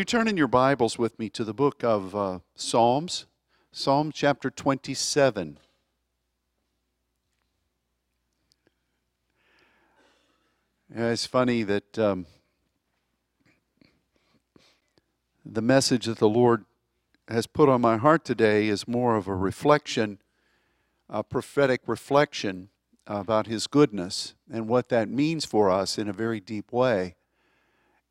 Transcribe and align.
You 0.00 0.04
turn 0.04 0.28
in 0.28 0.36
your 0.36 0.46
Bibles 0.46 0.96
with 0.96 1.18
me 1.18 1.28
to 1.30 1.42
the 1.42 1.52
book 1.52 1.82
of 1.82 2.14
uh, 2.14 2.38
Psalms, 2.54 3.26
Psalm 3.72 4.12
chapter 4.14 4.48
27. 4.48 5.58
Yeah, 10.94 11.08
it's 11.08 11.26
funny 11.26 11.64
that 11.64 11.98
um, 11.98 12.26
the 15.44 15.60
message 15.60 16.06
that 16.06 16.18
the 16.18 16.28
Lord 16.28 16.64
has 17.26 17.48
put 17.48 17.68
on 17.68 17.80
my 17.80 17.96
heart 17.96 18.24
today 18.24 18.68
is 18.68 18.86
more 18.86 19.16
of 19.16 19.26
a 19.26 19.34
reflection, 19.34 20.20
a 21.10 21.24
prophetic 21.24 21.80
reflection 21.88 22.68
about 23.08 23.48
His 23.48 23.66
goodness 23.66 24.34
and 24.48 24.68
what 24.68 24.90
that 24.90 25.08
means 25.08 25.44
for 25.44 25.72
us 25.72 25.98
in 25.98 26.08
a 26.08 26.12
very 26.12 26.38
deep 26.38 26.70
way. 26.70 27.16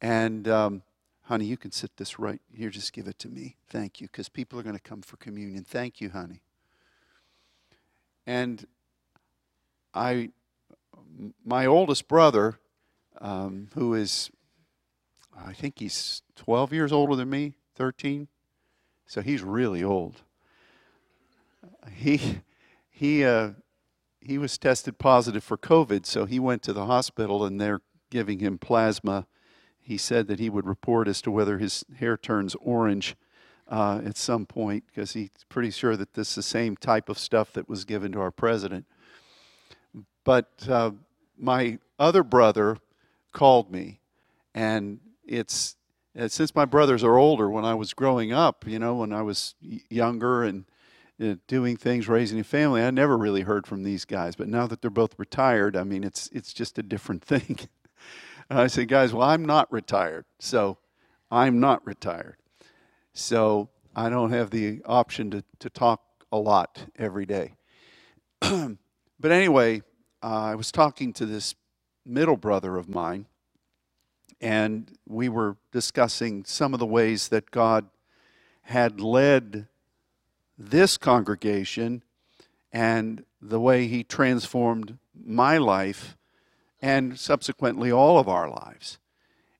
And 0.01 0.49
um, 0.49 0.83
Honey, 1.27 1.43
you 1.43 1.57
can 1.57 1.73
sit 1.73 1.97
this 1.97 2.17
right 2.17 2.39
here. 2.53 2.69
Just 2.69 2.93
give 2.93 3.05
it 3.05 3.19
to 3.19 3.27
me. 3.27 3.57
Thank 3.67 3.99
you, 3.99 4.07
because 4.07 4.29
people 4.29 4.57
are 4.57 4.63
going 4.63 4.77
to 4.77 4.81
come 4.81 5.01
for 5.01 5.18
communion. 5.18 5.65
Thank 5.65 5.99
you, 5.99 6.09
honey. 6.09 6.41
And 8.25 8.65
I, 9.93 10.29
my 11.45 11.65
oldest 11.65 12.07
brother, 12.07 12.59
um, 13.19 13.68
who 13.73 13.93
is, 13.93 14.32
I 15.37 15.51
think 15.51 15.79
he's 15.79 16.21
12 16.37 16.71
years 16.71 16.93
older 16.93 17.18
than 17.18 17.29
me, 17.29 17.55
13. 17.75 18.29
So 19.05 19.19
he's 19.19 19.43
really 19.43 19.83
old. 19.83 20.21
He, 21.91 22.39
he, 22.89 23.25
uh, 23.25 23.49
he 24.21 24.37
was 24.37 24.57
tested 24.57 24.97
positive 24.97 25.43
for 25.43 25.57
COVID, 25.57 26.05
so 26.05 26.23
he 26.23 26.39
went 26.39 26.61
to 26.63 26.71
the 26.71 26.85
hospital 26.85 27.43
and 27.43 27.59
they're 27.59 27.82
giving 28.09 28.39
him 28.39 28.57
plasma 28.57 29.27
he 29.87 29.97
said 29.97 30.27
that 30.27 30.37
he 30.37 30.50
would 30.50 30.68
report 30.68 31.07
as 31.07 31.21
to 31.21 31.32
whether 31.32 31.59
his 31.59 31.86
hair 31.97 32.17
turns 32.17 32.55
orange 32.55 33.16
uh, 33.69 34.02
at 34.05 34.17
some 34.17 34.45
point 34.45 34.83
because 34.86 35.13
he's 35.13 35.30
pretty 35.47 35.72
sure 35.72 35.95
that 35.95 36.13
this 36.13 36.31
is 36.31 36.35
the 36.35 36.43
same 36.43 36.75
type 36.75 37.07
of 37.07 37.17
stuff 37.17 37.53
that 37.53 37.69
was 37.69 37.85
given 37.85 38.11
to 38.11 38.19
our 38.19 38.30
president. 38.30 38.85
But 40.25 40.67
uh, 40.67 40.91
my 41.38 41.80
other 41.97 42.21
brother 42.21 42.80
called 43.31 43.71
me, 43.71 44.02
and 44.53 44.99
it's 45.25 45.77
uh, 46.19 46.27
since 46.27 46.53
my 46.53 46.65
brothers 46.65 47.02
are 47.02 47.17
older. 47.17 47.49
When 47.49 47.63
I 47.63 47.73
was 47.73 47.93
growing 47.93 48.33
up, 48.33 48.67
you 48.67 48.80
know, 48.80 48.95
when 48.95 49.13
I 49.13 49.21
was 49.21 49.55
younger 49.89 50.43
and 50.43 50.65
uh, 51.23 51.35
doing 51.47 51.77
things, 51.77 52.09
raising 52.09 52.41
a 52.41 52.43
family, 52.43 52.83
I 52.83 52.91
never 52.91 53.17
really 53.17 53.43
heard 53.43 53.65
from 53.65 53.83
these 53.83 54.03
guys. 54.03 54.35
But 54.35 54.49
now 54.49 54.67
that 54.67 54.81
they're 54.81 54.91
both 54.91 55.17
retired, 55.17 55.77
I 55.77 55.85
mean, 55.85 56.03
it's 56.03 56.30
it's 56.33 56.52
just 56.52 56.77
a 56.77 56.83
different 56.83 57.23
thing. 57.23 57.58
I 58.49 58.67
said, 58.67 58.87
guys, 58.87 59.13
well, 59.13 59.27
I'm 59.27 59.45
not 59.45 59.71
retired. 59.71 60.25
So 60.39 60.77
I'm 61.29 61.59
not 61.59 61.85
retired. 61.85 62.37
So 63.13 63.69
I 63.95 64.09
don't 64.09 64.31
have 64.31 64.51
the 64.51 64.81
option 64.85 65.31
to, 65.31 65.43
to 65.59 65.69
talk 65.69 66.01
a 66.31 66.37
lot 66.37 66.85
every 66.97 67.25
day. 67.25 67.55
but 68.41 69.31
anyway, 69.31 69.81
uh, 70.23 70.43
I 70.43 70.55
was 70.55 70.71
talking 70.71 71.13
to 71.13 71.25
this 71.25 71.55
middle 72.05 72.37
brother 72.37 72.77
of 72.77 72.87
mine, 72.87 73.25
and 74.39 74.91
we 75.07 75.29
were 75.29 75.57
discussing 75.71 76.45
some 76.45 76.73
of 76.73 76.79
the 76.79 76.85
ways 76.85 77.29
that 77.29 77.51
God 77.51 77.87
had 78.63 78.99
led 78.99 79.67
this 80.57 80.97
congregation 80.97 82.03
and 82.71 83.25
the 83.41 83.59
way 83.59 83.87
He 83.87 84.03
transformed 84.03 84.97
my 85.15 85.57
life 85.57 86.16
and 86.81 87.17
subsequently 87.20 87.92
all 87.92 88.20
of 88.20 88.28
our 88.28 88.50
lives. 88.50 89.00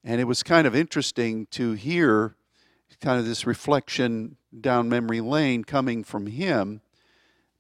And 0.04 0.22
it 0.22 0.26
was 0.26 0.44
kind 0.44 0.68
of 0.68 0.76
interesting 0.76 1.48
to 1.48 1.74
hear 1.74 2.36
kind 3.02 3.20
of 3.20 3.26
this 3.26 3.46
reflection 3.46 4.38
down 4.60 4.90
memory 4.90 5.22
lane 5.22 5.64
coming 5.64 6.04
from 6.04 6.28
him 6.28 6.82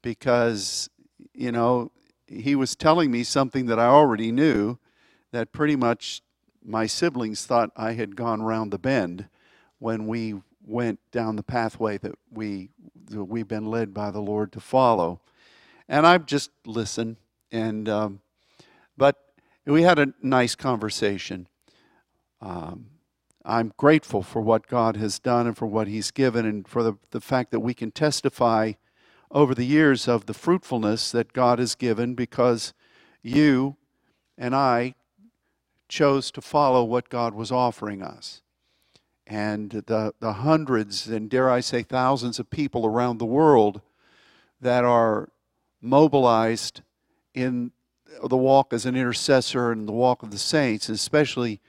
because, 0.01 0.89
you 1.33 1.51
know, 1.51 1.91
he 2.27 2.55
was 2.55 2.75
telling 2.75 3.11
me 3.11 3.23
something 3.23 3.67
that 3.67 3.79
I 3.79 3.85
already 3.85 4.31
knew 4.31 4.77
that 5.31 5.51
pretty 5.51 5.75
much 5.75 6.21
my 6.63 6.85
siblings 6.85 7.45
thought 7.45 7.71
I 7.75 7.93
had 7.93 8.15
gone 8.15 8.41
round 8.41 8.71
the 8.71 8.79
bend 8.79 9.27
when 9.79 10.07
we 10.07 10.35
went 10.65 10.99
down 11.11 11.35
the 11.35 11.43
pathway 11.43 11.97
that 11.99 12.15
we 12.31 12.69
that 13.09 13.23
we've 13.23 13.47
been 13.47 13.67
led 13.67 13.93
by 13.93 14.11
the 14.11 14.19
Lord 14.19 14.51
to 14.51 14.59
follow. 14.59 15.21
And 15.87 16.05
I've 16.05 16.25
just 16.25 16.51
listened 16.65 17.15
and 17.51 17.87
um, 17.87 18.19
but 18.97 19.26
we 19.67 19.83
had 19.83 19.99
a 19.99 20.13
nice 20.21 20.55
conversation. 20.55 21.47
Um, 22.41 22.87
I'm 23.43 23.73
grateful 23.77 24.23
for 24.23 24.41
what 24.41 24.67
God 24.67 24.97
has 24.97 25.19
done 25.19 25.47
and 25.47 25.57
for 25.57 25.65
what 25.65 25.87
He's 25.87 26.11
given, 26.11 26.45
and 26.45 26.67
for 26.67 26.83
the, 26.83 26.93
the 27.11 27.21
fact 27.21 27.51
that 27.51 27.59
we 27.59 27.73
can 27.73 27.91
testify 27.91 28.73
over 29.29 29.53
the 29.53 29.65
years 29.65 30.07
of 30.07 30.25
the 30.25 30.33
fruitfulness 30.33 31.11
that 31.11 31.33
God 31.33 31.59
has 31.59 31.75
given 31.75 32.15
because 32.15 32.73
you 33.21 33.75
and 34.37 34.55
I 34.55 34.95
chose 35.89 36.31
to 36.31 36.41
follow 36.41 36.83
what 36.83 37.09
God 37.09 37.33
was 37.33 37.51
offering 37.51 38.01
us. 38.01 38.41
And 39.25 39.71
the, 39.71 40.13
the 40.19 40.33
hundreds, 40.33 41.07
and 41.07 41.29
dare 41.29 41.49
I 41.49 41.59
say 41.59 41.83
thousands 41.83 42.39
of 42.39 42.49
people 42.49 42.85
around 42.85 43.17
the 43.17 43.25
world 43.25 43.81
that 44.61 44.85
are 44.85 45.29
mobilized 45.81 46.81
in 47.33 47.71
the 48.23 48.37
walk 48.37 48.73
as 48.73 48.85
an 48.85 48.95
intercessor 48.95 49.71
and 49.71 49.87
the 49.87 49.93
walk 49.93 50.23
of 50.23 50.31
the 50.31 50.37
saints, 50.37 50.89
especially 50.89 51.59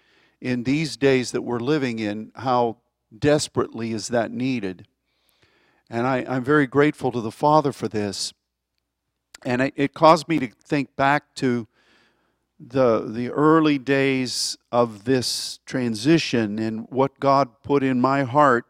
in 0.41 0.65
these 0.65 0.97
days 0.97 1.33
that 1.33 1.43
we're 1.43 1.61
living 1.61 1.99
in, 1.99 2.33
how 2.37 2.79
desperately 3.17 3.93
is 3.93 4.09
that 4.09 4.31
needed. 4.31 4.87
And 5.91 6.07
I, 6.07 6.19
am 6.19 6.45
very 6.45 6.67
grateful 6.67 7.11
to 7.13 7.21
the 7.21 7.31
Father 7.31 7.73
for 7.73 7.89
this. 7.89 8.33
And 9.45 9.63
it, 9.63 9.75
it 9.77 9.95
caused 9.95 10.29
me 10.29 10.39
to 10.39 10.49
think 10.49 10.95
back 10.97 11.35
to 11.37 11.67
the, 12.61 13.05
the 13.07 13.31
early 13.31 13.79
days 13.79 14.59
of 14.73 15.05
this 15.05 15.61
transition 15.65 16.59
and 16.59 16.89
what 16.91 17.21
God 17.21 17.63
put 17.63 17.83
in 17.83 18.01
my 18.01 18.25
heart 18.25 18.67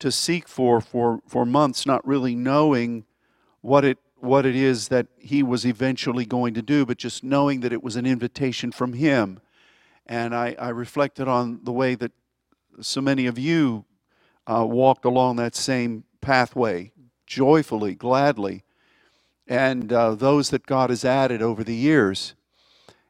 to 0.00 0.10
seek 0.10 0.48
for 0.48 0.80
for, 0.80 1.20
for 1.28 1.46
months, 1.46 1.86
not 1.86 2.06
really 2.06 2.34
knowing 2.34 3.04
what 3.60 3.84
it 3.84 3.98
what 4.22 4.46
it 4.46 4.56
is 4.56 4.88
that 4.88 5.08
he 5.18 5.42
was 5.42 5.66
eventually 5.66 6.24
going 6.26 6.54
to 6.54 6.62
do, 6.62 6.86
but 6.86 6.98
just 6.98 7.24
knowing 7.24 7.60
that 7.60 7.72
it 7.72 7.82
was 7.82 7.96
an 7.96 8.06
invitation 8.06 8.72
from 8.72 8.94
him. 8.94 9.40
And 10.06 10.34
I, 10.34 10.56
I 10.58 10.70
reflected 10.70 11.28
on 11.28 11.60
the 11.64 11.72
way 11.72 11.94
that 11.96 12.12
so 12.80 13.00
many 13.00 13.26
of 13.26 13.38
you 13.38 13.84
uh, 14.46 14.66
walked 14.66 15.04
along 15.04 15.36
that 15.36 15.56
same 15.56 16.04
pathway 16.20 16.92
joyfully, 17.26 17.94
gladly, 17.94 18.64
and 19.48 19.92
uh, 19.92 20.14
those 20.14 20.50
that 20.50 20.66
God 20.66 20.90
has 20.90 21.04
added 21.04 21.42
over 21.42 21.64
the 21.64 21.74
years. 21.74 22.34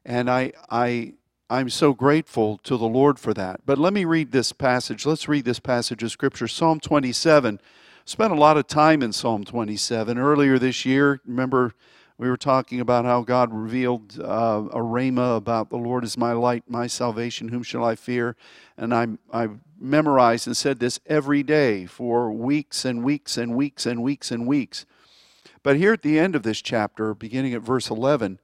And 0.05 0.31
I, 0.31 0.53
I, 0.71 1.15
I'm 1.51 1.71
so 1.71 1.93
grateful 1.93 2.59
to 2.65 2.77
the 2.77 2.89
Lord 2.89 3.19
for 3.19 3.35
that. 3.35 3.61
But 3.67 3.79
let 3.79 3.93
me 3.93 4.05
read 4.05 4.33
this 4.33 4.53
passage. 4.53 5.07
Let's 5.07 5.29
read 5.29 5.45
this 5.45 5.61
passage 5.61 6.03
of 6.03 6.11
Scripture 6.11 6.49
Psalm 6.49 6.81
27 6.81 7.61
spent 8.05 8.33
a 8.33 8.37
lot 8.37 8.57
of 8.57 8.67
time 8.67 9.03
in 9.03 9.13
Psalm 9.13 9.45
27. 9.45 10.19
Earlier 10.19 10.59
this 10.59 10.85
year, 10.85 11.21
remember, 11.27 11.75
we 12.19 12.29
were 12.29 12.37
talking 12.37 12.81
about 12.81 13.05
how 13.05 13.23
God 13.23 13.53
revealed 13.53 14.21
uh, 14.21 14.69
a 14.71 14.79
rhema 14.79 15.37
about 15.37 15.71
the 15.71 15.77
Lord 15.77 16.05
is 16.05 16.17
my 16.17 16.33
light, 16.33 16.65
my 16.69 16.87
salvation, 16.87 17.49
whom 17.49 17.63
shall 17.63 17.85
I 17.85 17.95
fear? 17.95 18.37
And 18.77 18.95
I, 18.95 19.09
I 19.33 19.49
memorized 19.81 20.47
and 20.47 20.57
said 20.57 20.79
this 20.79 21.01
every 21.07 21.43
day 21.43 21.87
for 21.87 22.31
weeks 22.31 22.85
and 22.85 23.03
weeks 23.03 23.37
and 23.37 23.57
weeks 23.57 23.87
and 23.87 24.03
weeks 24.03 24.31
and 24.31 24.47
weeks. 24.47 24.87
But 25.63 25.77
here 25.77 25.93
at 25.93 26.03
the 26.03 26.19
end 26.19 26.35
of 26.35 26.43
this 26.43 26.61
chapter, 26.61 27.15
beginning 27.15 27.55
at 27.55 27.63
verse 27.63 27.91
11, 27.91 28.39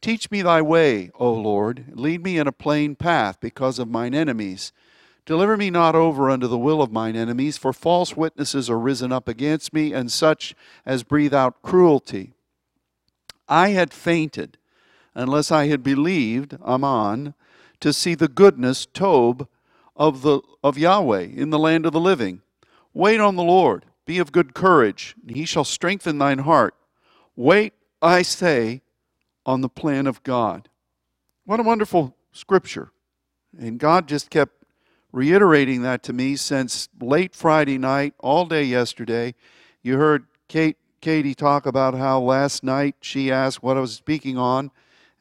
Teach 0.00 0.30
me 0.30 0.42
thy 0.42 0.60
way, 0.60 1.10
O 1.14 1.32
Lord. 1.32 1.86
Lead 1.94 2.22
me 2.22 2.36
in 2.38 2.46
a 2.46 2.52
plain 2.52 2.94
path 2.94 3.40
because 3.40 3.78
of 3.78 3.88
mine 3.88 4.14
enemies. 4.14 4.72
Deliver 5.26 5.56
me 5.56 5.70
not 5.70 5.94
over 5.94 6.28
unto 6.28 6.46
the 6.46 6.58
will 6.58 6.82
of 6.82 6.92
mine 6.92 7.16
enemies, 7.16 7.56
for 7.56 7.72
false 7.72 8.16
witnesses 8.16 8.68
are 8.68 8.78
risen 8.78 9.10
up 9.12 9.26
against 9.26 9.72
me, 9.72 9.92
and 9.92 10.12
such 10.12 10.54
as 10.84 11.02
breathe 11.02 11.32
out 11.32 11.62
cruelty. 11.62 12.34
I 13.48 13.70
had 13.70 13.92
fainted 13.92 14.58
unless 15.14 15.50
I 15.50 15.66
had 15.68 15.82
believed, 15.82 16.58
Aman, 16.62 17.34
to 17.80 17.92
see 17.92 18.14
the 18.14 18.28
goodness, 18.28 18.86
Tob, 18.86 19.48
of, 19.96 20.22
the, 20.22 20.40
of 20.62 20.76
Yahweh 20.76 21.28
in 21.34 21.50
the 21.50 21.58
land 21.58 21.86
of 21.86 21.92
the 21.92 22.00
living. 22.00 22.42
Wait 22.92 23.20
on 23.20 23.36
the 23.36 23.42
Lord, 23.42 23.86
be 24.06 24.18
of 24.18 24.32
good 24.32 24.54
courage, 24.54 25.14
and 25.26 25.36
he 25.36 25.44
shall 25.44 25.64
strengthen 25.64 26.18
thine 26.18 26.40
heart. 26.40 26.74
Wait, 27.36 27.72
I 28.02 28.22
say, 28.22 28.82
on 29.46 29.60
the 29.60 29.68
plan 29.68 30.06
of 30.06 30.22
God. 30.22 30.68
What 31.44 31.60
a 31.60 31.64
wonderful 31.64 32.16
scripture. 32.32 32.90
And 33.58 33.78
God 33.78 34.08
just 34.08 34.30
kept 34.30 34.63
reiterating 35.14 35.82
that 35.82 36.02
to 36.02 36.12
me 36.12 36.34
since 36.34 36.88
late 37.00 37.36
Friday 37.36 37.78
night, 37.78 38.12
all 38.18 38.46
day 38.46 38.64
yesterday. 38.64 39.32
You 39.80 39.96
heard 39.96 40.26
Kate, 40.48 40.76
Katie 41.00 41.36
talk 41.36 41.66
about 41.66 41.94
how 41.94 42.20
last 42.20 42.64
night 42.64 42.96
she 43.00 43.30
asked 43.30 43.62
what 43.62 43.76
I 43.76 43.80
was 43.80 43.94
speaking 43.94 44.36
on, 44.36 44.72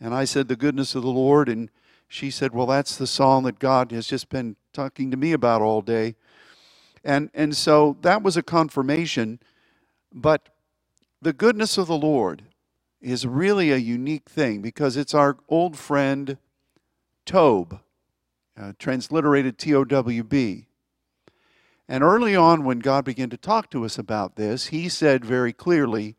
and 0.02 0.16
I 0.16 0.26
said 0.26 0.48
the 0.48 0.56
goodness 0.56 0.96
of 0.96 1.04
the 1.04 1.12
Lord, 1.12 1.48
and 1.48 1.70
she 2.08 2.32
said, 2.32 2.56
Well, 2.56 2.66
that's 2.66 2.98
the 2.98 3.06
song 3.06 3.44
that 3.44 3.60
God 3.60 3.92
has 3.92 4.08
just 4.08 4.30
been 4.30 4.56
talking 4.74 5.12
to 5.12 5.18
me 5.18 5.32
about 5.32 5.62
all 5.62 5.84
day. 5.84 6.16
And, 7.04 7.30
and 7.36 7.56
so 7.56 7.96
that 8.02 8.24
was 8.24 8.36
a 8.36 8.42
confirmation. 8.42 9.40
But 10.12 10.50
the 11.22 11.34
goodness 11.34 11.78
of 11.78 11.86
the 11.86 11.98
Lord 11.98 12.46
is 13.00 13.28
really 13.28 13.72
a 13.72 13.78
unique 13.78 14.28
thing 14.28 14.60
because 14.64 14.98
it's 14.98 15.14
our 15.14 15.38
old 15.50 15.78
friend 15.78 16.38
Tob, 17.26 17.80
uh, 18.60 18.74
transliterated 18.80 19.58
T 19.58 19.74
O 19.74 19.84
W 19.84 20.24
B. 20.24 20.68
And 21.88 22.04
early 22.04 22.36
on, 22.36 22.64
when 22.64 22.80
God 22.80 23.04
began 23.04 23.30
to 23.30 23.38
talk 23.38 23.70
to 23.72 23.84
us 23.84 23.98
about 23.98 24.36
this, 24.36 24.68
He 24.68 24.88
said 24.90 25.26
very 25.26 25.54
clearly 25.54 26.16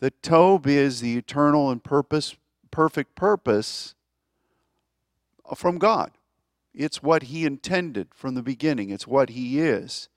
that 0.00 0.22
Tob 0.22 0.66
is 0.66 1.00
the 1.00 1.16
eternal 1.16 1.70
and 1.70 1.82
purpose, 1.82 2.36
perfect 2.70 3.14
purpose 3.14 3.94
from 5.54 5.78
God. 5.78 6.12
It's 6.74 7.02
what 7.02 7.24
He 7.24 7.44
intended 7.44 8.08
from 8.14 8.34
the 8.34 8.42
beginning, 8.42 8.90
it's 8.90 9.06
what 9.06 9.30
He 9.30 9.60
is. 9.60 10.08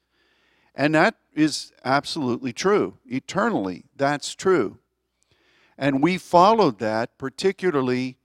And 0.75 0.95
that 0.95 1.15
is 1.33 1.71
absolutely 1.83 2.53
true. 2.53 2.97
Eternally, 3.05 3.85
that's 3.95 4.33
true. 4.33 4.79
And 5.77 6.01
we 6.01 6.17
followed 6.17 6.79
that, 6.79 7.17
particularly 7.17 8.17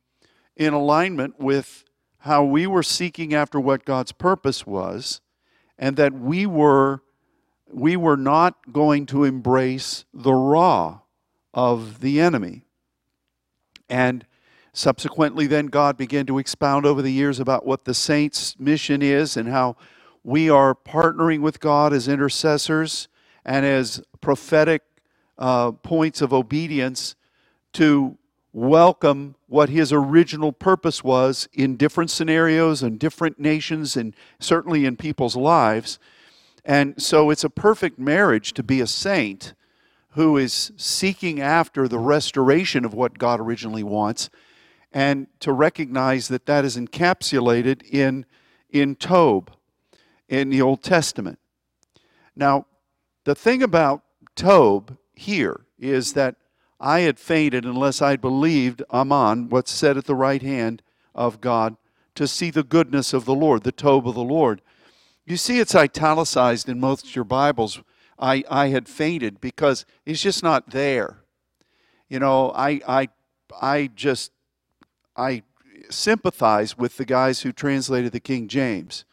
in 0.57 0.73
alignment 0.73 1.39
with 1.39 1.85
how 2.25 2.43
we 2.43 2.67
were 2.67 2.83
seeking 2.83 3.35
after 3.35 3.61
what 3.61 3.85
God's 3.85 4.11
purpose 4.13 4.67
was, 4.67 5.21
and 5.79 5.95
that 5.99 6.15
we 6.15 6.47
were, 6.47 7.03
we 7.71 7.99
were 7.99 8.17
not 8.17 8.73
going 8.73 9.05
to 9.05 9.25
embrace 9.25 10.07
the 10.15 10.33
Ra 10.33 11.01
of 11.53 12.01
the 12.01 12.23
enemy. 12.23 12.63
And 13.91 14.25
subsequently, 14.73 15.47
then 15.47 15.67
God 15.67 15.99
began 15.99 16.25
to 16.25 16.39
expound 16.39 16.87
over 16.87 17.03
the 17.03 17.13
years 17.13 17.39
about 17.39 17.67
what 17.67 17.85
the 17.85 17.93
saints' 17.93 18.59
mission 18.59 19.03
is 19.03 19.37
and 19.37 19.51
how 19.51 19.77
we 20.23 20.49
are 20.49 20.75
partnering 20.75 21.43
with 21.43 21.61
God 21.61 21.93
as 21.93 22.09
intercessors 22.09 23.07
and 23.45 23.67
as 23.67 24.03
prophetic 24.23 24.81
uh, 25.37 25.73
points 25.73 26.23
of 26.23 26.33
obedience 26.33 27.17
to 27.75 28.17
welcome 28.55 29.35
what 29.49 29.69
his 29.69 29.93
original 29.93 30.53
purpose 30.53 31.03
was 31.03 31.49
in 31.53 31.77
different 31.77 32.09
scenarios 32.09 32.85
and 32.85 33.01
different 33.01 33.39
nations 33.39 33.97
and 33.97 34.15
certainly 34.39 34.87
in 34.87 34.97
people's 34.97 35.35
lives. 35.35 35.99
And 36.65 37.03
so 37.03 37.31
it's 37.31 37.43
a 37.43 37.51
perfect 37.51 37.99
marriage 37.99 38.53
to 38.55 38.63
be 38.63 38.81
a 38.81 38.87
saint 38.87 39.55
who 40.11 40.37
is 40.37 40.71
seeking 40.77 41.41
after 41.41 41.89
the 41.89 41.99
restoration 41.99 42.85
of 42.85 42.95
what 42.95 43.19
God 43.19 43.41
originally 43.41 43.83
wants 43.83 44.31
and 44.93 45.27
to 45.41 45.53
recognize 45.53 46.29
that 46.29 46.47
that 46.47 46.65
is 46.65 46.77
encapsulated 46.77 47.83
in, 47.91 48.25
in 48.71 48.95
Tob 48.95 49.51
in 50.29 50.51
the 50.51 50.63
Old 50.63 50.85
Testament. 50.85 51.41
Now, 52.37 52.67
the 53.25 53.35
thing 53.35 53.65
about 53.65 54.03
Tob 54.37 54.97
here 55.13 55.63
is 55.77 56.13
that 56.13 56.37
I 56.85 57.01
had 57.01 57.19
fainted 57.19 57.65
unless 57.65 58.03
I 58.03 58.17
believed 58.17 58.83
Aman, 58.91 59.49
what's 59.49 59.73
said 59.73 59.97
at 59.97 60.05
the 60.05 60.15
right 60.15 60.43
hand 60.43 60.83
of 61.15 61.41
God, 61.41 61.79
to 62.15 62.29
see 62.29 62.51
the 62.51 62.63
goodness 62.63 63.15
of 63.15 63.25
the 63.25 63.35
Lord, 63.35 63.63
the 63.63 63.73
Tob 63.73 64.07
of 64.07 64.15
the 64.15 64.23
Lord. 64.23 64.61
You 65.25 65.39
see, 65.39 65.61
it's 65.61 65.75
italicized 65.75 66.69
in 66.69 66.79
most 66.79 67.07
of 67.07 67.17
your 67.17 67.25
Bibles. 67.25 67.81
I, 68.19 68.45
I 68.51 68.69
had 68.69 68.87
fainted 68.87 69.41
because 69.41 69.87
it's 70.05 70.21
just 70.21 70.43
not 70.43 70.73
there. 70.73 71.23
You 72.11 72.19
know, 72.19 72.53
I, 72.55 72.83
I, 72.87 73.09
I 73.63 73.89
just, 73.95 74.31
I 75.17 75.43
sympathize 75.89 76.77
with 76.77 76.99
the 76.99 77.07
guys 77.07 77.41
who 77.41 77.53
translated 77.53 78.13
the 78.13 78.21
King 78.21 78.47
James 78.47 79.07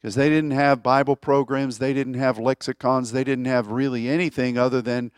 because 0.00 0.14
they 0.14 0.28
didn't 0.28 0.52
have 0.52 0.80
Bible 0.80 1.16
programs, 1.16 1.78
they 1.78 1.92
didn't 1.92 2.14
have 2.14 2.38
lexicons, 2.38 3.10
they 3.10 3.24
didn't 3.24 3.46
have 3.46 3.66
really 3.66 4.08
anything 4.08 4.56
other 4.56 4.80
than 4.80 5.10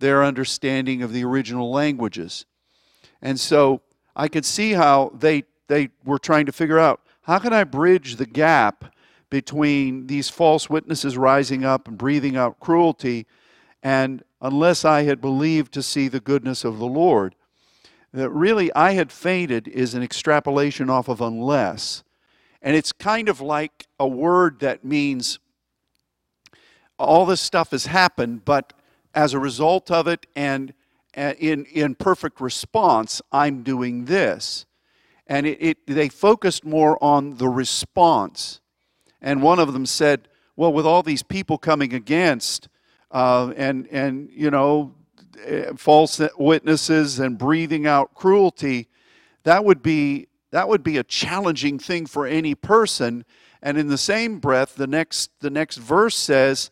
their 0.00 0.24
understanding 0.24 1.02
of 1.02 1.12
the 1.12 1.24
original 1.24 1.70
languages. 1.70 2.44
And 3.22 3.38
so 3.38 3.82
I 4.16 4.28
could 4.28 4.44
see 4.44 4.72
how 4.72 5.12
they, 5.14 5.44
they 5.68 5.90
were 6.04 6.18
trying 6.18 6.46
to 6.46 6.52
figure 6.52 6.78
out 6.78 7.00
how 7.22 7.38
can 7.38 7.52
I 7.52 7.64
bridge 7.64 8.16
the 8.16 8.26
gap 8.26 8.92
between 9.30 10.08
these 10.08 10.28
false 10.28 10.68
witnesses 10.68 11.16
rising 11.16 11.64
up 11.64 11.86
and 11.86 11.96
breathing 11.96 12.36
out 12.36 12.58
cruelty, 12.58 13.26
and 13.82 14.24
unless 14.40 14.84
I 14.84 15.02
had 15.02 15.20
believed 15.20 15.72
to 15.74 15.82
see 15.82 16.08
the 16.08 16.20
goodness 16.20 16.64
of 16.64 16.78
the 16.78 16.86
Lord. 16.86 17.34
That 18.12 18.30
really 18.30 18.74
I 18.74 18.92
had 18.92 19.12
fainted 19.12 19.68
is 19.68 19.94
an 19.94 20.02
extrapolation 20.02 20.90
off 20.90 21.08
of 21.08 21.20
unless. 21.20 22.02
And 22.60 22.74
it's 22.74 22.90
kind 22.90 23.28
of 23.28 23.40
like 23.40 23.86
a 24.00 24.08
word 24.08 24.58
that 24.60 24.84
means 24.84 25.38
all 26.98 27.24
this 27.24 27.40
stuff 27.40 27.70
has 27.70 27.86
happened, 27.86 28.44
but 28.44 28.72
as 29.14 29.34
a 29.34 29.38
result 29.38 29.90
of 29.90 30.06
it 30.06 30.26
and 30.36 30.74
in, 31.14 31.64
in 31.66 31.94
perfect 31.94 32.40
response, 32.40 33.20
I'm 33.32 33.62
doing 33.62 34.04
this. 34.04 34.66
And 35.26 35.46
it, 35.46 35.58
it, 35.60 35.86
they 35.86 36.08
focused 36.08 36.64
more 36.64 37.02
on 37.02 37.36
the 37.36 37.48
response. 37.48 38.60
And 39.20 39.42
one 39.42 39.58
of 39.58 39.72
them 39.72 39.86
said, 39.86 40.28
well, 40.56 40.72
with 40.72 40.86
all 40.86 41.02
these 41.02 41.22
people 41.22 41.58
coming 41.58 41.92
against, 41.92 42.68
uh, 43.10 43.52
and, 43.56 43.86
and, 43.88 44.30
you 44.32 44.50
know, 44.50 44.94
false 45.76 46.20
witnesses 46.38 47.18
and 47.18 47.38
breathing 47.38 47.86
out 47.86 48.14
cruelty, 48.14 48.88
that 49.44 49.64
would 49.64 49.82
be 49.82 50.28
that 50.50 50.68
would 50.68 50.82
be 50.82 50.96
a 50.96 51.04
challenging 51.04 51.78
thing 51.78 52.06
for 52.06 52.26
any 52.26 52.54
person. 52.54 53.24
And 53.62 53.78
in 53.78 53.88
the 53.88 53.98
same 53.98 54.38
breath, 54.38 54.74
the 54.74 54.86
next, 54.86 55.30
the 55.40 55.50
next 55.50 55.76
verse 55.76 56.16
says, 56.16 56.70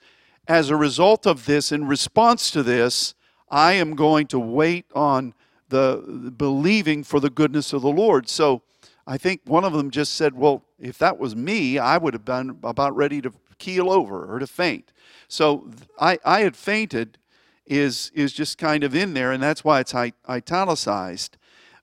as 0.49 0.71
a 0.71 0.77
result 0.77 1.27
of 1.27 1.45
this, 1.45 1.71
in 1.71 1.87
response 1.87 2.50
to 2.50 2.62
this, 2.62 3.15
I 3.50 3.75
am 3.75 3.95
going 3.95 4.27
to 4.29 4.39
wait 4.39 4.87
on 4.95 5.35
the, 5.69 6.33
believing 6.37 7.05
for 7.05 7.21
the 7.21 7.31
goodness 7.31 7.75
of 7.75 7.83
the 7.83 7.91
Lord. 7.91 8.29
So 8.29 8.62
I 9.06 9.19
think 9.19 9.43
one 9.45 9.65
of 9.65 9.75
them 9.75 9.91
just 9.91 10.15
said, 10.15 10.35
Well, 10.35 10.65
if 10.79 10.99
that 10.99 11.19
was 11.19 11.37
me, 11.37 11.79
I 11.79 11.99
would 11.99 12.15
have 12.15 12.25
been 12.25 12.59
about 12.65 12.97
ready 12.97 13.21
to 13.21 13.33
keel 13.59 13.91
over 13.91 14.25
or 14.35 14.39
to 14.39 14.47
faint. 14.47 14.93
So 15.29 15.71
I, 16.00 16.19
I 16.25 16.41
had 16.41 16.56
fainted 16.56 17.19
is, 17.67 18.11
is 18.15 18.33
just 18.33 18.56
kind 18.56 18.83
of 18.83 18.94
in 18.94 19.12
there, 19.12 19.31
and 19.31 19.43
that's 19.43 19.62
why 19.62 19.81
it's 19.81 19.94
italicized. 19.94 21.37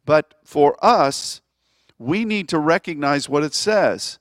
But 0.06 0.34
for 0.44 0.84
us, 0.84 1.42
we 2.00 2.26
need 2.26 2.50
to 2.50 2.60
recognize 2.60 3.30
what 3.30 3.44
it 3.44 3.54
says. 3.54 4.18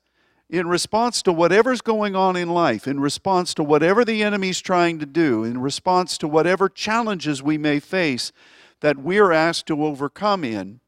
In 0.55 0.69
response 0.69 1.21
to 1.23 1.33
whatever's 1.33 1.81
going 1.81 2.15
on 2.15 2.37
in 2.37 2.49
life, 2.49 2.87
in 2.87 3.01
response 3.01 3.55
to 3.55 3.65
whatever 3.65 4.05
the 4.05 4.23
enemy's 4.23 4.61
trying 4.61 5.01
to 5.01 5.05
do, 5.05 5.43
in 5.43 5.61
response 5.61 6.17
to 6.19 6.29
whatever 6.29 6.69
challenges 6.69 7.43
we 7.43 7.59
may 7.59 7.81
face 7.81 8.31
that 8.79 8.97
we're 8.97 9.33
asked 9.33 9.67
to 9.67 9.85
overcome 9.85 10.45
in, 10.45 10.79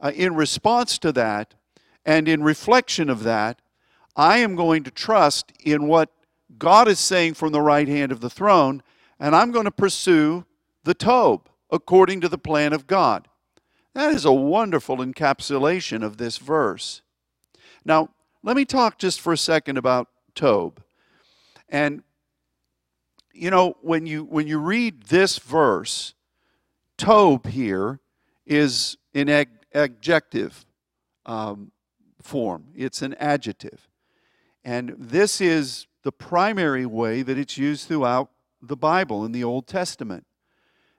uh, 0.00 0.10
in 0.16 0.34
response 0.34 0.98
to 0.98 1.12
that 1.12 1.54
and 2.04 2.26
in 2.26 2.42
reflection 2.42 3.08
of 3.08 3.22
that, 3.22 3.62
I 4.16 4.38
am 4.38 4.56
going 4.56 4.82
to 4.82 4.90
trust 4.90 5.52
in 5.62 5.86
what 5.86 6.10
God 6.58 6.88
is 6.88 6.98
saying 6.98 7.34
from 7.34 7.52
the 7.52 7.62
right 7.62 7.86
hand 7.86 8.10
of 8.10 8.20
the 8.20 8.28
throne, 8.28 8.82
and 9.20 9.36
I'm 9.36 9.52
going 9.52 9.66
to 9.66 9.70
pursue 9.70 10.44
the 10.82 10.94
Tob 10.94 11.48
according 11.70 12.20
to 12.22 12.28
the 12.28 12.36
plan 12.36 12.72
of 12.72 12.88
God. 12.88 13.28
That 13.94 14.12
is 14.12 14.24
a 14.24 14.32
wonderful 14.32 14.96
encapsulation 14.96 16.02
of 16.02 16.16
this 16.16 16.38
verse. 16.38 17.02
Now, 17.84 18.08
let 18.42 18.56
me 18.56 18.64
talk 18.64 18.98
just 18.98 19.20
for 19.20 19.32
a 19.32 19.38
second 19.38 19.78
about 19.78 20.08
Tob. 20.34 20.80
And 21.68 22.02
you 23.32 23.50
know, 23.50 23.76
when 23.82 24.06
you 24.06 24.24
when 24.24 24.46
you 24.46 24.58
read 24.58 25.04
this 25.04 25.38
verse, 25.38 26.14
Tob 26.96 27.46
here 27.46 28.00
is 28.46 28.96
an 29.14 29.28
ag- 29.28 29.66
adjective 29.74 30.64
um, 31.26 31.70
form. 32.20 32.66
It's 32.74 33.02
an 33.02 33.14
adjective, 33.14 33.88
and 34.64 34.94
this 34.98 35.40
is 35.40 35.86
the 36.02 36.12
primary 36.12 36.86
way 36.86 37.22
that 37.22 37.38
it's 37.38 37.58
used 37.58 37.86
throughout 37.86 38.30
the 38.62 38.76
Bible 38.76 39.24
in 39.24 39.32
the 39.32 39.44
Old 39.44 39.66
Testament. 39.66 40.26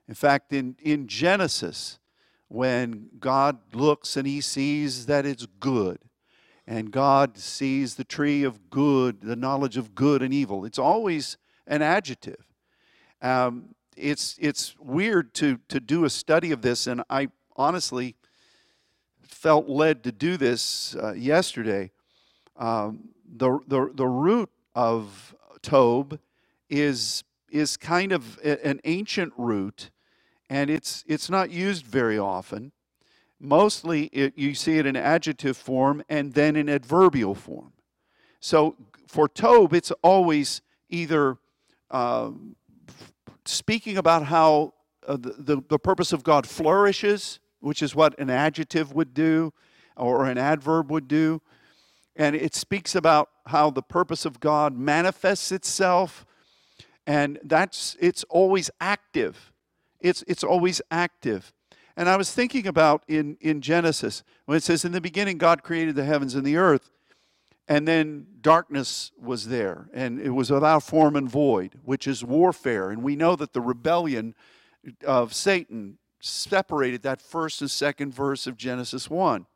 In 0.08 0.14
fact, 0.14 0.52
in 0.52 0.76
in 0.80 1.08
Genesis, 1.08 1.98
when 2.48 3.10
God 3.18 3.58
looks 3.74 4.16
and 4.16 4.26
he 4.26 4.40
sees 4.40 5.06
that 5.06 5.26
it's 5.26 5.46
good. 5.58 5.98
And 6.66 6.90
God 6.90 7.38
sees 7.38 7.94
the 7.94 8.04
tree 8.04 8.44
of 8.44 8.70
good, 8.70 9.22
the 9.22 9.36
knowledge 9.36 9.76
of 9.76 9.94
good 9.94 10.22
and 10.22 10.32
evil. 10.32 10.64
It's 10.64 10.78
always 10.78 11.36
an 11.66 11.82
adjective. 11.82 12.44
Um, 13.22 13.74
it's, 13.96 14.36
it's 14.40 14.76
weird 14.78 15.34
to, 15.34 15.58
to 15.68 15.80
do 15.80 16.04
a 16.04 16.10
study 16.10 16.52
of 16.52 16.62
this, 16.62 16.86
and 16.86 17.02
I 17.10 17.28
honestly 17.56 18.14
felt 19.20 19.68
led 19.68 20.04
to 20.04 20.12
do 20.12 20.36
this 20.36 20.94
uh, 20.96 21.12
yesterday. 21.12 21.90
Um, 22.56 23.10
the, 23.24 23.58
the, 23.66 23.90
the 23.94 24.06
root 24.06 24.50
of 24.74 25.34
Tob 25.62 26.18
is, 26.68 27.24
is 27.50 27.76
kind 27.76 28.12
of 28.12 28.38
an 28.42 28.80
ancient 28.84 29.32
root 29.36 29.90
and 30.50 30.68
it's, 30.68 31.04
it's 31.06 31.30
not 31.30 31.50
used 31.50 31.86
very 31.86 32.18
often. 32.18 32.72
Mostly 33.40 34.04
it, 34.12 34.36
you 34.36 34.54
see 34.54 34.76
it 34.78 34.86
in 34.86 34.96
adjective 34.96 35.56
form 35.56 36.02
and 36.08 36.34
then 36.34 36.56
in 36.56 36.68
adverbial 36.68 37.34
form. 37.34 37.72
So 38.38 38.76
for 39.06 39.28
Tob, 39.28 39.72
it's 39.72 39.90
always 40.02 40.60
either 40.90 41.38
uh, 41.90 42.30
speaking 43.46 43.96
about 43.96 44.26
how 44.26 44.74
uh, 45.06 45.16
the, 45.16 45.34
the, 45.38 45.62
the 45.68 45.78
purpose 45.78 46.12
of 46.12 46.22
God 46.22 46.46
flourishes, 46.46 47.40
which 47.60 47.82
is 47.82 47.94
what 47.94 48.18
an 48.18 48.28
adjective 48.28 48.92
would 48.92 49.14
do 49.14 49.52
or 49.96 50.26
an 50.26 50.38
adverb 50.38 50.90
would 50.90 51.08
do. 51.08 51.40
And 52.16 52.36
it 52.36 52.54
speaks 52.54 52.94
about 52.94 53.30
how 53.46 53.70
the 53.70 53.82
purpose 53.82 54.24
of 54.24 54.40
God 54.40 54.76
manifests 54.76 55.50
itself. 55.50 56.26
And 57.06 57.38
that's 57.42 57.96
it's 58.00 58.24
always 58.24 58.70
active. 58.80 59.52
It's 60.00 60.22
it's 60.28 60.44
always 60.44 60.82
active. 60.90 61.52
And 61.96 62.08
I 62.08 62.16
was 62.16 62.32
thinking 62.32 62.66
about 62.66 63.02
in, 63.08 63.36
in 63.40 63.60
Genesis, 63.60 64.22
when 64.46 64.56
it 64.56 64.62
says, 64.62 64.84
In 64.84 64.92
the 64.92 65.00
beginning, 65.00 65.38
God 65.38 65.62
created 65.62 65.96
the 65.96 66.04
heavens 66.04 66.34
and 66.34 66.46
the 66.46 66.56
earth, 66.56 66.90
and 67.68 67.86
then 67.86 68.26
darkness 68.40 69.12
was 69.20 69.48
there, 69.48 69.88
and 69.92 70.20
it 70.20 70.30
was 70.30 70.50
without 70.50 70.82
form 70.82 71.16
and 71.16 71.30
void, 71.30 71.78
which 71.84 72.06
is 72.06 72.24
warfare. 72.24 72.90
And 72.90 73.02
we 73.02 73.16
know 73.16 73.36
that 73.36 73.52
the 73.52 73.60
rebellion 73.60 74.34
of 75.06 75.34
Satan 75.34 75.98
separated 76.20 77.02
that 77.02 77.22
first 77.22 77.60
and 77.60 77.70
second 77.70 78.14
verse 78.14 78.46
of 78.46 78.56
Genesis 78.56 79.08
1. 79.08 79.46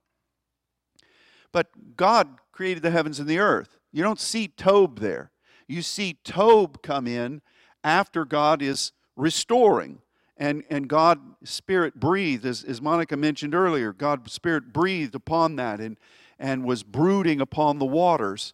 But 1.52 1.96
God 1.96 2.38
created 2.52 2.82
the 2.82 2.90
heavens 2.90 3.20
and 3.20 3.28
the 3.28 3.38
earth. 3.38 3.78
You 3.92 4.02
don't 4.02 4.20
see 4.20 4.48
Tob 4.48 4.98
there. 4.98 5.30
You 5.68 5.82
see 5.82 6.18
Tob 6.24 6.82
come 6.82 7.06
in 7.06 7.42
after 7.82 8.24
God 8.24 8.60
is 8.60 8.92
restoring. 9.16 10.00
And, 10.36 10.64
and 10.68 10.88
God, 10.88 11.20
Spirit 11.44 12.00
breathed, 12.00 12.44
as, 12.44 12.64
as 12.64 12.82
Monica 12.82 13.16
mentioned 13.16 13.54
earlier, 13.54 13.92
God, 13.92 14.28
Spirit 14.28 14.72
breathed 14.72 15.14
upon 15.14 15.56
that 15.56 15.80
and, 15.80 15.96
and 16.38 16.64
was 16.64 16.82
brooding 16.82 17.40
upon 17.40 17.78
the 17.78 17.84
waters. 17.84 18.52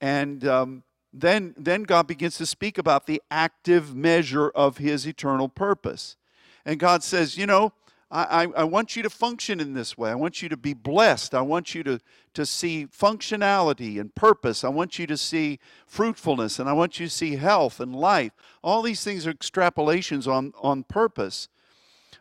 And 0.00 0.46
um, 0.46 0.82
then, 1.12 1.54
then 1.56 1.84
God 1.84 2.06
begins 2.06 2.36
to 2.38 2.46
speak 2.46 2.76
about 2.76 3.06
the 3.06 3.22
active 3.30 3.94
measure 3.94 4.50
of 4.50 4.78
his 4.78 5.06
eternal 5.06 5.48
purpose. 5.48 6.16
And 6.64 6.78
God 6.78 7.02
says, 7.02 7.36
You 7.36 7.46
know, 7.46 7.72
I, 8.14 8.46
I, 8.54 8.64
want 8.64 8.94
you 8.94 9.02
to 9.04 9.08
function 9.08 9.58
in 9.58 9.72
this 9.72 9.96
way. 9.96 10.10
I 10.10 10.14
want 10.14 10.42
you 10.42 10.50
to 10.50 10.56
be 10.56 10.74
blessed. 10.74 11.34
I 11.34 11.40
want 11.40 11.74
you 11.74 11.82
to, 11.84 11.98
to 12.34 12.44
see 12.44 12.86
functionality 12.86 13.98
and 13.98 14.14
purpose. 14.14 14.64
I 14.64 14.68
want 14.68 14.98
you 14.98 15.06
to 15.06 15.16
see 15.16 15.58
fruitfulness 15.86 16.58
and 16.58 16.68
I 16.68 16.74
want 16.74 17.00
you 17.00 17.06
to 17.06 17.12
see 17.12 17.36
health 17.36 17.80
and 17.80 17.96
life. 17.96 18.32
All 18.62 18.82
these 18.82 19.02
things 19.02 19.26
are 19.26 19.32
extrapolations 19.32 20.28
on, 20.28 20.52
on 20.60 20.84
purpose. 20.84 21.48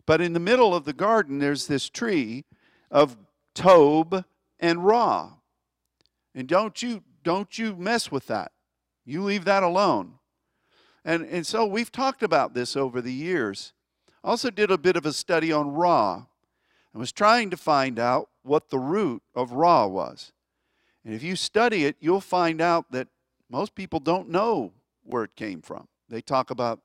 But 0.05 0.21
in 0.21 0.31
the 0.31 0.39
middle 0.39 0.73
of 0.73 0.85
the 0.85 0.93
garden, 0.93 1.39
there's 1.39 1.67
this 1.67 1.89
tree 1.89 2.45
of 2.89 3.17
Tob 3.53 4.23
and 4.61 4.85
Ra. 4.85 5.33
And 6.33 6.47
don't 6.47 6.81
you, 6.81 7.03
don't 7.21 7.59
you 7.59 7.75
mess 7.75 8.09
with 8.09 8.27
that. 8.27 8.53
You 9.03 9.23
leave 9.23 9.43
that 9.43 9.61
alone. 9.61 10.13
And, 11.03 11.25
and 11.25 11.45
so 11.45 11.65
we've 11.65 11.91
talked 11.91 12.23
about 12.23 12.53
this 12.53 12.77
over 12.77 13.01
the 13.01 13.11
years. 13.11 13.73
Also 14.23 14.49
did 14.49 14.69
a 14.69 14.77
bit 14.77 14.95
of 14.95 15.05
a 15.05 15.13
study 15.13 15.51
on 15.51 15.73
Ra 15.73 16.25
and 16.93 16.99
was 16.99 17.11
trying 17.11 17.49
to 17.49 17.57
find 17.57 17.97
out 17.97 18.29
what 18.43 18.69
the 18.69 18.79
root 18.79 19.23
of 19.33 19.53
Ra 19.53 19.87
was. 19.87 20.31
And 21.03 21.13
if 21.13 21.23
you 21.23 21.35
study 21.35 21.85
it, 21.85 21.95
you'll 21.99 22.21
find 22.21 22.61
out 22.61 22.91
that 22.91 23.07
most 23.49 23.73
people 23.73 23.99
don't 23.99 24.29
know 24.29 24.73
where 25.03 25.23
it 25.23 25.35
came 25.35 25.61
from. 25.61 25.87
They 26.09 26.21
talk 26.21 26.51
about 26.51 26.79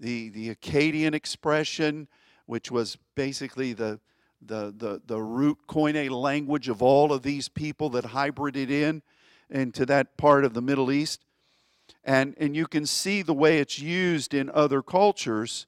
the, 0.00 0.30
the 0.30 0.54
Akkadian 0.54 1.14
expression, 1.14 2.08
which 2.46 2.70
was 2.70 2.98
basically 3.14 3.72
the, 3.72 4.00
the, 4.42 4.74
the, 4.76 5.00
the 5.06 5.20
root 5.20 5.58
Koine 5.68 6.10
language 6.10 6.68
of 6.68 6.82
all 6.82 7.12
of 7.12 7.22
these 7.22 7.48
people 7.48 7.90
that 7.90 8.06
hybrided 8.06 8.70
in 8.70 9.02
into 9.48 9.86
that 9.86 10.16
part 10.16 10.44
of 10.44 10.54
the 10.54 10.62
Middle 10.62 10.90
East. 10.90 11.24
And, 12.04 12.34
and 12.38 12.56
you 12.56 12.66
can 12.66 12.86
see 12.86 13.22
the 13.22 13.34
way 13.34 13.58
it's 13.58 13.78
used 13.78 14.32
in 14.34 14.50
other 14.50 14.82
cultures 14.82 15.66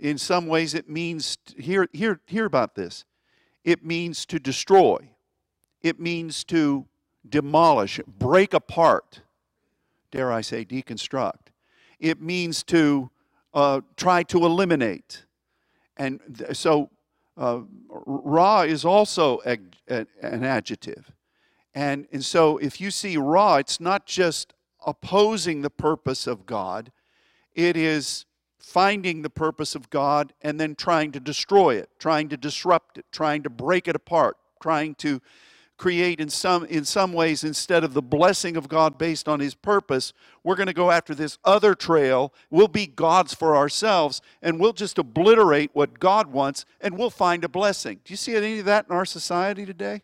in 0.00 0.18
some 0.18 0.46
ways 0.46 0.74
it 0.74 0.88
means 0.88 1.38
hear 1.56 1.88
hear 1.92 2.20
hear 2.26 2.46
about 2.46 2.74
this. 2.74 3.04
It 3.64 3.84
means 3.84 4.26
to 4.26 4.38
destroy. 4.38 5.10
It 5.82 6.00
means 6.00 6.44
to 6.44 6.86
demolish 7.28 8.00
break 8.06 8.54
apart 8.54 9.20
dare 10.10 10.32
i 10.32 10.40
say 10.40 10.64
deconstruct. 10.64 11.52
It 11.98 12.20
means 12.20 12.62
to 12.64 13.10
uh, 13.52 13.82
try 13.96 14.22
to 14.24 14.44
eliminate. 14.44 15.24
And 15.96 16.20
th- 16.38 16.56
so 16.56 16.90
uh, 17.36 17.60
ra 17.88 18.62
is 18.62 18.84
also 18.84 19.40
a, 19.44 19.58
a, 19.88 20.06
an 20.22 20.44
adjective. 20.44 21.12
And, 21.74 22.06
and 22.12 22.24
so 22.24 22.58
if 22.58 22.80
you 22.80 22.90
see 22.90 23.16
ra 23.16 23.56
it's 23.56 23.80
not 23.80 24.06
just 24.06 24.54
opposing 24.84 25.62
the 25.62 25.70
purpose 25.70 26.26
of 26.26 26.46
god. 26.46 26.90
It 27.54 27.76
is 27.76 28.24
finding 28.60 29.22
the 29.22 29.30
purpose 29.30 29.74
of 29.74 29.90
God 29.90 30.32
and 30.42 30.60
then 30.60 30.74
trying 30.74 31.12
to 31.12 31.20
destroy 31.20 31.74
it, 31.76 31.90
trying 31.98 32.28
to 32.28 32.36
disrupt 32.36 32.98
it, 32.98 33.06
trying 33.10 33.42
to 33.42 33.50
break 33.50 33.88
it 33.88 33.96
apart, 33.96 34.36
trying 34.60 34.94
to 34.96 35.20
create 35.80 36.20
in 36.20 36.28
some 36.28 36.66
in 36.66 36.84
some 36.84 37.10
ways 37.10 37.42
instead 37.42 37.82
of 37.82 37.94
the 37.94 38.02
blessing 38.02 38.54
of 38.54 38.68
God 38.68 38.98
based 38.98 39.26
on 39.26 39.40
his 39.40 39.54
purpose, 39.54 40.12
we're 40.44 40.54
going 40.54 40.66
to 40.66 40.74
go 40.74 40.90
after 40.90 41.14
this 41.14 41.38
other 41.42 41.74
trail. 41.74 42.34
We'll 42.50 42.68
be 42.68 42.86
gods 42.86 43.32
for 43.32 43.56
ourselves 43.56 44.20
and 44.42 44.60
we'll 44.60 44.74
just 44.74 44.98
obliterate 44.98 45.70
what 45.72 45.98
God 45.98 46.26
wants 46.26 46.66
and 46.82 46.98
we'll 46.98 47.08
find 47.08 47.44
a 47.44 47.48
blessing. 47.48 48.00
Do 48.04 48.12
you 48.12 48.18
see 48.18 48.36
any 48.36 48.58
of 48.58 48.66
that 48.66 48.86
in 48.90 48.94
our 48.94 49.06
society 49.06 49.64
today? 49.64 50.02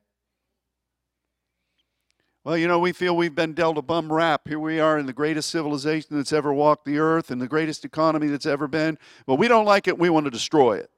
Well, 2.46 2.56
you 2.56 2.68
know, 2.68 2.78
we 2.78 2.92
feel 2.92 3.16
we've 3.16 3.34
been 3.34 3.54
dealt 3.54 3.76
a 3.76 3.82
bum 3.82 4.12
rap. 4.12 4.46
Here 4.46 4.60
we 4.60 4.78
are 4.78 5.00
in 5.00 5.06
the 5.06 5.12
greatest 5.12 5.50
civilization 5.50 6.16
that's 6.16 6.32
ever 6.32 6.52
walked 6.52 6.84
the 6.84 7.00
earth 7.00 7.32
and 7.32 7.42
the 7.42 7.48
greatest 7.48 7.84
economy 7.84 8.28
that's 8.28 8.46
ever 8.46 8.68
been. 8.68 8.98
But 9.26 9.34
we 9.34 9.48
don't 9.48 9.64
like 9.64 9.88
it. 9.88 9.98
We 9.98 10.10
want 10.10 10.26
to 10.26 10.30
destroy 10.30 10.76
it. 10.76 10.88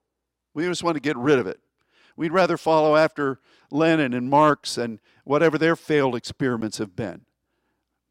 We 0.52 0.64
just 0.64 0.82
want 0.82 0.96
to 0.96 1.00
get 1.00 1.16
rid 1.16 1.38
of 1.38 1.46
it. 1.46 1.58
We'd 2.18 2.32
rather 2.32 2.58
follow 2.58 2.96
after 2.96 3.40
Lenin 3.70 4.12
and 4.12 4.28
Marx 4.28 4.76
and 4.76 5.00
whatever 5.24 5.56
their 5.56 5.74
failed 5.74 6.14
experiments 6.14 6.76
have 6.76 6.94
been. 6.94 7.22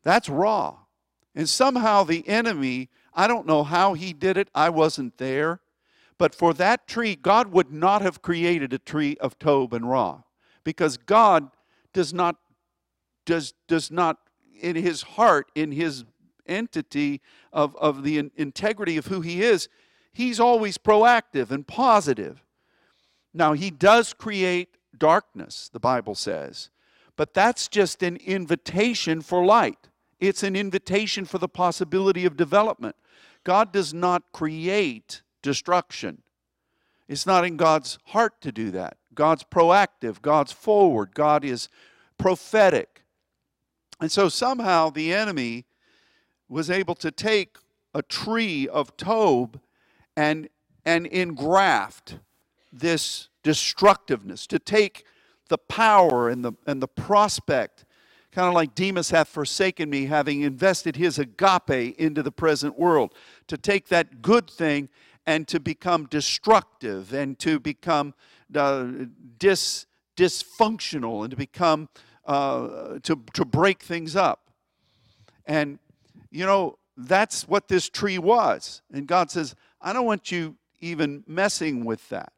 That's 0.01 0.29
Ra. 0.29 0.77
And 1.35 1.47
somehow 1.47 2.05
the 2.05 2.27
enemy, 2.27 2.89
I 3.13 3.27
don't 3.27 3.45
know 3.45 3.63
how 3.63 3.93
he 3.93 4.13
did 4.13 4.37
it, 4.37 4.49
I 4.55 4.69
wasn't 4.69 5.19
there. 5.19 5.59
But 6.17 6.33
for 6.33 6.55
that 6.55 6.87
tree, 6.87 7.15
God 7.15 7.51
would 7.51 7.71
not 7.71 8.01
have 8.01 8.23
created 8.23 8.73
a 8.73 8.79
tree 8.79 9.15
of 9.21 9.37
Tob 9.37 9.75
and 9.75 9.87
Ra 9.87 10.23
because 10.63 10.97
God 10.97 11.51
does 11.93 12.15
not 12.15 12.37
does, 13.27 13.53
does 13.67 13.91
not, 13.91 14.17
in 14.59 14.75
his 14.75 15.03
heart, 15.03 15.51
in 15.53 15.71
his 15.71 16.05
entity 16.47 17.21
of, 17.53 17.75
of 17.75 18.01
the 18.01 18.17
in, 18.17 18.31
integrity 18.35 18.97
of 18.97 19.07
who 19.07 19.21
he 19.21 19.43
is, 19.43 19.69
he's 20.11 20.39
always 20.39 20.79
proactive 20.79 21.51
and 21.51 21.67
positive. 21.67 22.43
Now, 23.33 23.53
he 23.53 23.69
does 23.69 24.13
create 24.13 24.77
darkness, 24.97 25.69
the 25.71 25.79
Bible 25.79 26.15
says, 26.15 26.71
but 27.15 27.35
that's 27.35 27.67
just 27.67 28.01
an 28.01 28.15
invitation 28.17 29.21
for 29.21 29.45
light. 29.45 29.89
It's 30.19 30.41
an 30.41 30.55
invitation 30.55 31.25
for 31.25 31.37
the 31.37 31.49
possibility 31.49 32.25
of 32.25 32.37
development. 32.37 32.95
God 33.43 33.71
does 33.71 33.93
not 33.93 34.23
create 34.31 35.21
destruction. 35.43 36.23
It's 37.07 37.25
not 37.25 37.45
in 37.45 37.57
God's 37.57 37.99
heart 38.05 38.41
to 38.41 38.51
do 38.51 38.71
that. 38.71 38.97
God's 39.13 39.43
proactive, 39.43 40.21
God's 40.21 40.51
forward, 40.51 41.13
God 41.13 41.43
is 41.43 41.69
prophetic. 42.17 43.03
And 43.99 44.11
so 44.11 44.29
somehow 44.29 44.89
the 44.89 45.13
enemy 45.13 45.65
was 46.49 46.69
able 46.69 46.95
to 46.95 47.11
take 47.11 47.57
a 47.93 48.01
tree 48.01 48.67
of 48.67 48.95
Tob 48.97 49.59
and, 50.15 50.49
and 50.85 51.07
engraft 51.07 52.19
this 52.71 53.29
destructiveness, 53.43 54.45
to 54.47 54.59
take 54.59 55.05
the 55.49 55.57
power 55.57 56.29
and 56.29 56.43
the, 56.43 56.53
and 56.65 56.81
the 56.81 56.87
prospect, 56.87 57.85
kind 58.31 58.47
of 58.47 58.53
like 58.53 58.75
Demas 58.75 59.09
hath 59.09 59.29
forsaken 59.29 59.89
me, 59.89 60.05
having 60.05 60.41
invested 60.41 60.95
his 60.95 61.17
agape 61.17 61.95
into 61.97 62.21
the 62.21 62.31
present 62.31 62.77
world, 62.77 63.13
to 63.47 63.57
take 63.57 63.87
that 63.87 64.21
good 64.21 64.49
thing 64.49 64.89
and 65.25 65.47
to 65.47 65.59
become 65.59 66.05
destructive 66.05 67.13
and 67.13 67.39
to 67.39 67.59
become 67.59 68.13
uh, 68.53 68.87
dis, 69.37 69.85
dysfunctional 70.15 71.23
and 71.23 71.31
to 71.31 71.37
become 71.37 71.89
uh, 72.27 72.99
to, 73.03 73.23
to 73.33 73.45
break 73.45 73.81
things 73.81 74.15
up. 74.15 74.51
And, 75.45 75.79
you 76.29 76.45
know, 76.45 76.77
that's 76.97 77.47
what 77.47 77.69
this 77.69 77.89
tree 77.89 78.17
was. 78.17 78.81
And 78.91 79.07
God 79.07 79.31
says, 79.31 79.55
I 79.81 79.93
don't 79.93 80.05
want 80.05 80.31
you 80.31 80.55
even 80.79 81.23
messing 81.25 81.85
with 81.85 82.07
that. 82.09 82.33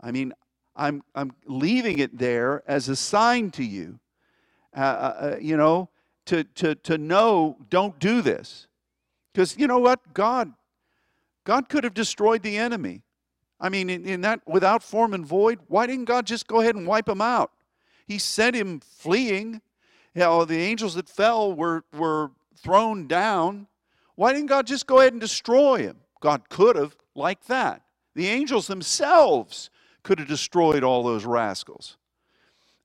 I 0.00 0.10
mean, 0.10 0.32
I'm, 0.74 1.02
I'm 1.14 1.32
leaving 1.46 1.98
it 1.98 2.18
there 2.18 2.62
as 2.66 2.88
a 2.88 2.96
sign 2.96 3.50
to 3.52 3.64
you, 3.64 3.98
uh, 4.76 4.80
uh, 4.80 4.82
uh 4.82 5.36
you 5.40 5.56
know, 5.56 5.90
to, 6.26 6.44
to, 6.44 6.74
to 6.74 6.98
know 6.98 7.56
don't 7.68 7.98
do 7.98 8.22
this. 8.22 8.66
Because 9.32 9.56
you 9.58 9.66
know 9.66 9.78
what? 9.78 10.14
God, 10.14 10.52
God 11.44 11.68
could 11.68 11.84
have 11.84 11.94
destroyed 11.94 12.42
the 12.42 12.56
enemy. 12.56 13.02
I 13.60 13.68
mean, 13.68 13.88
in, 13.88 14.04
in 14.06 14.20
that 14.22 14.40
without 14.46 14.82
form 14.82 15.14
and 15.14 15.26
void, 15.26 15.58
why 15.68 15.86
didn't 15.86 16.04
God 16.06 16.26
just 16.26 16.46
go 16.46 16.60
ahead 16.60 16.74
and 16.74 16.86
wipe 16.86 17.08
him 17.08 17.20
out? 17.20 17.52
He 18.06 18.18
sent 18.18 18.56
him 18.56 18.80
fleeing. 18.80 19.60
You 20.14 20.20
know, 20.20 20.44
the 20.44 20.58
angels 20.58 20.94
that 20.94 21.08
fell 21.08 21.52
were, 21.52 21.84
were 21.92 22.30
thrown 22.56 23.06
down. 23.06 23.66
Why 24.14 24.32
didn't 24.32 24.48
God 24.48 24.66
just 24.66 24.86
go 24.86 25.00
ahead 25.00 25.12
and 25.12 25.20
destroy 25.20 25.78
him? 25.78 25.98
God 26.20 26.48
could 26.48 26.76
have, 26.76 26.96
like 27.14 27.44
that. 27.46 27.82
The 28.14 28.28
angels 28.28 28.66
themselves 28.66 29.70
could 30.02 30.18
have 30.18 30.28
destroyed 30.28 30.82
all 30.82 31.02
those 31.02 31.24
rascals. 31.24 31.98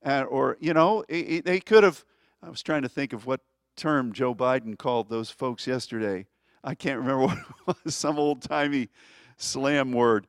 Uh, 0.04 0.24
or, 0.28 0.56
you 0.60 0.74
know, 0.74 1.04
they 1.08 1.60
could 1.64 1.84
have. 1.84 2.04
I 2.42 2.50
was 2.50 2.62
trying 2.62 2.82
to 2.82 2.88
think 2.88 3.12
of 3.12 3.24
what 3.24 3.40
term 3.76 4.12
Joe 4.12 4.34
Biden 4.34 4.76
called 4.76 5.08
those 5.08 5.30
folks 5.30 5.66
yesterday. 5.66 6.26
I 6.64 6.74
can't 6.74 6.98
remember 6.98 7.22
what 7.26 7.38
it 7.38 7.76
was, 7.84 7.94
some 7.94 8.18
old 8.18 8.42
timey 8.42 8.88
slam 9.36 9.92
word. 9.92 10.26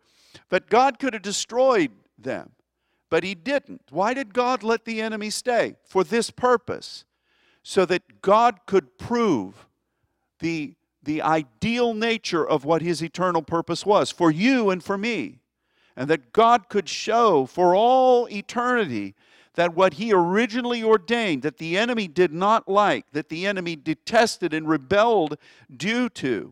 But 0.49 0.69
God 0.69 0.99
could 0.99 1.13
have 1.13 1.21
destroyed 1.21 1.91
them, 2.17 2.51
but 3.13 3.23
He 3.23 3.35
didn't. 3.35 3.83
Why 3.91 4.15
did 4.15 4.33
God 4.33 4.63
let 4.63 4.85
the 4.85 4.99
enemy 4.99 5.29
stay? 5.29 5.75
For 5.83 6.03
this 6.03 6.31
purpose, 6.31 7.05
so 7.61 7.85
that 7.85 8.23
God 8.23 8.61
could 8.65 8.97
prove 8.97 9.67
the, 10.39 10.73
the 11.03 11.21
ideal 11.21 11.93
nature 11.93 12.43
of 12.43 12.65
what 12.65 12.81
His 12.81 13.03
eternal 13.03 13.43
purpose 13.43 13.85
was 13.85 14.09
for 14.09 14.31
you 14.31 14.71
and 14.71 14.83
for 14.83 14.97
me. 14.97 15.41
And 15.95 16.09
that 16.09 16.33
God 16.33 16.69
could 16.69 16.89
show 16.89 17.45
for 17.45 17.75
all 17.75 18.27
eternity 18.31 19.13
that 19.53 19.75
what 19.75 19.93
he 19.93 20.11
originally 20.11 20.81
ordained, 20.81 21.43
that 21.43 21.59
the 21.59 21.77
enemy 21.77 22.07
did 22.07 22.33
not 22.33 22.67
like, 22.67 23.11
that 23.11 23.29
the 23.29 23.45
enemy 23.45 23.75
detested 23.75 24.55
and 24.55 24.67
rebelled 24.67 25.37
due 25.77 26.09
to, 26.09 26.51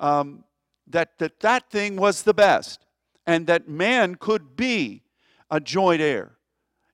um, 0.00 0.42
that, 0.88 1.16
that 1.18 1.38
that 1.38 1.70
thing 1.70 1.94
was 1.94 2.24
the 2.24 2.34
best, 2.34 2.84
and 3.24 3.46
that 3.46 3.68
man 3.68 4.16
could 4.16 4.56
be 4.56 5.04
a 5.50 5.60
joint 5.60 6.00
heir, 6.00 6.32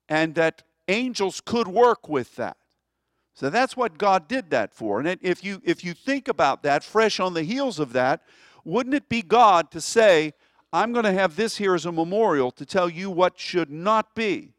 and 0.09 0.35
that 0.35 0.63
angels 0.87 1.41
could 1.41 1.67
work 1.67 2.09
with 2.09 2.35
that. 2.35 2.57
So 3.33 3.49
that's 3.49 3.77
what 3.77 3.97
God 3.97 4.27
did 4.27 4.49
that 4.49 4.73
for. 4.73 4.99
And 4.99 5.19
if 5.21 5.43
you 5.43 5.61
if 5.63 5.83
you 5.83 5.93
think 5.93 6.27
about 6.27 6.63
that, 6.63 6.83
fresh 6.83 7.19
on 7.19 7.33
the 7.33 7.43
heels 7.43 7.79
of 7.79 7.93
that, 7.93 8.23
wouldn't 8.65 8.95
it 8.95 9.09
be 9.09 9.21
God 9.21 9.69
to 9.71 9.81
say, 9.81 10.33
I'm 10.73 10.91
going 10.91 11.05
to 11.05 11.13
have 11.13 11.35
this 11.35 11.57
here 11.57 11.75
as 11.75 11.85
a 11.85 11.91
memorial 11.91 12.51
to 12.51 12.65
tell 12.65 12.89
you 12.89 13.09
what 13.09 13.39
should 13.39 13.69
not 13.69 14.15
be? 14.15 14.53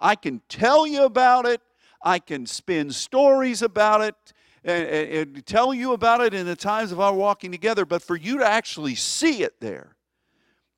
I 0.00 0.16
can 0.16 0.40
tell 0.48 0.86
you 0.86 1.04
about 1.04 1.46
it, 1.46 1.60
I 2.02 2.18
can 2.18 2.46
spin 2.46 2.90
stories 2.90 3.62
about 3.62 4.00
it, 4.00 4.14
and, 4.64 4.86
and, 4.86 5.46
tell 5.46 5.72
you 5.72 5.92
about 5.92 6.20
it 6.20 6.34
in 6.34 6.46
the 6.46 6.56
times 6.56 6.90
of 6.90 6.98
our 6.98 7.14
walking 7.14 7.52
together, 7.52 7.84
but 7.84 8.02
for 8.02 8.16
you 8.16 8.38
to 8.38 8.46
actually 8.46 8.94
see 8.94 9.42
it 9.42 9.60
there 9.60 9.96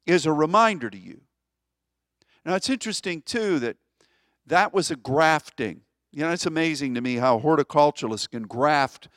is 0.04 0.26
a 0.26 0.32
reminder 0.32 0.90
to 0.90 0.99
you. 0.99 1.20
Now, 2.46 2.54
it's 2.54 2.70
interesting, 2.70 3.22
too, 3.22 3.58
that 3.58 3.76
that 4.46 4.72
was 4.72 4.92
a 4.92 4.96
grafting. 4.96 5.80
You 6.12 6.20
know, 6.20 6.30
it's 6.30 6.46
amazing 6.46 6.94
to 6.94 7.00
me 7.00 7.16
how 7.16 7.40
horticulturalists 7.40 8.30
can 8.30 8.44
graft 8.44 9.08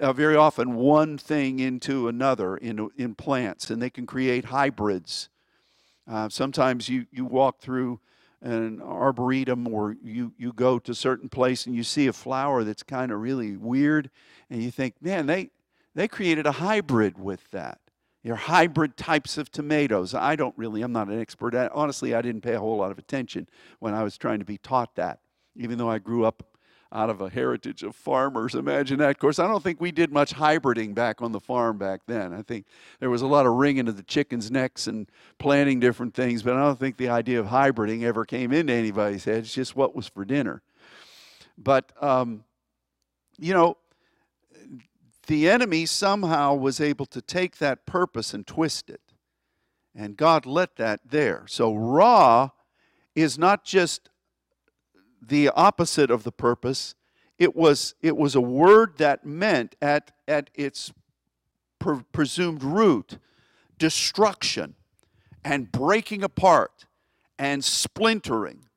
uh, 0.00 0.12
very 0.12 0.34
often 0.34 0.74
one 0.74 1.16
thing 1.16 1.60
into 1.60 2.08
another 2.08 2.56
in, 2.56 2.90
in 2.98 3.14
plants, 3.14 3.70
and 3.70 3.80
they 3.80 3.88
can 3.88 4.04
create 4.04 4.46
hybrids. 4.46 5.28
Uh, 6.10 6.28
sometimes 6.28 6.88
you, 6.88 7.06
you 7.12 7.24
walk 7.24 7.60
through 7.60 8.00
an 8.40 8.82
arboretum 8.82 9.72
or 9.72 9.94
you, 10.02 10.32
you 10.36 10.52
go 10.52 10.80
to 10.80 10.90
a 10.90 10.96
certain 10.96 11.28
place 11.28 11.66
and 11.66 11.76
you 11.76 11.84
see 11.84 12.08
a 12.08 12.12
flower 12.12 12.64
that's 12.64 12.82
kind 12.82 13.12
of 13.12 13.20
really 13.20 13.56
weird 13.56 14.10
and 14.50 14.60
you 14.60 14.72
think, 14.72 14.96
man, 15.00 15.26
they, 15.26 15.50
they 15.94 16.08
created 16.08 16.44
a 16.44 16.52
hybrid 16.52 17.16
with 17.16 17.48
that. 17.52 17.78
They're 18.22 18.36
hybrid 18.36 18.96
types 18.96 19.36
of 19.36 19.50
tomatoes. 19.50 20.14
I 20.14 20.36
don't 20.36 20.56
really, 20.56 20.82
I'm 20.82 20.92
not 20.92 21.08
an 21.08 21.20
expert. 21.20 21.54
honestly, 21.54 22.14
I 22.14 22.22
didn't 22.22 22.42
pay 22.42 22.54
a 22.54 22.60
whole 22.60 22.76
lot 22.76 22.92
of 22.92 22.98
attention 22.98 23.48
when 23.80 23.94
I 23.94 24.04
was 24.04 24.16
trying 24.16 24.38
to 24.38 24.44
be 24.44 24.58
taught 24.58 24.94
that, 24.94 25.20
even 25.56 25.76
though 25.78 25.90
I 25.90 25.98
grew 25.98 26.24
up 26.24 26.44
out 26.92 27.08
of 27.08 27.20
a 27.20 27.30
heritage 27.30 27.82
of 27.82 27.96
farmers. 27.96 28.54
Imagine 28.54 28.98
that. 28.98 29.10
Of 29.10 29.18
course, 29.18 29.38
I 29.38 29.48
don't 29.48 29.62
think 29.62 29.80
we 29.80 29.90
did 29.90 30.12
much 30.12 30.34
hybriding 30.34 30.94
back 30.94 31.22
on 31.22 31.32
the 31.32 31.40
farm 31.40 31.78
back 31.78 32.02
then. 32.06 32.34
I 32.34 32.42
think 32.42 32.66
there 33.00 33.10
was 33.10 33.22
a 33.22 33.26
lot 33.26 33.46
of 33.46 33.54
wringing 33.54 33.88
of 33.88 33.96
the 33.96 34.02
chickens' 34.02 34.50
necks 34.50 34.86
and 34.86 35.08
planting 35.38 35.80
different 35.80 36.14
things, 36.14 36.42
but 36.42 36.54
I 36.54 36.60
don't 36.60 36.78
think 36.78 36.98
the 36.98 37.08
idea 37.08 37.40
of 37.40 37.46
hybriding 37.46 38.02
ever 38.02 38.24
came 38.24 38.52
into 38.52 38.72
anybody's 38.72 39.24
head. 39.24 39.38
It's 39.38 39.54
just 39.54 39.74
what 39.74 39.96
was 39.96 40.06
for 40.06 40.24
dinner. 40.24 40.62
But, 41.56 41.92
um, 42.02 42.44
you 43.38 43.54
know, 43.54 43.78
the 45.26 45.48
enemy 45.48 45.86
somehow 45.86 46.54
was 46.54 46.80
able 46.80 47.06
to 47.06 47.22
take 47.22 47.58
that 47.58 47.86
purpose 47.86 48.34
and 48.34 48.46
twist 48.46 48.90
it. 48.90 49.00
And 49.94 50.16
God 50.16 50.46
let 50.46 50.76
that 50.76 51.00
there. 51.08 51.44
So, 51.46 51.74
Ra 51.74 52.50
is 53.14 53.38
not 53.38 53.64
just 53.64 54.08
the 55.20 55.50
opposite 55.50 56.10
of 56.10 56.24
the 56.24 56.32
purpose. 56.32 56.94
It 57.38 57.54
was, 57.54 57.94
it 58.00 58.16
was 58.16 58.34
a 58.34 58.40
word 58.40 58.98
that 58.98 59.24
meant 59.24 59.76
at, 59.82 60.12
at 60.26 60.50
its 60.54 60.92
pre- 61.78 62.04
presumed 62.12 62.62
root 62.62 63.18
destruction 63.78 64.74
and 65.44 65.70
breaking 65.70 66.22
apart 66.22 66.86
and 67.38 67.64
splintering. 67.64 68.68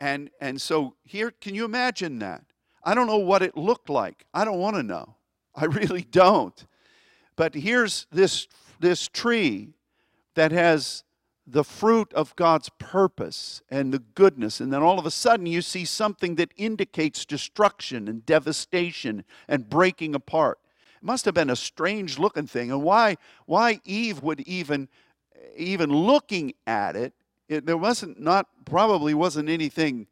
And, 0.00 0.30
and 0.40 0.60
so 0.60 0.94
here, 1.02 1.30
can 1.30 1.54
you 1.54 1.64
imagine 1.64 2.20
that? 2.20 2.44
I 2.84 2.94
don't 2.94 3.08
know 3.08 3.18
what 3.18 3.42
it 3.42 3.56
looked 3.56 3.90
like. 3.90 4.24
I 4.32 4.44
don't 4.44 4.58
want 4.58 4.76
to 4.76 4.82
know. 4.82 5.16
I 5.58 5.64
really 5.64 6.02
don't. 6.02 6.66
But 7.34 7.54
here's 7.54 8.06
this, 8.12 8.46
this 8.78 9.08
tree 9.08 9.70
that 10.34 10.52
has 10.52 11.04
the 11.46 11.64
fruit 11.64 12.12
of 12.12 12.36
God's 12.36 12.68
purpose 12.78 13.62
and 13.70 13.92
the 13.92 13.98
goodness. 13.98 14.60
And 14.60 14.72
then 14.72 14.82
all 14.82 14.98
of 14.98 15.06
a 15.06 15.10
sudden 15.10 15.46
you 15.46 15.62
see 15.62 15.84
something 15.84 16.36
that 16.36 16.52
indicates 16.56 17.24
destruction 17.24 18.06
and 18.06 18.24
devastation 18.24 19.24
and 19.48 19.68
breaking 19.68 20.14
apart. 20.14 20.58
It 20.96 21.04
must 21.04 21.24
have 21.24 21.34
been 21.34 21.50
a 21.50 21.56
strange 21.56 22.18
looking 22.18 22.46
thing. 22.46 22.70
And 22.70 22.82
why, 22.82 23.16
why 23.46 23.80
Eve 23.84 24.22
would 24.22 24.40
even, 24.40 24.88
even 25.56 25.90
looking 25.90 26.52
at 26.66 26.94
it, 26.96 27.14
it, 27.48 27.66
there 27.66 27.78
wasn't 27.78 28.20
not 28.20 28.46
probably 28.64 29.14
wasn't 29.14 29.48
anything 29.48 30.06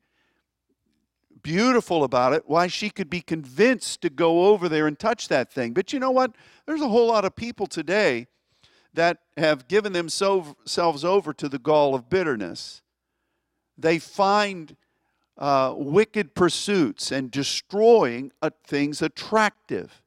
beautiful 1.46 2.02
about 2.02 2.32
it 2.32 2.42
why 2.46 2.66
she 2.66 2.90
could 2.90 3.08
be 3.08 3.20
convinced 3.20 4.00
to 4.02 4.10
go 4.10 4.46
over 4.46 4.68
there 4.68 4.86
and 4.86 4.98
touch 4.98 5.28
that 5.28 5.52
thing 5.52 5.72
but 5.72 5.92
you 5.92 5.98
know 5.98 6.10
what 6.10 6.32
there's 6.66 6.80
a 6.80 6.88
whole 6.88 7.06
lot 7.06 7.24
of 7.24 7.36
people 7.36 7.66
today 7.66 8.26
that 8.96 9.18
have 9.36 9.68
given 9.68 9.92
themselves 9.92 11.04
over 11.04 11.32
to 11.32 11.48
the 11.48 11.58
gall 11.58 11.94
of 11.94 12.10
bitterness. 12.10 12.82
They 13.78 13.98
find 13.98 14.74
uh, 15.38 15.74
wicked 15.76 16.34
pursuits 16.34 17.12
and 17.12 17.30
destroying 17.30 18.32
uh, 18.42 18.50
things 18.64 19.02
attractive. 19.02 20.02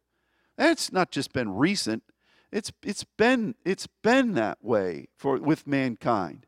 That's 0.58 0.92
not 0.92 1.12
just 1.12 1.32
been 1.32 1.56
recent. 1.56 2.04
It's, 2.52 2.72
it's, 2.84 3.04
been, 3.04 3.56
it's 3.64 3.88
been 4.02 4.34
that 4.34 4.58
way 4.64 5.08
for, 5.16 5.38
with 5.38 5.68
mankind. 5.68 6.48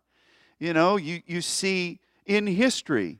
You 0.60 0.74
know, 0.74 0.98
you, 0.98 1.22
you 1.28 1.42
see 1.42 2.00
in 2.26 2.48
history, 2.48 3.20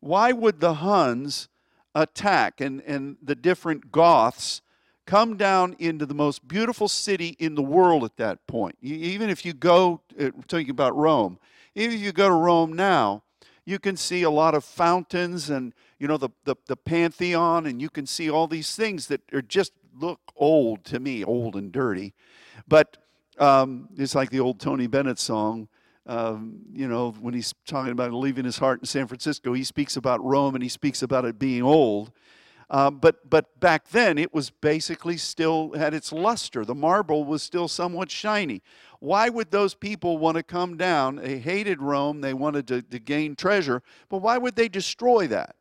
why 0.00 0.32
would 0.32 0.60
the 0.60 0.74
Huns 0.74 1.48
attack 1.94 2.60
and, 2.60 2.80
and 2.82 3.16
the 3.22 3.34
different 3.34 3.92
Goths 3.92 4.62
come 5.06 5.36
down 5.36 5.74
into 5.78 6.06
the 6.06 6.14
most 6.14 6.46
beautiful 6.46 6.88
city 6.88 7.36
in 7.38 7.54
the 7.54 7.62
world 7.62 8.04
at 8.04 8.16
that 8.16 8.46
point. 8.46 8.76
even 8.80 9.28
if 9.28 9.44
you 9.44 9.52
go, 9.52 10.00
uh, 10.20 10.30
talking 10.46 10.70
about 10.70 10.96
Rome, 10.96 11.38
even 11.74 11.96
if 11.96 12.00
you 12.00 12.12
go 12.12 12.28
to 12.28 12.34
Rome 12.34 12.72
now, 12.72 13.24
you 13.64 13.78
can 13.78 13.96
see 13.96 14.22
a 14.22 14.30
lot 14.30 14.54
of 14.54 14.64
fountains 14.64 15.50
and 15.50 15.72
you 15.98 16.08
know 16.08 16.16
the, 16.16 16.30
the, 16.44 16.56
the 16.66 16.76
pantheon 16.76 17.66
and 17.66 17.80
you 17.80 17.90
can 17.90 18.06
see 18.06 18.30
all 18.30 18.46
these 18.46 18.74
things 18.74 19.06
that 19.06 19.20
are 19.32 19.42
just 19.42 19.72
look 19.98 20.20
old 20.36 20.84
to 20.84 20.98
me 20.98 21.22
old 21.22 21.56
and 21.56 21.70
dirty 21.72 22.14
but 22.66 22.96
um, 23.38 23.88
it's 23.96 24.14
like 24.14 24.30
the 24.30 24.40
old 24.40 24.58
tony 24.58 24.86
bennett 24.86 25.18
song 25.18 25.68
um, 26.10 26.58
you 26.72 26.88
know 26.88 27.12
when 27.20 27.34
he's 27.34 27.54
talking 27.66 27.92
about 27.92 28.12
leaving 28.12 28.44
his 28.44 28.58
heart 28.58 28.80
in 28.80 28.86
san 28.86 29.06
francisco 29.06 29.52
he 29.52 29.64
speaks 29.64 29.96
about 29.96 30.22
rome 30.24 30.54
and 30.54 30.62
he 30.62 30.68
speaks 30.68 31.02
about 31.02 31.24
it 31.24 31.38
being 31.38 31.62
old 31.62 32.12
um, 32.72 32.98
but, 32.98 33.28
but 33.28 33.58
back 33.58 33.88
then, 33.88 34.16
it 34.16 34.32
was 34.32 34.50
basically 34.50 35.16
still 35.16 35.72
had 35.72 35.92
its 35.92 36.12
luster. 36.12 36.64
The 36.64 36.74
marble 36.74 37.24
was 37.24 37.42
still 37.42 37.66
somewhat 37.66 38.12
shiny. 38.12 38.62
Why 39.00 39.28
would 39.28 39.50
those 39.50 39.74
people 39.74 40.18
want 40.18 40.36
to 40.36 40.44
come 40.44 40.76
down? 40.76 41.16
They 41.16 41.38
hated 41.38 41.82
Rome, 41.82 42.20
they 42.20 42.32
wanted 42.32 42.68
to, 42.68 42.80
to 42.82 43.00
gain 43.00 43.34
treasure, 43.34 43.82
but 44.08 44.18
why 44.18 44.38
would 44.38 44.54
they 44.54 44.68
destroy 44.68 45.26
that? 45.26 45.56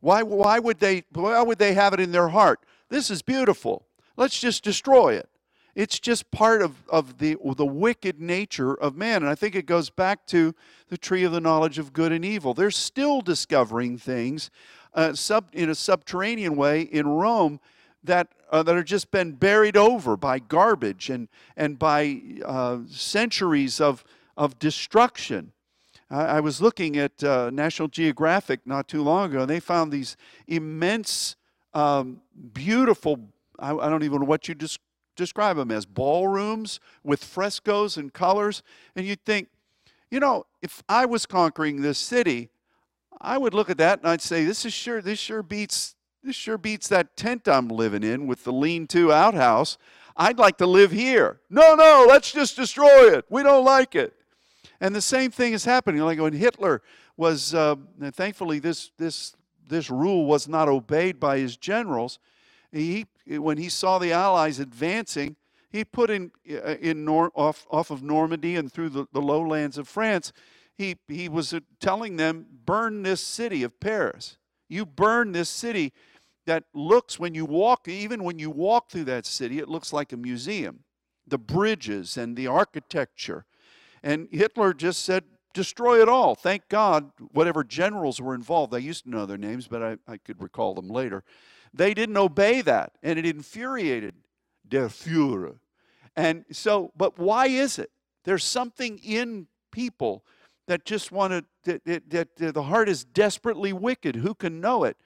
Why, 0.00 0.22
why, 0.22 0.58
would 0.58 0.78
they, 0.78 1.04
why 1.12 1.42
would 1.42 1.58
they 1.58 1.74
have 1.74 1.92
it 1.92 2.00
in 2.00 2.10
their 2.10 2.28
heart? 2.28 2.64
This 2.88 3.10
is 3.10 3.20
beautiful. 3.20 3.86
Let's 4.16 4.40
just 4.40 4.64
destroy 4.64 5.14
it. 5.14 5.28
It's 5.74 5.98
just 5.98 6.30
part 6.30 6.62
of, 6.62 6.76
of 6.88 7.18
the, 7.18 7.36
the 7.56 7.66
wicked 7.66 8.20
nature 8.20 8.74
of 8.74 8.96
man. 8.96 9.22
And 9.22 9.28
I 9.28 9.34
think 9.34 9.54
it 9.54 9.66
goes 9.66 9.90
back 9.90 10.26
to 10.26 10.54
the 10.88 10.98
tree 10.98 11.24
of 11.24 11.32
the 11.32 11.40
knowledge 11.40 11.78
of 11.78 11.92
good 11.92 12.12
and 12.12 12.24
evil. 12.24 12.54
They're 12.54 12.70
still 12.70 13.20
discovering 13.20 13.98
things 13.98 14.50
uh, 14.94 15.14
sub, 15.14 15.48
in 15.52 15.70
a 15.70 15.74
subterranean 15.74 16.56
way 16.56 16.82
in 16.82 17.06
Rome 17.06 17.60
that, 18.02 18.28
uh, 18.50 18.62
that 18.62 18.74
are 18.74 18.82
just 18.82 19.10
been 19.10 19.32
buried 19.32 19.76
over 19.76 20.16
by 20.16 20.38
garbage 20.38 21.10
and, 21.10 21.28
and 21.56 21.78
by 21.78 22.20
uh, 22.44 22.78
centuries 22.88 23.80
of, 23.80 24.04
of 24.36 24.58
destruction. 24.58 25.52
I, 26.12 26.40
was 26.40 26.60
looking 26.60 26.96
at 26.96 27.22
uh, 27.22 27.50
National 27.50 27.86
Geographic 27.86 28.66
not 28.66 28.88
too 28.88 29.02
long 29.02 29.30
ago, 29.30 29.42
and 29.42 29.50
they 29.50 29.60
found 29.60 29.92
these 29.92 30.16
immense, 30.48 31.36
um, 31.72 32.20
beautiful, 32.52 33.20
I, 33.60 33.76
I, 33.76 33.88
don't 33.88 34.02
even 34.02 34.22
know 34.22 34.26
what 34.26 34.48
you 34.48 34.56
just 34.56 34.80
describe 35.20 35.56
them 35.56 35.70
as 35.70 35.86
ballrooms 35.86 36.80
with 37.04 37.22
frescoes 37.22 37.96
and 37.96 38.12
colors. 38.12 38.62
And 38.96 39.06
you'd 39.06 39.24
think, 39.24 39.48
you 40.10 40.18
know, 40.18 40.46
if 40.62 40.82
I 40.88 41.06
was 41.06 41.26
conquering 41.26 41.82
this 41.82 41.98
city, 41.98 42.50
I 43.20 43.38
would 43.38 43.54
look 43.54 43.70
at 43.70 43.78
that 43.78 44.00
and 44.00 44.08
I'd 44.08 44.22
say, 44.22 44.44
this 44.44 44.64
is 44.64 44.72
sure, 44.72 45.00
this 45.00 45.18
sure 45.18 45.42
beats, 45.42 45.94
this 46.24 46.34
sure 46.34 46.58
beats 46.58 46.88
that 46.88 47.16
tent 47.16 47.46
I'm 47.46 47.68
living 47.68 48.02
in 48.02 48.26
with 48.26 48.44
the 48.44 48.52
lean-to 48.52 49.12
outhouse. 49.12 49.78
I'd 50.16 50.38
like 50.38 50.58
to 50.58 50.66
live 50.66 50.90
here. 50.90 51.40
No, 51.48 51.74
no, 51.74 52.06
let's 52.08 52.32
just 52.32 52.56
destroy 52.56 53.14
it. 53.16 53.24
We 53.30 53.42
don't 53.42 53.64
like 53.64 53.94
it. 53.94 54.14
And 54.80 54.94
the 54.94 55.02
same 55.02 55.30
thing 55.30 55.52
is 55.52 55.64
happening. 55.64 56.00
Like 56.00 56.18
when 56.18 56.32
Hitler 56.32 56.82
was, 57.16 57.54
uh, 57.54 57.76
thankfully, 58.12 58.58
this 58.58 58.90
this 58.96 59.36
this 59.68 59.88
rule 59.90 60.26
was 60.26 60.48
not 60.48 60.68
obeyed 60.68 61.20
by 61.20 61.38
his 61.38 61.56
generals. 61.56 62.18
He, 62.72 63.06
when 63.38 63.58
he 63.58 63.68
saw 63.68 63.98
the 63.98 64.12
Allies 64.12 64.58
advancing, 64.58 65.36
he 65.70 65.84
put 65.84 66.10
in, 66.10 66.32
uh, 66.50 66.76
in 66.80 67.04
Nor- 67.04 67.32
off, 67.34 67.66
off 67.70 67.90
of 67.90 68.02
Normandy 68.02 68.56
and 68.56 68.72
through 68.72 68.88
the, 68.88 69.06
the 69.12 69.22
lowlands 69.22 69.78
of 69.78 69.86
France, 69.86 70.32
he, 70.76 70.96
he 71.08 71.28
was 71.28 71.52
uh, 71.54 71.60
telling 71.78 72.16
them, 72.16 72.46
burn 72.64 73.02
this 73.02 73.20
city 73.20 73.62
of 73.62 73.78
Paris. 73.78 74.36
You 74.68 74.84
burn 74.86 75.32
this 75.32 75.48
city 75.48 75.92
that 76.46 76.64
looks, 76.74 77.18
when 77.18 77.34
you 77.34 77.44
walk, 77.44 77.86
even 77.86 78.24
when 78.24 78.38
you 78.38 78.50
walk 78.50 78.90
through 78.90 79.04
that 79.04 79.26
city, 79.26 79.58
it 79.58 79.68
looks 79.68 79.92
like 79.92 80.12
a 80.12 80.16
museum. 80.16 80.80
The 81.26 81.38
bridges 81.38 82.16
and 82.16 82.36
the 82.36 82.46
architecture. 82.46 83.44
And 84.02 84.28
Hitler 84.32 84.72
just 84.72 85.04
said, 85.04 85.24
destroy 85.52 86.00
it 86.00 86.08
all. 86.08 86.34
Thank 86.34 86.68
God, 86.68 87.10
whatever 87.32 87.64
generals 87.64 88.20
were 88.20 88.34
involved, 88.34 88.74
I 88.74 88.78
used 88.78 89.04
to 89.04 89.10
know 89.10 89.26
their 89.26 89.38
names, 89.38 89.66
but 89.68 89.82
I, 89.82 89.96
I 90.06 90.16
could 90.16 90.40
recall 90.40 90.74
them 90.74 90.88
later. 90.88 91.24
They 91.72 91.94
didn't 91.94 92.16
obey 92.16 92.62
that, 92.62 92.92
and 93.02 93.18
it 93.18 93.26
infuriated 93.26 94.14
der 94.66 94.88
Führer. 94.88 95.58
And 96.16 96.44
so, 96.50 96.92
but 96.96 97.18
why 97.18 97.46
is 97.46 97.78
it? 97.78 97.90
There's 98.24 98.44
something 98.44 98.98
in 98.98 99.46
people 99.70 100.24
that 100.66 100.84
just 100.84 101.10
want 101.12 101.32
to, 101.64 101.80
that, 101.84 102.10
that, 102.10 102.36
that 102.36 102.54
the 102.54 102.62
heart 102.64 102.88
is 102.88 103.04
desperately 103.04 103.72
wicked. 103.72 104.16
Who 104.16 104.34
can 104.34 104.60
know 104.60 104.84
it? 104.84 104.96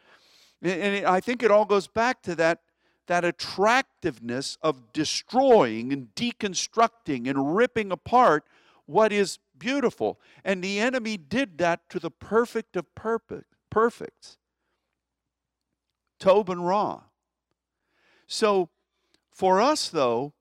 And 0.62 1.06
I 1.06 1.20
think 1.20 1.42
it 1.42 1.50
all 1.50 1.66
goes 1.66 1.86
back 1.86 2.22
to 2.22 2.34
that, 2.36 2.60
that 3.06 3.24
attractiveness 3.24 4.56
of 4.62 4.92
destroying 4.92 5.92
and 5.92 6.08
deconstructing 6.14 7.28
and 7.28 7.54
ripping 7.54 7.92
apart 7.92 8.44
what 8.86 9.12
is 9.12 9.38
beautiful. 9.58 10.20
And 10.44 10.62
the 10.62 10.78
enemy 10.78 11.16
did 11.16 11.58
that 11.58 11.88
to 11.90 11.98
the 11.98 12.10
perfect 12.10 12.76
of 12.76 12.94
perfect, 12.94 13.54
perfects. 13.70 14.38
Tob 16.18 16.48
and 16.50 16.66
Ra. 16.66 17.02
So 18.26 18.70
for 19.30 19.60
us, 19.60 19.88
though, 19.88 20.32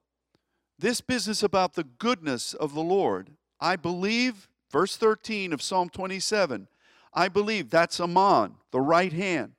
this 0.79 1.01
business 1.01 1.43
about 1.43 1.73
the 1.73 1.83
goodness 1.83 2.53
of 2.53 2.73
the 2.73 2.81
Lord, 2.81 3.31
I 3.59 3.75
believe, 3.75 4.49
verse 4.71 4.97
13 4.97 5.53
of 5.53 5.61
Psalm 5.61 5.89
27, 5.89 6.67
I 7.13 7.27
believe 7.27 7.69
that's 7.69 7.99
Ammon, 7.99 8.55
the 8.71 8.81
right 8.81 9.13
hand. 9.13 9.53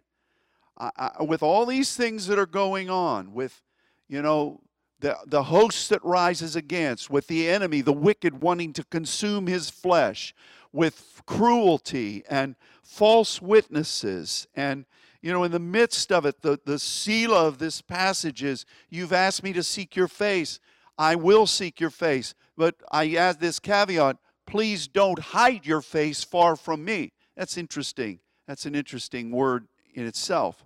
I, 0.76 0.90
I, 0.96 1.22
with 1.22 1.42
all 1.42 1.66
these 1.66 1.96
things 1.96 2.26
that 2.26 2.38
are 2.38 2.46
going 2.46 2.90
on, 2.90 3.32
with, 3.32 3.62
you 4.08 4.22
know, 4.22 4.60
the, 5.00 5.16
the 5.26 5.44
host 5.44 5.90
that 5.90 6.04
rises 6.04 6.56
against, 6.56 7.10
with 7.10 7.26
the 7.26 7.48
enemy, 7.48 7.80
the 7.80 7.92
wicked 7.92 8.40
wanting 8.40 8.72
to 8.74 8.84
consume 8.84 9.46
his 9.46 9.70
flesh, 9.70 10.34
with 10.72 11.22
cruelty 11.26 12.24
and 12.28 12.56
false 12.82 13.40
witnesses. 13.40 14.46
And, 14.54 14.86
you 15.22 15.32
know, 15.32 15.44
in 15.44 15.52
the 15.52 15.58
midst 15.58 16.10
of 16.10 16.26
it, 16.26 16.42
the, 16.42 16.58
the 16.64 16.78
seal 16.78 17.32
of 17.32 17.58
this 17.58 17.80
passage 17.80 18.42
is 18.42 18.64
You've 18.90 19.12
asked 19.12 19.42
me 19.42 19.52
to 19.52 19.62
seek 19.62 19.94
your 19.94 20.08
face. 20.08 20.58
I 20.98 21.16
will 21.16 21.46
seek 21.46 21.80
your 21.80 21.90
face. 21.90 22.34
But 22.56 22.76
I 22.90 23.14
add 23.14 23.40
this 23.40 23.58
caveat 23.58 24.16
please 24.46 24.86
don't 24.86 25.18
hide 25.18 25.66
your 25.66 25.80
face 25.80 26.22
far 26.22 26.56
from 26.56 26.84
me. 26.84 27.12
That's 27.36 27.56
interesting. 27.56 28.20
That's 28.46 28.66
an 28.66 28.74
interesting 28.74 29.30
word 29.30 29.68
in 29.94 30.06
itself. 30.06 30.64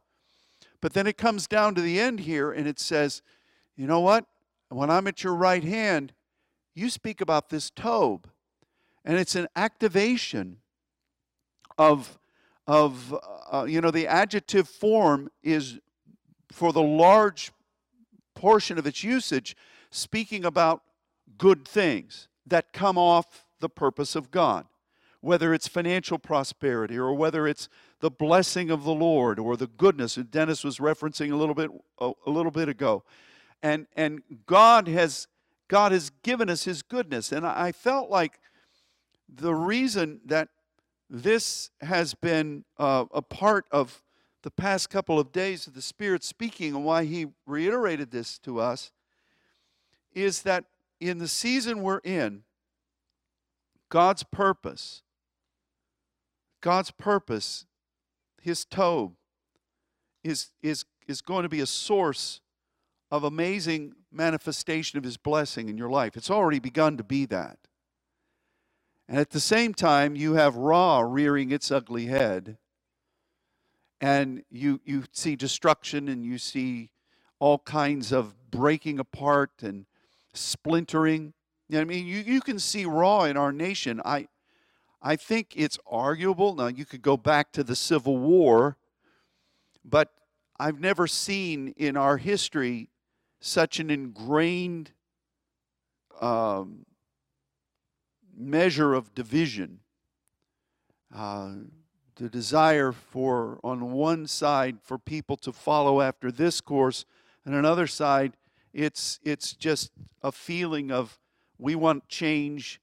But 0.81 0.93
then 0.93 1.07
it 1.07 1.17
comes 1.17 1.47
down 1.47 1.75
to 1.75 1.81
the 1.81 2.01
end 2.01 2.21
here 2.21 2.51
and 2.53 2.67
it 2.67 2.79
says, 2.79 3.23
you 3.79 3.87
know 3.87 4.01
what? 4.01 4.27
When 4.71 4.91
I'm 4.91 5.07
at 5.07 5.23
your 5.23 5.35
right 5.35 5.63
hand, 5.63 6.13
you 6.75 6.91
speak 6.91 7.21
about 7.21 7.49
this 7.49 7.71
Tob. 7.71 8.27
And 9.05 9.17
it's 9.17 9.37
an 9.37 9.47
activation 9.55 10.59
of, 11.79 12.19
of 12.67 13.17
uh, 13.51 13.65
you 13.69 13.81
know, 13.81 13.93
the 13.93 14.09
adjective 14.09 14.69
form 14.69 15.31
is 15.45 15.79
for 16.51 16.73
the 16.73 16.83
large 16.83 17.53
portion 18.35 18.79
of 18.79 18.87
its 18.87 19.05
usage 19.05 19.57
speaking 19.91 20.45
about 20.45 20.83
good 21.39 21.67
things 21.67 22.27
that 22.47 22.73
come 22.73 22.99
off 22.99 23.45
the 23.61 23.69
purpose 23.69 24.17
of 24.17 24.33
God. 24.33 24.67
Whether 25.21 25.55
it's 25.55 25.69
financial 25.69 26.19
prosperity 26.19 26.99
or 26.99 27.13
whether 27.15 27.47
it's 27.47 27.69
the 28.01 28.11
blessing 28.11 28.71
of 28.71 28.85
the 28.85 28.95
Lord 28.95 29.39
or 29.39 29.57
the 29.57 29.67
goodness 29.67 30.17
that 30.17 30.31
Dennis 30.31 30.65
was 30.65 30.79
referencing 30.79 31.33
a 31.33 31.37
little 31.37 31.55
bit 31.55 31.71
a, 32.01 32.13
a 32.27 32.31
little 32.31 32.53
bit 32.53 32.69
ago 32.69 33.05
and 33.63 33.87
and 33.97 34.23
God 34.47 34.89
has 34.89 35.27
God 35.69 35.93
has 35.93 36.11
given 36.23 36.49
us 36.49 36.65
His 36.65 36.83
goodness, 36.83 37.33
and 37.33 37.47
I 37.47 37.73
felt 37.73 38.11
like 38.11 38.41
the 39.29 39.55
reason 39.55 40.21
that 40.25 40.49
this 41.11 41.71
has 41.81 42.15
been 42.15 42.65
uh, 42.79 43.05
a 43.13 43.23
part 43.23 43.67
of 43.71 44.03
the 44.43 44.51
past 44.51 44.89
couple 44.89 45.19
of 45.19 45.33
days 45.33 45.67
of 45.67 45.75
the 45.75 45.83
Spirit 45.83 46.25
speaking, 46.25 46.75
and 46.75 46.85
why 46.85 47.05
He 47.05 47.27
reiterated 47.47 48.11
this 48.11 48.39
to 48.41 48.61
us, 48.61 48.93
is 50.15 50.43
that 50.43 50.65
in 51.01 51.19
the 51.19 51.29
season 51.29 51.83
we're 51.83 51.99
in, 51.99 52.43
God's 53.89 54.23
purpose, 54.23 55.03
God's 56.61 56.91
purpose, 56.91 57.67
His 58.41 58.65
Tob, 58.65 59.13
is, 60.25 60.51
is, 60.63 60.85
is 61.07 61.21
going 61.21 61.43
to 61.43 61.49
be 61.49 61.61
a 61.61 61.67
source 61.67 62.41
of 63.11 63.25
amazing 63.25 63.95
manifestation 64.13 64.99
of 64.99 65.05
His 65.05 65.17
blessing 65.17 65.69
in 65.69 65.79
your 65.79 65.91
life. 65.91 66.17
It's 66.17 66.31
already 66.31 66.59
begun 66.59 66.97
to 66.97 67.05
be 67.05 67.27
that. 67.27 67.59
And 69.09 69.19
at 69.19 69.31
the 69.31 69.41
same 69.41 69.73
time, 69.73 70.17
you 70.17 70.35
have 70.35 70.57
Ra 70.57 71.01
rearing 71.01 71.51
its 71.51 71.71
ugly 71.71 72.07
head, 72.07 72.59
and 74.01 74.43
you, 74.51 74.81
you 74.85 75.05
see 75.13 75.35
destruction 75.35 76.09
and 76.09 76.25
you 76.25 76.39
see 76.39 76.91
all 77.39 77.59
kinds 77.59 78.13
of 78.13 78.35
breaking 78.51 78.99
apart 78.99 79.51
and 79.63 79.87
splintering. 80.35 81.33
You 81.69 81.77
know 81.77 81.81
I 81.81 81.85
mean? 81.85 82.07
You, 82.07 82.19
you 82.19 82.41
can 82.41 82.59
see 82.59 82.85
Ra 82.85 83.25
in 83.25 83.37
our 83.37 83.53
nation. 83.53 84.01
I, 84.05 84.29
I 85.01 85.17
think 85.17 85.55
it's 85.57 85.79
arguable. 85.87 86.55
Now, 86.55 86.67
you 86.67 86.85
could 86.85 87.03
go 87.03 87.17
back 87.17 87.53
to 87.53 87.65
the 87.65 87.77
Civil 87.77 88.19
War, 88.19 88.77
but 89.85 90.13
I've 90.61 90.81
never 90.81 91.07
seen 91.07 91.75
in 91.77 91.97
our 91.97 92.19
history 92.19 92.91
such 93.41 93.81
an 93.81 93.91
ingrained 93.91 94.93
um, 96.21 96.87
measure 98.37 98.95
of 98.95 99.15
division. 99.15 99.81
Uh, 101.15 101.53
the 102.17 102.29
desire 102.29 102.93
for, 102.93 103.61
on 103.63 103.93
one 103.93 104.27
side, 104.27 104.79
for 104.83 104.99
people 104.99 105.37
to 105.37 105.53
follow 105.53 106.01
after 106.01 106.33
this 106.33 106.61
course, 106.61 107.05
and 107.45 107.55
another 107.55 107.87
side, 107.87 108.37
it's 108.75 109.19
it's 109.25 109.55
just 109.55 109.91
a 110.23 110.31
feeling 110.31 110.91
of 110.91 111.19
we 111.59 111.75
want 111.75 112.09
change, 112.09 112.81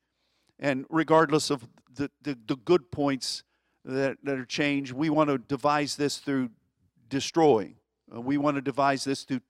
and 0.59 0.85
regardless 0.89 1.49
of 1.49 1.67
the, 1.93 2.09
the, 2.21 2.37
the 2.47 2.55
good 2.55 2.91
points 2.91 3.43
that, 3.83 4.17
that 4.23 4.37
are 4.37 4.45
changed, 4.45 4.91
we 4.93 5.09
want 5.09 5.29
to 5.29 5.37
devise 5.37 5.95
this 5.95 6.17
through 6.17 6.49
destroying. 7.09 7.75
Uh, 8.13 8.19
we 8.19 8.37
want 8.37 8.55
to 8.55 8.61
devise 8.61 9.03
this 9.03 9.23
through 9.23 9.41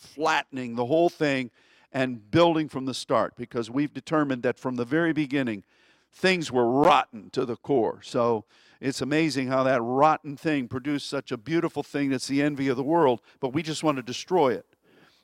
flattening 0.00 0.74
the 0.74 0.86
whole 0.86 1.08
thing 1.08 1.50
and 1.92 2.30
building 2.30 2.68
from 2.68 2.86
the 2.86 2.94
start 2.94 3.34
because 3.36 3.70
we've 3.70 3.92
determined 3.92 4.42
that 4.42 4.58
from 4.58 4.76
the 4.76 4.84
very 4.84 5.12
beginning 5.12 5.64
things 6.12 6.50
were 6.50 6.68
rotten 6.68 7.30
to 7.30 7.44
the 7.44 7.56
core. 7.56 8.00
So 8.02 8.44
it's 8.80 9.00
amazing 9.00 9.48
how 9.48 9.62
that 9.64 9.80
rotten 9.82 10.36
thing 10.36 10.68
produced 10.68 11.08
such 11.08 11.30
a 11.30 11.36
beautiful 11.36 11.82
thing 11.82 12.10
that's 12.10 12.26
the 12.26 12.42
envy 12.42 12.68
of 12.68 12.76
the 12.76 12.82
world, 12.82 13.20
but 13.38 13.52
we 13.52 13.62
just 13.62 13.84
want 13.84 13.96
to 13.96 14.02
destroy 14.02 14.54
it. 14.54 14.66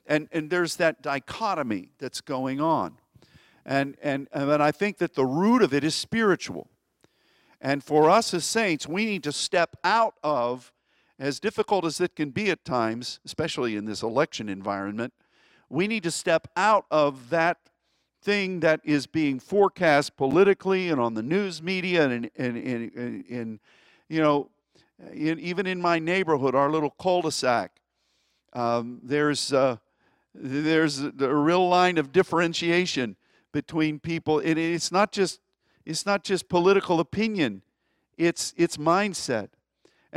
And, 0.05 0.29
and 0.31 0.49
there's 0.49 0.77
that 0.77 1.01
dichotomy 1.01 1.91
that's 1.97 2.21
going 2.21 2.61
on. 2.61 2.97
And, 3.65 3.97
and, 4.01 4.29
and 4.31 4.63
I 4.63 4.71
think 4.71 4.97
that 4.99 5.15
the 5.15 5.25
root 5.25 5.61
of 5.61 5.73
it 5.73 5.83
is 5.83 5.95
spiritual. 5.95 6.69
And 7.59 7.83
for 7.83 8.09
us 8.09 8.33
as 8.33 8.45
saints, 8.45 8.87
we 8.87 9.05
need 9.05 9.23
to 9.23 9.31
step 9.31 9.75
out 9.83 10.13
of 10.23 10.71
as 11.19 11.39
difficult 11.39 11.85
as 11.85 11.99
it 11.99 12.15
can 12.15 12.29
be 12.29 12.49
at 12.49 12.63
times, 12.63 13.19
especially 13.25 13.75
in 13.75 13.85
this 13.85 14.03
election 14.03 14.49
environment, 14.49 15.13
we 15.69 15.87
need 15.87 16.03
to 16.03 16.11
step 16.11 16.47
out 16.55 16.85
of 16.91 17.29
that 17.29 17.57
thing 18.21 18.59
that 18.59 18.81
is 18.83 19.07
being 19.07 19.39
forecast 19.39 20.17
politically 20.17 20.89
and 20.89 20.99
on 20.99 21.13
the 21.13 21.23
news 21.23 21.61
media 21.61 22.09
and 22.09 22.29
in, 22.35 22.57
in, 22.57 22.89
in, 22.89 23.25
in 23.29 23.59
you 24.09 24.21
know, 24.21 24.49
in, 25.13 25.39
even 25.39 25.67
in 25.67 25.81
my 25.81 25.99
neighborhood, 25.99 26.55
our 26.55 26.71
little 26.71 26.89
cul-de-sac, 26.89 27.71
um, 28.53 28.99
there's 29.03 29.53
uh, 29.53 29.77
there's 30.33 31.01
a, 31.01 31.11
a 31.19 31.35
real 31.35 31.67
line 31.67 31.97
of 31.97 32.11
differentiation 32.11 33.15
between 33.51 33.99
people. 33.99 34.39
And 34.39 34.57
it's 34.57 34.91
not 34.91 35.11
just 35.11 35.39
it's 35.85 36.05
not 36.05 36.23
just 36.23 36.49
political 36.49 36.99
opinion, 36.99 37.61
it's 38.17 38.53
it's 38.57 38.77
mindset. 38.77 39.49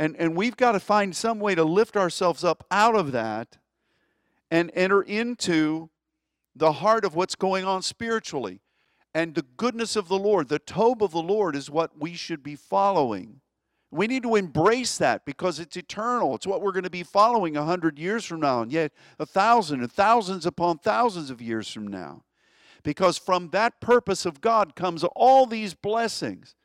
And 0.01 0.15
and 0.17 0.35
we've 0.35 0.57
got 0.57 0.71
to 0.71 0.79
find 0.79 1.15
some 1.15 1.39
way 1.39 1.53
to 1.53 1.63
lift 1.63 1.95
ourselves 1.95 2.43
up 2.43 2.65
out 2.71 2.95
of 2.95 3.11
that 3.11 3.59
and 4.49 4.71
enter 4.73 5.03
into 5.03 5.91
the 6.55 6.71
heart 6.71 7.05
of 7.05 7.13
what's 7.13 7.35
going 7.35 7.65
on 7.65 7.83
spiritually. 7.83 8.61
And 9.13 9.35
the 9.35 9.45
goodness 9.57 9.95
of 9.95 10.07
the 10.07 10.17
Lord, 10.17 10.49
the 10.49 10.57
Tob 10.57 11.03
of 11.03 11.11
the 11.11 11.21
Lord 11.21 11.55
is 11.55 11.69
what 11.69 11.99
we 11.99 12.15
should 12.15 12.41
be 12.41 12.55
following. 12.55 13.41
We 13.91 14.07
need 14.07 14.23
to 14.23 14.37
embrace 14.37 14.97
that 14.97 15.23
because 15.23 15.59
it's 15.59 15.77
eternal. 15.77 16.33
It's 16.33 16.47
what 16.47 16.63
we're 16.63 16.71
going 16.71 16.83
to 16.83 16.89
be 16.89 17.03
following 17.03 17.55
a 17.55 17.63
hundred 17.63 17.99
years 17.99 18.25
from 18.25 18.39
now, 18.39 18.63
and 18.63 18.71
yet 18.71 18.93
a 19.19 19.25
thousand 19.27 19.81
and 19.81 19.91
thousands 19.91 20.47
upon 20.47 20.79
thousands 20.79 21.29
of 21.29 21.43
years 21.43 21.71
from 21.71 21.85
now. 21.85 22.23
Because 22.81 23.19
from 23.19 23.49
that 23.49 23.79
purpose 23.79 24.25
of 24.25 24.41
God 24.41 24.75
comes 24.75 25.03
all 25.15 25.45
these 25.45 25.75
blessings. 25.75 26.55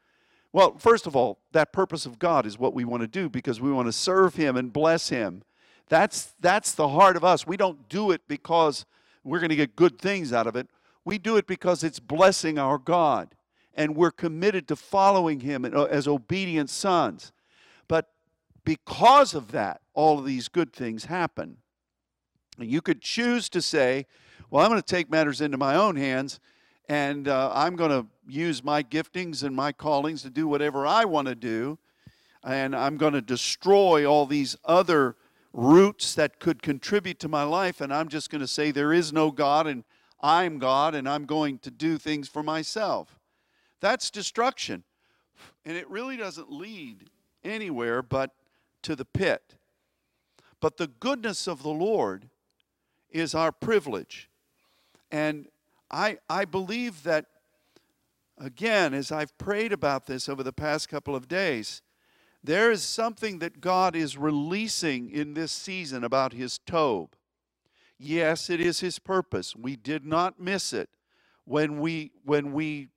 Well, 0.57 0.75
first 0.79 1.07
of 1.07 1.14
all, 1.14 1.38
that 1.53 1.71
purpose 1.71 2.07
of 2.07 2.19
God 2.19 2.47
is 2.47 2.59
what 2.59 2.73
we 2.73 2.87
want 2.87 3.03
to 3.03 3.07
do 3.07 3.29
because 3.29 3.61
we 3.61 3.71
want 3.71 3.88
to 3.88 3.92
serve 3.92 4.37
Him 4.37 4.57
and 4.57 4.73
bless 4.73 5.11
Him. 5.11 5.42
That's, 5.90 6.33
that's 6.40 6.73
the 6.73 6.88
heart 6.88 7.14
of 7.14 7.23
us. 7.23 7.47
We 7.47 7.59
don't 7.59 7.90
do 7.90 8.11
it 8.11 8.23
because 8.27 8.87
we're 9.23 9.38
going 9.38 9.51
to 9.51 9.57
get 9.57 9.77
good 9.77 9.99
things 9.99 10.33
out 10.33 10.47
of 10.47 10.57
it. 10.57 10.66
We 11.05 11.19
do 11.19 11.37
it 11.37 11.47
because 11.47 11.85
it's 11.85 12.01
blessing 12.01 12.59
our 12.59 12.79
God 12.79 13.35
and 13.75 13.95
we're 13.95 14.11
committed 14.11 14.66
to 14.69 14.77
following 14.77 15.40
him 15.40 15.66
uh, 15.66 15.85
as 15.85 16.09
obedient 16.09 16.71
sons. 16.71 17.33
But 17.87 18.09
because 18.64 19.35
of 19.35 19.53
that, 19.53 19.83
all 19.92 20.19
of 20.19 20.25
these 20.25 20.49
good 20.49 20.73
things 20.73 21.05
happen. 21.05 21.59
And 22.59 22.71
you 22.71 22.81
could 22.81 23.03
choose 23.03 23.51
to 23.51 23.61
say, 23.61 24.07
well, 24.51 24.64
I'm 24.64 24.71
going 24.71 24.81
to 24.81 24.87
take 24.87 25.11
matters 25.11 25.42
into 25.42 25.59
my 25.59 25.75
own 25.75 25.97
hands 25.97 26.40
and 26.88 27.27
uh, 27.27 27.51
I'm 27.53 27.77
going 27.77 27.90
to 27.90 28.07
use 28.29 28.62
my 28.62 28.83
giftings 28.83 29.42
and 29.42 29.55
my 29.55 29.72
callings 29.72 30.22
to 30.22 30.31
do 30.31 30.46
whatever 30.46 30.87
I 30.87 31.05
want 31.05 31.29
to 31.29 31.35
do. 31.35 31.79
And 32.44 32.77
I'm 32.77 32.96
going 32.96 33.14
to 33.14 33.20
destroy 33.20 34.07
all 34.09 34.25
these 34.25 34.57
other 34.64 35.16
roots 35.53 36.14
that 36.14 36.38
could 36.38 36.62
contribute 36.62 37.18
to 37.20 37.29
my 37.29 37.42
life. 37.42 37.81
And 37.81 37.92
I'm 37.92 38.09
just 38.09 38.31
going 38.31 38.40
to 38.40 38.46
say, 38.46 38.70
there 38.70 38.92
is 38.92 39.12
no 39.12 39.33
God 39.33 39.66
and 39.66 39.83
I'm 40.20 40.59
God 40.59 40.94
and 40.94 41.09
I'm 41.09 41.25
going 41.25 41.59
to 41.61 41.70
do 41.70 41.99
things 41.99 42.29
for 42.29 42.42
myself. 42.42 43.18
That's 43.81 44.11
destruction. 44.11 44.85
And 45.64 45.77
it 45.77 45.90
really 45.90 46.16
doesn't 46.16 46.53
lead 46.53 47.11
anywhere 47.42 48.01
but 48.03 48.31
to 48.83 48.94
the 48.94 49.05
pit. 49.05 49.57
But 50.61 50.77
the 50.77 50.87
goodness 50.87 51.49
of 51.49 51.62
the 51.62 51.70
Lord 51.70 52.29
is 53.11 53.35
our 53.35 53.51
privilege. 53.51 54.31
And 55.11 55.49
I, 55.90 56.18
I 56.29 56.44
believe 56.44 57.03
that, 57.05 57.27
again, 58.38 58.94
as 58.94 59.12
I've 59.12 59.37
prayed 59.38 59.72
about 59.72 60.07
this 60.07 60.29
over 60.29 60.42
the 60.42 60.53
past 60.53 60.88
couple 60.88 61.14
of 61.14 61.29
days, 61.29 61.83
there 62.42 62.70
is 62.70 62.83
something 62.83 63.38
that 63.40 63.61
God 63.61 63.96
is 63.96 64.16
releasing 64.16 65.11
in 65.11 65.35
this 65.35 65.53
season 65.53 66.05
about 66.05 66.33
His 66.33 66.59
Tob. 66.59 67.14
Yes, 67.99 68.51
it 68.51 68.61
is 68.61 68.81
His 68.81 68.99
purpose. 68.99 69.57
We 69.57 69.77
did 69.77 70.05
not 70.05 70.40
miss 70.40 70.72
it 70.72 70.90
when 71.44 71.81
we, 71.81 72.12
when 72.25 72.53
we 72.53 72.88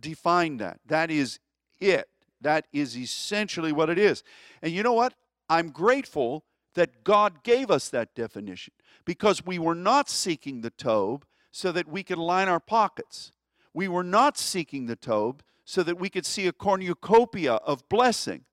define 0.00 0.56
that. 0.58 0.80
That 0.86 1.10
is 1.10 1.38
it. 1.80 2.08
That 2.40 2.66
is 2.72 2.96
essentially 2.96 3.72
what 3.72 3.90
it 3.90 3.98
is. 3.98 4.22
And 4.62 4.72
you 4.72 4.82
know 4.82 4.94
what? 4.94 5.14
I'm 5.48 5.70
grateful 5.70 6.44
that 6.74 7.04
God 7.04 7.42
gave 7.42 7.70
us 7.70 7.88
that 7.90 8.14
definition 8.14 8.72
because 9.04 9.44
we 9.44 9.58
were 9.58 9.74
not 9.74 10.08
seeking 10.08 10.60
the 10.60 10.70
Tob 10.70 11.24
so 11.50 11.72
that 11.72 11.88
we 11.88 12.02
could 12.02 12.18
line 12.18 12.48
our 12.48 12.60
pockets. 12.60 13.32
We 13.72 13.88
were 13.88 14.04
not 14.04 14.38
seeking 14.38 14.86
the 14.86 14.96
Tob 14.96 15.42
so 15.64 15.82
that 15.82 15.98
we 15.98 16.10
could 16.10 16.26
see 16.26 16.46
a 16.46 16.52
cornucopia 16.52 17.54
of 17.54 17.88
blessing. 17.88 18.44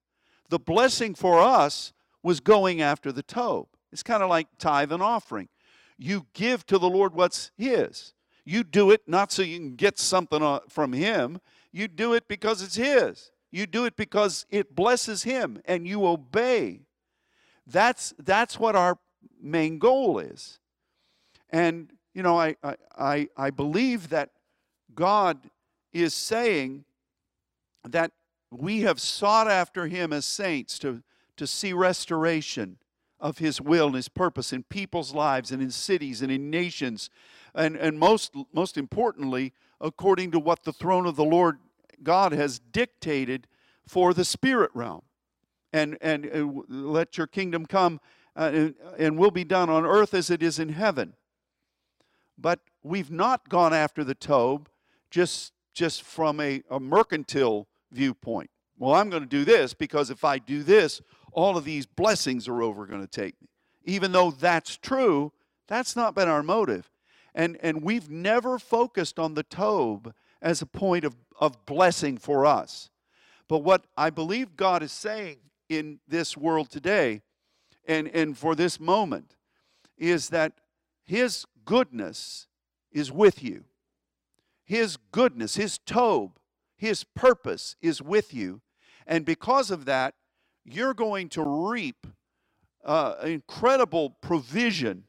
The 0.50 0.60
blessing 0.60 1.16
for 1.16 1.40
us 1.40 1.94
was 2.24 2.40
going 2.40 2.82
after 2.82 3.12
the 3.12 3.24
Tob. 3.24 3.68
It's 3.92 4.04
kind 4.04 4.22
of 4.22 4.30
like 4.30 4.48
tithe 4.60 4.92
and 4.92 5.02
offering. 5.02 5.50
You 5.98 6.28
give 6.34 6.66
to 6.68 6.78
the 6.78 6.90
Lord 6.90 7.14
what's 7.14 7.52
His. 7.58 8.14
You 8.46 8.64
do 8.64 8.92
it 8.92 9.02
not 9.08 9.32
so 9.32 9.42
you 9.42 9.58
can 9.58 9.76
get 9.76 9.98
something 9.98 10.42
uh, 10.42 10.60
from 10.70 10.94
Him, 10.94 11.40
you 11.72 11.88
do 11.88 12.14
it 12.14 12.28
because 12.28 12.62
it's 12.62 12.76
His. 12.76 13.32
You 13.52 13.66
do 13.66 13.86
it 13.86 13.96
because 13.96 14.46
it 14.50 14.76
blesses 14.76 15.24
Him 15.24 15.62
and 15.66 15.88
you 15.88 16.06
obey. 16.06 16.82
That's, 17.66 18.14
that's 18.20 18.60
what 18.60 18.76
our 18.76 19.00
main 19.42 19.80
goal 19.80 20.20
is. 20.20 20.60
And, 21.50 21.92
you 22.18 22.24
know, 22.24 22.40
I, 22.40 22.56
I, 22.98 23.28
I 23.38 23.52
believe 23.52 24.10
that 24.10 24.32
God 24.96 25.38
is 25.94 26.16
saying 26.16 26.84
that 27.88 28.12
we 28.50 28.82
have 28.82 29.00
sought 29.00 29.48
after 29.48 29.86
Him 29.86 30.12
as 30.12 30.26
saints 30.26 30.80
to, 30.80 31.04
to 31.36 31.46
see 31.46 31.74
restoration 31.74 32.80
of 33.20 33.38
His 33.38 33.62
will 33.62 33.86
and 33.86 33.96
His 33.96 34.10
purpose 34.10 34.52
in 34.52 34.64
people's 34.64 35.14
lives 35.14 35.52
and 35.52 35.62
in 35.62 35.70
cities 35.70 36.24
and 36.24 36.32
in 36.32 36.50
nations 36.50 37.12
and, 37.54 37.76
and 37.76 38.00
most, 38.00 38.34
most 38.52 38.80
importantly, 38.80 39.54
according 39.80 40.32
to 40.32 40.40
what 40.40 40.64
the 40.64 40.74
throne 40.74 41.06
of 41.06 41.18
the 41.18 41.24
Lord 41.24 41.60
God 42.02 42.32
has 42.32 42.58
dictated 42.58 43.46
for 43.88 44.16
the 44.16 44.26
spirit 44.26 44.72
realm. 44.74 45.04
And, 45.72 46.00
and 46.02 46.26
uh, 46.26 46.64
let 46.68 47.16
your 47.20 47.28
kingdom 47.28 47.68
come 47.68 48.00
uh, 48.36 48.50
and, 48.52 48.76
and 48.98 49.20
will 49.20 49.30
be 49.30 49.44
done 49.44 49.70
on 49.70 49.86
earth 49.86 50.16
as 50.16 50.32
it 50.32 50.42
is 50.42 50.58
in 50.58 50.70
heaven. 50.70 51.14
But 52.38 52.60
we've 52.84 53.12
not 53.12 53.50
gone 53.50 53.74
after 53.74 54.04
the 54.04 54.16
Tob 54.16 54.70
just, 55.10 55.54
just 55.74 56.04
from 56.04 56.40
a, 56.40 56.62
a 56.70 56.80
mercantile 56.80 57.68
viewpoint. 57.92 58.50
Well, 58.78 58.94
I'm 58.94 59.10
going 59.10 59.24
to 59.24 59.30
do 59.30 59.44
this 59.44 59.74
because 59.74 60.10
if 60.10 60.24
I 60.24 60.38
do 60.38 60.64
this, 60.64 61.02
all 61.32 61.58
of 61.58 61.66
these 61.66 61.86
blessings 61.86 62.48
are 62.48 62.62
over 62.62 62.86
going 62.86 63.02
to 63.02 63.08
take 63.08 63.42
me. 63.42 63.48
Even 63.86 64.12
though 64.12 64.32
that's 64.32 64.78
true, 64.78 65.32
that's 65.68 65.96
not 65.96 66.14
been 66.14 66.28
our 66.28 66.44
motive. 66.44 66.92
And, 67.34 67.58
and 67.62 67.84
we've 67.84 68.10
never 68.10 68.60
focused 68.60 69.20
on 69.20 69.34
the 69.34 69.44
Tob 69.44 70.14
as 70.42 70.62
a 70.62 70.66
point 70.66 71.06
of, 71.06 71.16
of 71.40 71.66
blessing 71.66 72.18
for 72.18 72.46
us. 72.46 72.90
But 73.48 73.60
what 73.60 73.86
I 73.96 74.10
believe 74.10 74.56
God 74.56 74.84
is 74.84 74.92
saying 74.92 75.38
in 75.70 76.00
this 76.08 76.36
world 76.36 76.70
today 76.70 77.22
and, 77.88 78.08
and 78.10 78.38
for 78.38 78.56
this 78.56 78.80
moment 78.80 79.36
is 79.98 80.30
that 80.30 80.54
His 81.08 81.46
goodness 81.66 82.48
is 82.92 83.12
with 83.12 83.42
you. 83.42 83.64
His 84.64 84.98
goodness, 85.12 85.56
His 85.56 85.80
Tob, 85.80 86.38
His 86.78 87.04
purpose 87.04 87.76
is 87.82 88.02
with 88.02 88.34
you. 88.34 88.62
And 89.08 89.26
because 89.26 89.72
of 89.72 89.86
that, 89.86 90.14
you're 90.66 90.94
going 90.94 91.30
to 91.30 91.44
reap 91.44 92.06
uh, 92.84 93.16
incredible 93.24 94.12
provision 94.22 95.06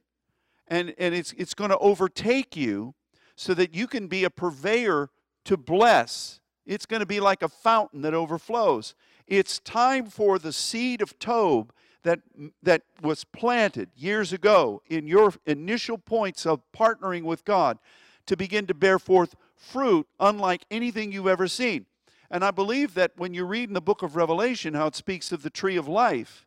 and, 0.69 0.95
and 0.99 1.15
it's, 1.15 1.33
it's 1.33 1.55
going 1.55 1.71
to 1.71 1.79
overtake 1.79 2.57
you 2.57 2.95
so 3.37 3.55
that 3.55 3.75
you 3.75 3.87
can 3.87 4.07
be 4.07 4.25
a 4.25 4.31
purveyor 4.31 5.11
to 5.45 5.57
bless. 5.57 6.41
It's 6.67 6.87
going 6.87 7.01
to 7.01 7.07
be 7.07 7.21
like 7.21 7.43
a 7.43 7.49
fountain 7.49 8.03
that 8.03 8.15
overflows. 8.15 8.95
It's 9.27 9.59
time 9.59 10.07
for 10.07 10.39
the 10.39 10.53
seed 10.53 11.01
of 11.01 11.19
Tob 11.19 11.73
that, 12.03 12.21
that 12.63 12.83
was 13.03 13.25
planted 13.25 13.91
years 13.97 14.33
ago 14.33 14.83
in 14.87 15.07
your 15.07 15.33
initial 15.47 15.99
points 15.99 16.47
of 16.47 16.61
partnering 16.73 17.23
with 17.23 17.45
God 17.45 17.79
to 18.27 18.37
begin 18.37 18.67
to 18.67 18.75
bear 18.75 18.99
forth 18.99 19.35
fruit 19.57 20.07
unlike 20.21 20.65
anything 20.71 21.13
you've 21.13 21.27
ever 21.27 21.49
seen. 21.49 21.87
And 22.31 22.45
I 22.45 22.51
believe 22.51 22.95
that 22.95 23.13
when 23.17 23.35
you 23.35 23.45
read 23.45 23.69
in 23.69 23.75
the 23.75 23.81
book 23.81 24.03
of 24.03 24.17
Revelation 24.17 24.75
how 24.75 24.87
it 24.89 24.95
speaks 24.95 25.33
of 25.33 25.43
the 25.43 25.51
tree 25.51 25.77
of 25.77 25.89
life 25.89 26.47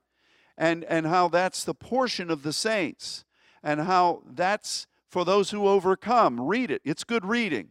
and, 0.58 0.84
and 0.86 1.08
how 1.08 1.28
that's 1.28 1.64
the 1.64 1.74
portion 1.74 2.30
of 2.30 2.44
the 2.44 2.54
saints 2.54 3.26
and 3.64 3.82
how 3.82 4.22
that's 4.26 4.88
for 5.10 5.26
those 5.26 5.52
who 5.52 5.68
overcome. 5.68 6.40
Read 6.40 6.72
it, 6.72 6.82
it's 6.86 7.04
good 7.04 7.26
reading. 7.26 7.70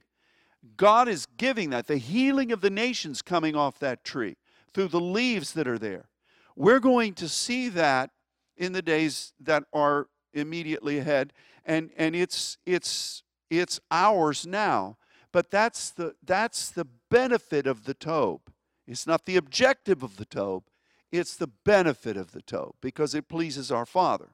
God 0.77 1.09
is 1.09 1.27
giving 1.39 1.71
that, 1.71 1.87
the 1.87 1.97
healing 1.97 2.53
of 2.53 2.61
the 2.61 2.69
nations 2.69 3.23
coming 3.23 3.57
off 3.57 3.79
that 3.79 4.05
tree 4.05 4.37
through 4.75 4.89
the 4.89 5.01
leaves 5.01 5.53
that 5.55 5.67
are 5.67 5.79
there. 5.79 6.10
We're 6.57 6.81
going 6.81 7.15
to 7.15 7.29
see 7.29 7.69
that 7.71 8.11
in 8.57 8.73
the 8.73 8.83
days 8.83 9.33
that 9.41 9.65
are 9.73 10.09
immediately 10.33 10.99
ahead 10.99 11.33
and 11.65 11.91
and 11.97 12.15
it's 12.15 12.59
it's 12.67 13.23
it's 13.49 13.81
ours 13.91 14.47
now. 14.47 14.97
But 15.33 15.51
that's 15.51 15.91
the 15.91 16.15
that's 16.25 16.71
the 16.71 16.87
benefit 17.11 17.67
of 17.67 17.85
the 17.85 17.95
tob 17.95 18.41
it's 18.87 19.07
not 19.07 19.27
the 19.27 19.37
objective 19.37 20.03
of 20.03 20.17
the 20.17 20.25
tob 20.25 20.65
it's 21.13 21.37
the 21.37 21.49
benefit 21.49 22.17
of 22.17 22.33
the 22.33 22.43
tob 22.43 22.75
because 22.81 23.15
it 23.15 23.29
pleases 23.29 23.71
our 23.71 23.87
father. 23.87 24.31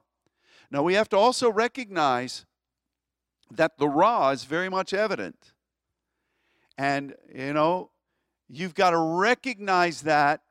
Now, 0.69 0.83
we 0.83 0.93
have 0.93 1.09
to 1.09 1.17
also 1.17 1.51
recognize 1.51 2.45
that 3.49 3.77
the 3.77 3.87
Ra 3.87 4.29
is 4.31 4.43
very 4.43 4.69
much 4.69 4.93
evident. 4.93 5.53
And, 6.77 7.15
you 7.33 7.53
know, 7.53 7.91
you've 8.47 8.75
got 8.75 8.91
to 8.91 8.97
recognize 8.97 10.01
that 10.01 10.41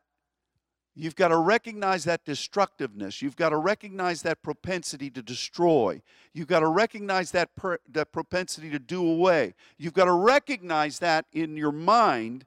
You've 0.98 1.14
got 1.14 1.28
to 1.28 1.36
recognize 1.36 2.04
that 2.04 2.24
destructiveness. 2.24 3.20
You've 3.20 3.36
got 3.36 3.50
to 3.50 3.58
recognize 3.58 4.22
that 4.22 4.42
propensity 4.42 5.10
to 5.10 5.22
destroy. 5.22 6.00
You've 6.32 6.46
got 6.46 6.60
to 6.60 6.68
recognize 6.68 7.32
that, 7.32 7.54
per, 7.54 7.78
that 7.92 8.12
propensity 8.12 8.70
to 8.70 8.78
do 8.78 9.06
away. 9.06 9.54
You've 9.76 9.92
got 9.92 10.06
to 10.06 10.12
recognize 10.12 10.98
that 11.00 11.26
in 11.34 11.54
your 11.54 11.70
mind 11.70 12.46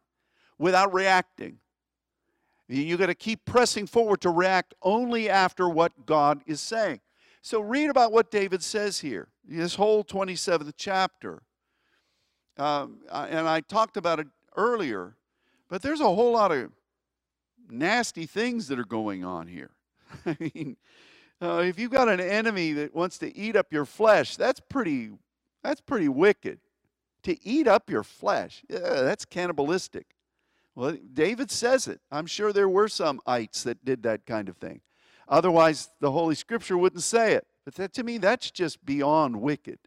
without 0.58 0.92
reacting. 0.92 1.60
You've 2.68 3.00
got 3.00 3.06
to 3.08 3.16
keep 3.16 3.46
pressing 3.46 3.86
forward 3.86 4.22
to 4.22 4.32
react 4.32 4.74
only 4.82 5.30
after 5.30 5.70
what 5.70 6.08
God 6.08 6.42
is 6.48 6.60
saying. 6.60 7.02
So 7.44 7.62
read 7.62 7.92
about 7.92 8.12
what 8.12 8.32
David 8.32 8.64
says 8.64 9.00
here, 9.00 9.28
this 9.48 9.76
whole 9.76 10.04
27th 10.04 10.74
chapter. 10.76 11.44
Um, 12.58 12.98
and 13.12 13.48
I 13.48 13.62
talked 13.62 13.96
about 13.96 14.20
it 14.20 14.28
earlier, 14.58 15.16
but 15.70 15.84
there's 15.84 16.02
a 16.02 16.06
whole 16.06 16.34
lot 16.34 16.52
of 16.52 16.72
nasty 17.72 18.26
things 18.26 18.68
that 18.68 18.80
are 18.80 18.86
going 18.86 19.24
on 19.24 19.48
here. 19.48 19.72
I 20.26 20.38
mean, 20.40 20.78
uh, 21.42 21.64
if 21.66 21.80
you've 21.80 21.92
got 21.92 22.10
an 22.10 22.20
enemy 22.20 22.74
that 22.74 22.94
wants 22.94 23.18
to 23.20 23.36
eat 23.36 23.56
up 23.56 23.72
your 23.72 23.86
flesh, 23.86 24.36
that's 24.36 24.60
pretty, 24.60 25.12
that's 25.64 25.82
pretty 25.82 26.10
wicked. 26.10 26.60
To 27.24 27.48
eat 27.48 27.68
up 27.68 27.90
your 27.90 28.04
flesh, 28.04 28.64
yeah, 28.70 28.80
that's 28.80 29.26
cannibalistic. 29.26 30.08
Well, 30.76 30.98
David 31.14 31.52
says 31.52 31.88
it. 31.88 32.00
I'm 32.12 32.26
sure 32.26 32.54
there 32.54 32.70
were 32.70 32.88
some 32.88 33.20
ites 33.28 33.64
that 33.64 33.84
did 33.84 34.04
that 34.04 34.26
kind 34.26 34.48
of 34.48 34.58
thing. 34.58 34.82
Otherwise, 35.28 35.90
the 36.00 36.12
Holy 36.12 36.36
Scripture 36.36 36.78
wouldn't 36.78 37.04
say 37.04 37.34
it. 37.34 37.46
But 37.66 37.76
that, 37.76 37.94
to 37.94 38.04
me, 38.04 38.18
that's 38.18 38.50
just 38.50 38.84
beyond 38.86 39.42
wicked. 39.42 39.80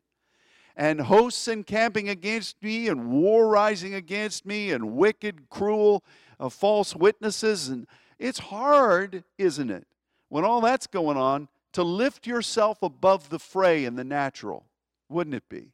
And 0.76 1.00
hosts 1.00 1.48
encamping 1.48 2.08
against 2.08 2.62
me, 2.62 2.88
and 2.88 3.10
war 3.10 3.48
rising 3.48 3.94
against 3.94 4.46
me, 4.46 4.70
and 4.70 4.92
wicked, 4.92 5.50
cruel, 5.50 6.04
of 6.42 6.52
false 6.52 6.96
witnesses. 6.96 7.68
And 7.68 7.86
it's 8.18 8.40
hard, 8.40 9.22
isn't 9.38 9.70
it, 9.70 9.86
when 10.28 10.44
all 10.44 10.60
that's 10.60 10.88
going 10.88 11.16
on, 11.16 11.48
to 11.72 11.84
lift 11.84 12.26
yourself 12.26 12.82
above 12.82 13.30
the 13.30 13.38
fray 13.38 13.84
in 13.84 13.94
the 13.94 14.04
natural, 14.04 14.66
wouldn't 15.08 15.36
it 15.36 15.48
be? 15.48 15.72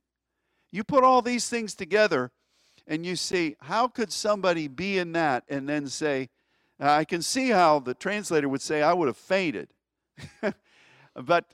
You 0.71 0.85
put 0.85 1.03
all 1.03 1.23
these 1.23 1.49
things 1.49 1.75
together 1.75 2.31
and 2.87 3.05
you 3.05 3.17
see, 3.17 3.57
how 3.63 3.89
could 3.89 4.13
somebody 4.13 4.69
be 4.69 4.99
in 4.99 5.13
that 5.13 5.45
and 5.49 5.67
then 5.67 5.89
say, 5.89 6.29
I 6.79 7.05
can 7.05 7.23
see 7.23 7.49
how 7.49 7.81
the 7.81 7.95
translator 7.95 8.49
would 8.49 8.63
say, 8.63 8.83
I 8.83 8.93
would 8.93 9.09
have 9.09 9.17
fainted. 9.17 9.71
but, 11.15 11.47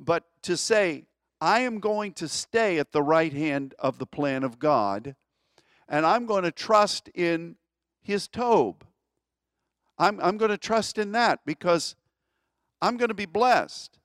but 0.00 0.24
to 0.42 0.56
say, 0.56 1.04
I 1.38 1.60
am 1.60 1.80
going 1.80 2.12
to 2.14 2.28
stay 2.28 2.78
at 2.78 2.92
the 2.92 3.02
right 3.02 3.32
hand 3.32 3.74
of 3.78 3.98
the 3.98 4.06
plan 4.06 4.42
of 4.42 4.58
God, 4.58 5.14
and 5.86 6.06
I'm 6.06 6.24
going 6.24 6.44
to 6.44 6.50
trust 6.50 7.08
in 7.14 7.56
his 8.08 8.26
Tob. 8.26 8.84
I'm, 9.98 10.18
I'm 10.20 10.38
going 10.38 10.50
to 10.50 10.58
trust 10.58 10.96
in 10.96 11.12
that 11.12 11.40
because 11.44 11.94
I'm 12.80 12.96
going 12.96 13.10
to 13.10 13.14
be 13.14 13.26
blessed. 13.26 13.98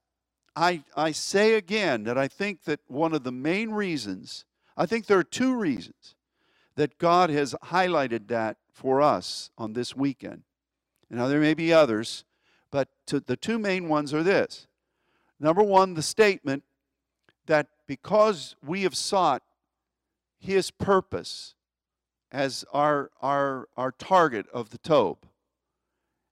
I, 0.56 0.84
I 0.96 1.13
say 1.13 1.56
again 1.56 2.04
that 2.04 2.18
I 2.18 2.28
think 2.28 2.66
that 2.66 2.82
one 2.88 3.13
of 3.13 3.24
the 3.24 3.32
main 3.32 3.72
reasons, 3.72 4.44
I 4.76 4.86
think 4.86 5.06
there 5.06 5.18
are 5.18 5.24
two 5.24 5.56
reasons 5.56 6.16
that 6.76 6.98
God 6.98 7.30
has 7.30 7.56
highlighted 7.66 8.28
that 8.28 8.58
for 8.74 9.02
us 9.02 9.52
on 9.58 9.72
this 9.72 9.96
weekend. 9.96 10.44
Now, 11.10 11.28
there 11.28 11.39
may 11.39 11.54
be 11.54 11.72
others, 11.72 12.26
but 12.72 12.89
to, 13.08 13.22
the 13.22 13.38
two 13.38 13.58
main 13.58 13.88
ones 13.88 14.13
are 14.13 14.24
this. 14.24 14.68
Number 15.39 15.63
one, 15.63 15.94
the 15.94 16.02
statement 16.02 16.63
that 17.46 17.68
because 17.88 18.56
we 18.66 18.82
have 18.82 18.96
sought 18.96 19.44
His 20.39 20.72
purpose, 20.72 21.56
as 22.34 22.65
our, 22.74 23.12
our, 23.22 23.69
our 23.78 23.91
target 23.91 24.48
of 24.52 24.72
the 24.72 24.80
Tob. 24.80 25.19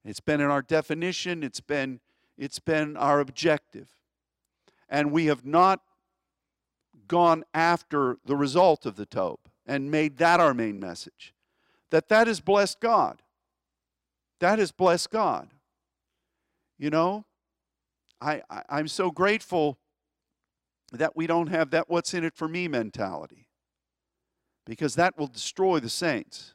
It's 0.04 0.20
been 0.20 0.40
in 0.40 0.50
our 0.50 0.60
definition, 0.60 1.44
it's 1.44 1.60
been, 1.60 2.00
it's 2.36 2.58
been 2.58 2.96
our 2.96 3.20
objective. 3.20 3.88
And 4.88 5.12
we 5.12 5.26
have 5.26 5.46
not 5.46 5.80
gone 7.06 7.44
after 7.54 8.18
the 8.24 8.34
result 8.34 8.84
of 8.84 8.96
the 8.96 9.06
Tob 9.06 9.38
and 9.64 9.92
made 9.92 10.18
that 10.18 10.40
our 10.40 10.52
main 10.52 10.80
message. 10.80 11.32
That 11.90 12.08
that 12.08 12.26
has 12.26 12.40
blessed 12.40 12.80
God. 12.80 13.22
That 14.40 14.58
has 14.58 14.72
blessed 14.72 15.10
God. 15.10 15.50
You 16.78 16.90
know, 16.90 17.24
I, 18.20 18.42
I, 18.50 18.62
I'm 18.68 18.88
so 18.88 19.12
grateful 19.12 19.78
that 20.90 21.16
we 21.16 21.28
don't 21.28 21.46
have 21.46 21.70
that 21.70 21.88
what's 21.88 22.12
in 22.12 22.24
it 22.24 22.34
for 22.34 22.48
me 22.48 22.66
mentality 22.66 23.46
because 24.64 24.94
that 24.94 25.18
will 25.18 25.26
destroy 25.26 25.80
the 25.80 25.88
saints. 25.88 26.54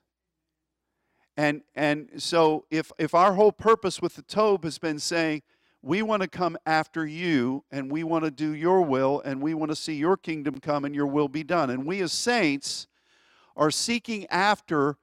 And, 1.35 1.61
and 1.75 2.09
so 2.17 2.65
if, 2.71 2.91
if 2.97 3.13
our 3.13 3.33
whole 3.33 3.51
purpose 3.51 4.01
with 4.01 4.15
the 4.15 4.23
Tob 4.23 4.63
has 4.63 4.79
been 4.79 4.99
saying, 4.99 5.43
we 5.83 6.01
want 6.01 6.23
to 6.23 6.27
come 6.27 6.57
after 6.65 7.05
you 7.05 7.63
and 7.71 7.91
we 7.91 8.03
want 8.03 8.25
to 8.25 8.31
do 8.31 8.51
your 8.53 8.81
will 8.81 9.21
and 9.23 9.41
we 9.41 9.53
want 9.53 9.69
to 9.69 9.75
see 9.75 9.93
your 9.93 10.17
kingdom 10.17 10.59
come 10.59 10.83
and 10.83 10.95
your 10.95 11.05
will 11.05 11.27
be 11.27 11.43
done. 11.43 11.69
And 11.69 11.85
we 11.85 12.01
as 12.01 12.11
saints 12.11 12.87
are 13.55 13.71
seeking 13.71 14.25
after 14.27 14.97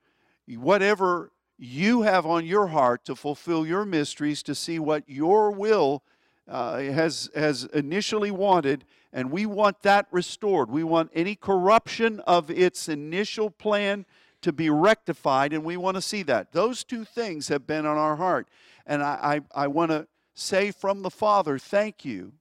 whatever 0.48 1.30
you 1.56 2.02
have 2.02 2.26
on 2.26 2.44
your 2.44 2.66
heart 2.66 3.04
to 3.04 3.14
fulfill 3.14 3.64
your 3.64 3.84
mysteries, 3.84 4.42
to 4.42 4.54
see 4.54 4.78
what 4.78 5.04
your 5.06 5.52
will 5.52 6.02
uh, 6.48 6.78
has, 6.78 7.30
has 7.34 7.64
initially 7.72 8.30
wanted, 8.30 8.84
and 9.12 9.30
we 9.30 9.46
want 9.46 9.82
that 9.82 10.06
restored. 10.10 10.70
We 10.70 10.84
want 10.84 11.10
any 11.14 11.34
corruption 11.34 12.20
of 12.20 12.50
its 12.50 12.88
initial 12.88 13.50
plan 13.50 14.06
to 14.42 14.52
be 14.52 14.68
rectified, 14.68 15.52
and 15.52 15.64
we 15.64 15.76
want 15.76 15.96
to 15.96 16.02
see 16.02 16.22
that. 16.24 16.52
Those 16.52 16.84
two 16.84 17.04
things 17.04 17.48
have 17.48 17.66
been 17.66 17.86
on 17.86 17.96
our 17.96 18.16
heart. 18.16 18.48
And 18.86 19.02
I, 19.02 19.40
I, 19.54 19.64
I 19.64 19.66
want 19.68 19.90
to 19.90 20.06
say 20.34 20.70
from 20.70 21.02
the 21.02 21.10
Father, 21.10 21.58
thank 21.58 22.04
you 22.04 22.34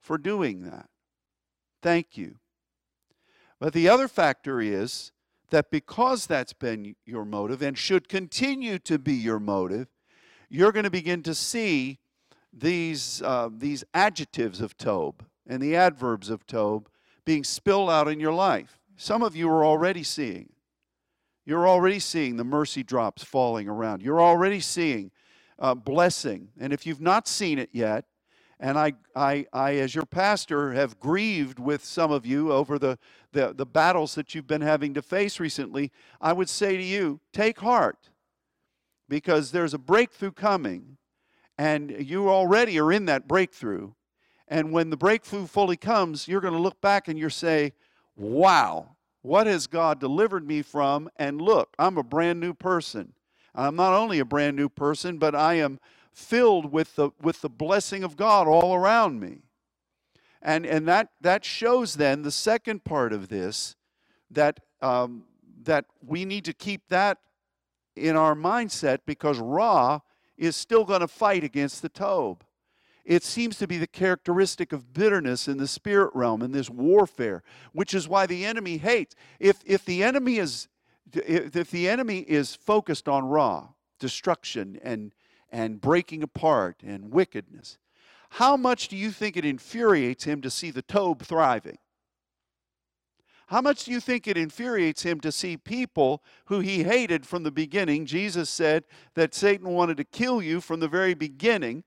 for 0.00 0.16
doing 0.16 0.62
that. 0.64 0.88
Thank 1.82 2.16
you. 2.16 2.36
But 3.60 3.74
the 3.74 3.88
other 3.88 4.08
factor 4.08 4.60
is 4.60 5.12
that 5.50 5.70
because 5.70 6.26
that's 6.26 6.52
been 6.54 6.96
your 7.04 7.24
motive 7.24 7.60
and 7.60 7.76
should 7.76 8.08
continue 8.08 8.78
to 8.80 8.98
be 8.98 9.12
your 9.12 9.38
motive, 9.38 9.88
you're 10.48 10.72
going 10.72 10.84
to 10.84 10.90
begin 10.90 11.22
to 11.24 11.34
see 11.34 11.98
these, 12.56 13.22
uh, 13.22 13.48
these 13.52 13.84
adjectives 13.92 14.60
of 14.60 14.76
Tob 14.76 15.24
and 15.46 15.62
the 15.62 15.76
adverbs 15.76 16.30
of 16.30 16.46
Tob 16.46 16.88
being 17.24 17.44
spilled 17.44 17.90
out 17.90 18.08
in 18.08 18.20
your 18.20 18.32
life. 18.32 18.80
Some 18.96 19.22
of 19.22 19.34
you 19.34 19.48
are 19.48 19.64
already 19.64 20.02
seeing. 20.02 20.50
You're 21.44 21.68
already 21.68 21.98
seeing 21.98 22.36
the 22.36 22.44
mercy 22.44 22.82
drops 22.82 23.22
falling 23.22 23.68
around. 23.68 24.02
You're 24.02 24.20
already 24.20 24.60
seeing 24.60 25.10
uh, 25.58 25.74
blessing. 25.74 26.48
And 26.58 26.72
if 26.72 26.86
you've 26.86 27.00
not 27.00 27.28
seen 27.28 27.58
it 27.58 27.70
yet, 27.72 28.06
and 28.60 28.78
I, 28.78 28.94
I, 29.14 29.46
I, 29.52 29.74
as 29.74 29.94
your 29.94 30.06
pastor, 30.06 30.72
have 30.72 31.00
grieved 31.00 31.58
with 31.58 31.84
some 31.84 32.10
of 32.10 32.24
you 32.24 32.52
over 32.52 32.78
the, 32.78 32.98
the, 33.32 33.52
the 33.52 33.66
battles 33.66 34.14
that 34.14 34.34
you've 34.34 34.46
been 34.46 34.62
having 34.62 34.94
to 34.94 35.02
face 35.02 35.40
recently, 35.40 35.90
I 36.20 36.32
would 36.32 36.48
say 36.48 36.76
to 36.76 36.82
you, 36.82 37.20
take 37.32 37.58
heart 37.60 38.10
because 39.08 39.50
there's 39.50 39.74
a 39.74 39.78
breakthrough 39.78 40.32
coming 40.32 40.96
and 41.58 41.94
you 41.98 42.28
already 42.28 42.78
are 42.78 42.92
in 42.92 43.06
that 43.06 43.28
breakthrough. 43.28 43.92
And 44.48 44.72
when 44.72 44.90
the 44.90 44.96
breakthrough 44.96 45.46
fully 45.46 45.76
comes, 45.76 46.28
you're 46.28 46.40
going 46.40 46.54
to 46.54 46.60
look 46.60 46.80
back 46.80 47.08
and 47.08 47.18
you're 47.18 47.30
say, 47.30 47.72
"Wow, 48.16 48.96
what 49.22 49.46
has 49.46 49.66
God 49.66 50.00
delivered 50.00 50.46
me 50.46 50.62
from?" 50.62 51.08
And 51.16 51.40
look, 51.40 51.74
I'm 51.78 51.96
a 51.96 52.02
brand 52.02 52.40
new 52.40 52.54
person. 52.54 53.14
I'm 53.54 53.76
not 53.76 53.94
only 53.94 54.18
a 54.18 54.24
brand 54.24 54.56
new 54.56 54.68
person, 54.68 55.18
but 55.18 55.34
I 55.34 55.54
am 55.54 55.78
filled 56.12 56.72
with 56.72 56.96
the 56.96 57.10
with 57.20 57.40
the 57.40 57.48
blessing 57.48 58.04
of 58.04 58.16
God 58.16 58.46
all 58.46 58.74
around 58.74 59.20
me. 59.20 59.42
And 60.42 60.66
and 60.66 60.86
that 60.88 61.08
that 61.20 61.44
shows 61.44 61.94
then 61.94 62.22
the 62.22 62.30
second 62.30 62.84
part 62.84 63.12
of 63.12 63.28
this 63.28 63.76
that 64.30 64.60
um, 64.82 65.24
that 65.62 65.86
we 66.04 66.24
need 66.24 66.44
to 66.44 66.52
keep 66.52 66.88
that 66.88 67.18
in 67.96 68.16
our 68.16 68.34
mindset 68.34 68.98
because 69.06 69.38
Ra 69.38 70.00
is 70.36 70.56
still 70.56 70.84
going 70.84 71.00
to 71.00 71.08
fight 71.08 71.44
against 71.44 71.82
the 71.82 71.88
Tob. 71.88 72.44
It 73.04 73.22
seems 73.22 73.58
to 73.58 73.66
be 73.66 73.76
the 73.76 73.86
characteristic 73.86 74.72
of 74.72 74.94
bitterness 74.94 75.46
in 75.46 75.58
the 75.58 75.68
spirit 75.68 76.10
realm 76.14 76.42
in 76.42 76.52
this 76.52 76.70
warfare, 76.70 77.42
which 77.72 77.92
is 77.92 78.08
why 78.08 78.26
the 78.26 78.46
enemy 78.46 78.78
hates. 78.78 79.14
If, 79.38 79.58
if 79.66 79.84
the 79.84 80.02
enemy 80.02 80.38
is 80.38 80.68
if 81.12 81.70
the 81.70 81.88
enemy 81.88 82.20
is 82.20 82.56
focused 82.56 83.08
on 83.08 83.26
Ra, 83.26 83.68
destruction 84.00 84.80
and 84.82 85.12
and 85.50 85.80
breaking 85.80 86.24
apart 86.24 86.82
and 86.84 87.12
wickedness, 87.12 87.78
how 88.30 88.56
much 88.56 88.88
do 88.88 88.96
you 88.96 89.12
think 89.12 89.36
it 89.36 89.44
infuriates 89.44 90.24
him 90.24 90.40
to 90.40 90.50
see 90.50 90.72
the 90.72 90.82
Tob 90.82 91.22
thriving? 91.22 91.78
How 93.54 93.60
much 93.60 93.84
do 93.84 93.92
you 93.92 94.00
think 94.00 94.26
it 94.26 94.36
infuriates 94.36 95.04
him 95.04 95.20
to 95.20 95.30
see 95.30 95.56
people 95.56 96.24
who 96.46 96.58
he 96.58 96.82
hated 96.82 97.24
from 97.24 97.44
the 97.44 97.52
beginning? 97.52 98.04
Jesus 98.04 98.50
said 98.50 98.82
that 99.14 99.32
Satan 99.32 99.68
wanted 99.68 99.96
to 99.98 100.02
kill 100.02 100.42
you 100.42 100.60
from 100.60 100.80
the 100.80 100.88
very 100.88 101.14
beginning. 101.14 101.84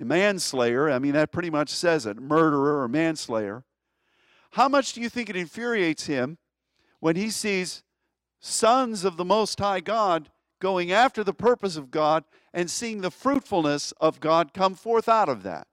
A 0.00 0.06
manslayer, 0.06 0.90
I 0.90 0.98
mean, 0.98 1.12
that 1.12 1.32
pretty 1.32 1.50
much 1.50 1.68
says 1.68 2.06
it 2.06 2.16
murderer 2.16 2.80
or 2.80 2.88
manslayer. 2.88 3.64
How 4.52 4.70
much 4.70 4.94
do 4.94 5.02
you 5.02 5.10
think 5.10 5.28
it 5.28 5.36
infuriates 5.36 6.06
him 6.06 6.38
when 6.98 7.16
he 7.16 7.28
sees 7.28 7.82
sons 8.40 9.04
of 9.04 9.18
the 9.18 9.24
Most 9.26 9.58
High 9.58 9.80
God 9.80 10.30
going 10.62 10.90
after 10.90 11.22
the 11.22 11.34
purpose 11.34 11.76
of 11.76 11.90
God 11.90 12.24
and 12.54 12.70
seeing 12.70 13.02
the 13.02 13.10
fruitfulness 13.10 13.92
of 14.00 14.18
God 14.18 14.54
come 14.54 14.76
forth 14.76 15.10
out 15.10 15.28
of 15.28 15.42
that. 15.42 15.66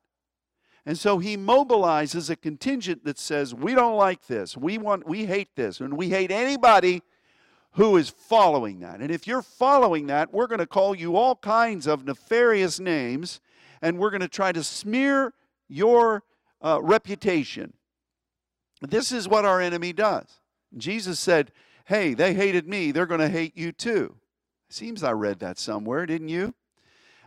And 0.85 0.97
so 0.97 1.19
he 1.19 1.37
mobilizes 1.37 2.29
a 2.29 2.35
contingent 2.35 3.05
that 3.05 3.19
says, 3.19 3.53
We 3.53 3.75
don't 3.75 3.95
like 3.95 4.27
this. 4.27 4.57
We 4.57 4.77
want 4.77 5.07
we 5.07 5.25
hate 5.25 5.55
this. 5.55 5.79
And 5.79 5.95
we 5.95 6.09
hate 6.09 6.31
anybody 6.31 7.03
who 7.73 7.97
is 7.97 8.09
following 8.09 8.79
that. 8.79 8.99
And 8.99 9.11
if 9.11 9.27
you're 9.27 9.41
following 9.41 10.07
that, 10.07 10.33
we're 10.33 10.47
going 10.47 10.59
to 10.59 10.65
call 10.65 10.95
you 10.95 11.15
all 11.15 11.35
kinds 11.35 11.87
of 11.87 12.05
nefarious 12.05 12.79
names 12.79 13.39
and 13.81 13.97
we're 13.97 14.09
going 14.09 14.21
to 14.21 14.27
try 14.27 14.51
to 14.51 14.63
smear 14.63 15.33
your 15.69 16.23
uh, 16.61 16.79
reputation. 16.81 17.73
This 18.81 19.11
is 19.11 19.27
what 19.27 19.45
our 19.45 19.61
enemy 19.61 19.93
does. 19.93 20.25
Jesus 20.75 21.19
said, 21.19 21.51
Hey, 21.85 22.13
they 22.13 22.33
hated 22.33 22.67
me, 22.67 22.91
they're 22.91 23.05
going 23.05 23.21
to 23.21 23.29
hate 23.29 23.57
you 23.57 23.71
too. 23.71 24.15
Seems 24.69 25.03
I 25.03 25.11
read 25.11 25.39
that 25.39 25.59
somewhere, 25.59 26.05
didn't 26.05 26.29
you? 26.29 26.53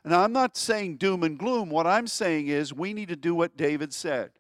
Now, 0.05 0.23
I'm 0.23 0.33
not 0.33 0.57
saying 0.57 0.97
doom 0.97 1.23
and 1.23 1.39
gloom. 1.39 1.71
What 1.71 1.87
I'm 1.87 2.07
saying 2.07 2.49
is 2.49 2.75
we 2.75 2.93
need 2.93 3.09
to 3.09 3.17
do 3.17 3.35
what 3.35 3.57
David 3.57 3.95
said. 3.95 4.33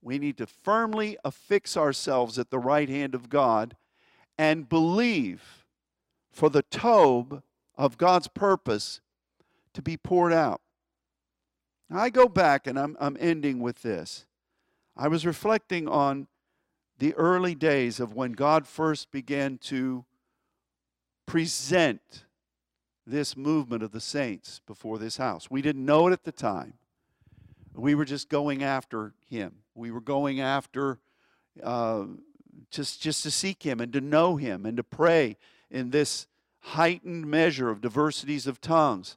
We 0.00 0.18
need 0.18 0.38
to 0.38 0.46
firmly 0.46 1.18
affix 1.24 1.76
ourselves 1.76 2.38
at 2.38 2.50
the 2.50 2.58
right 2.58 2.88
hand 2.88 3.14
of 3.14 3.28
God 3.28 3.76
and 4.38 4.68
believe 4.68 5.64
for 6.30 6.48
the 6.48 6.62
Tob 6.62 7.42
of 7.76 7.98
God's 7.98 8.28
purpose 8.28 9.00
to 9.74 9.82
be 9.82 9.96
poured 9.96 10.32
out. 10.32 10.60
Now, 11.88 12.00
I 12.00 12.10
go 12.10 12.28
back 12.28 12.68
and 12.68 12.78
I'm, 12.78 12.96
I'm 13.00 13.16
ending 13.18 13.60
with 13.60 13.82
this. 13.82 14.26
I 14.96 15.08
was 15.08 15.26
reflecting 15.26 15.88
on 15.88 16.28
the 16.98 17.14
early 17.14 17.54
days 17.54 17.98
of 17.98 18.14
when 18.14 18.32
God 18.32 18.66
first 18.66 19.10
began 19.10 19.58
to 19.58 20.04
present 21.26 22.24
this 23.10 23.36
movement 23.36 23.82
of 23.82 23.92
the 23.92 24.00
saints 24.00 24.60
before 24.66 24.98
this 24.98 25.16
house. 25.16 25.50
We 25.50 25.62
didn't 25.62 25.84
know 25.84 26.08
it 26.08 26.12
at 26.12 26.24
the 26.24 26.32
time. 26.32 26.74
We 27.74 27.94
were 27.94 28.04
just 28.04 28.28
going 28.28 28.62
after 28.62 29.14
Him. 29.28 29.56
We 29.74 29.90
were 29.90 30.00
going 30.00 30.40
after 30.40 30.98
uh, 31.62 32.04
just, 32.70 33.00
just 33.00 33.22
to 33.22 33.30
seek 33.30 33.62
Him 33.62 33.80
and 33.80 33.92
to 33.92 34.00
know 34.00 34.36
Him 34.36 34.66
and 34.66 34.76
to 34.76 34.84
pray 34.84 35.36
in 35.70 35.90
this 35.90 36.26
heightened 36.60 37.26
measure 37.26 37.70
of 37.70 37.80
diversities 37.80 38.46
of 38.46 38.60
tongues 38.60 39.16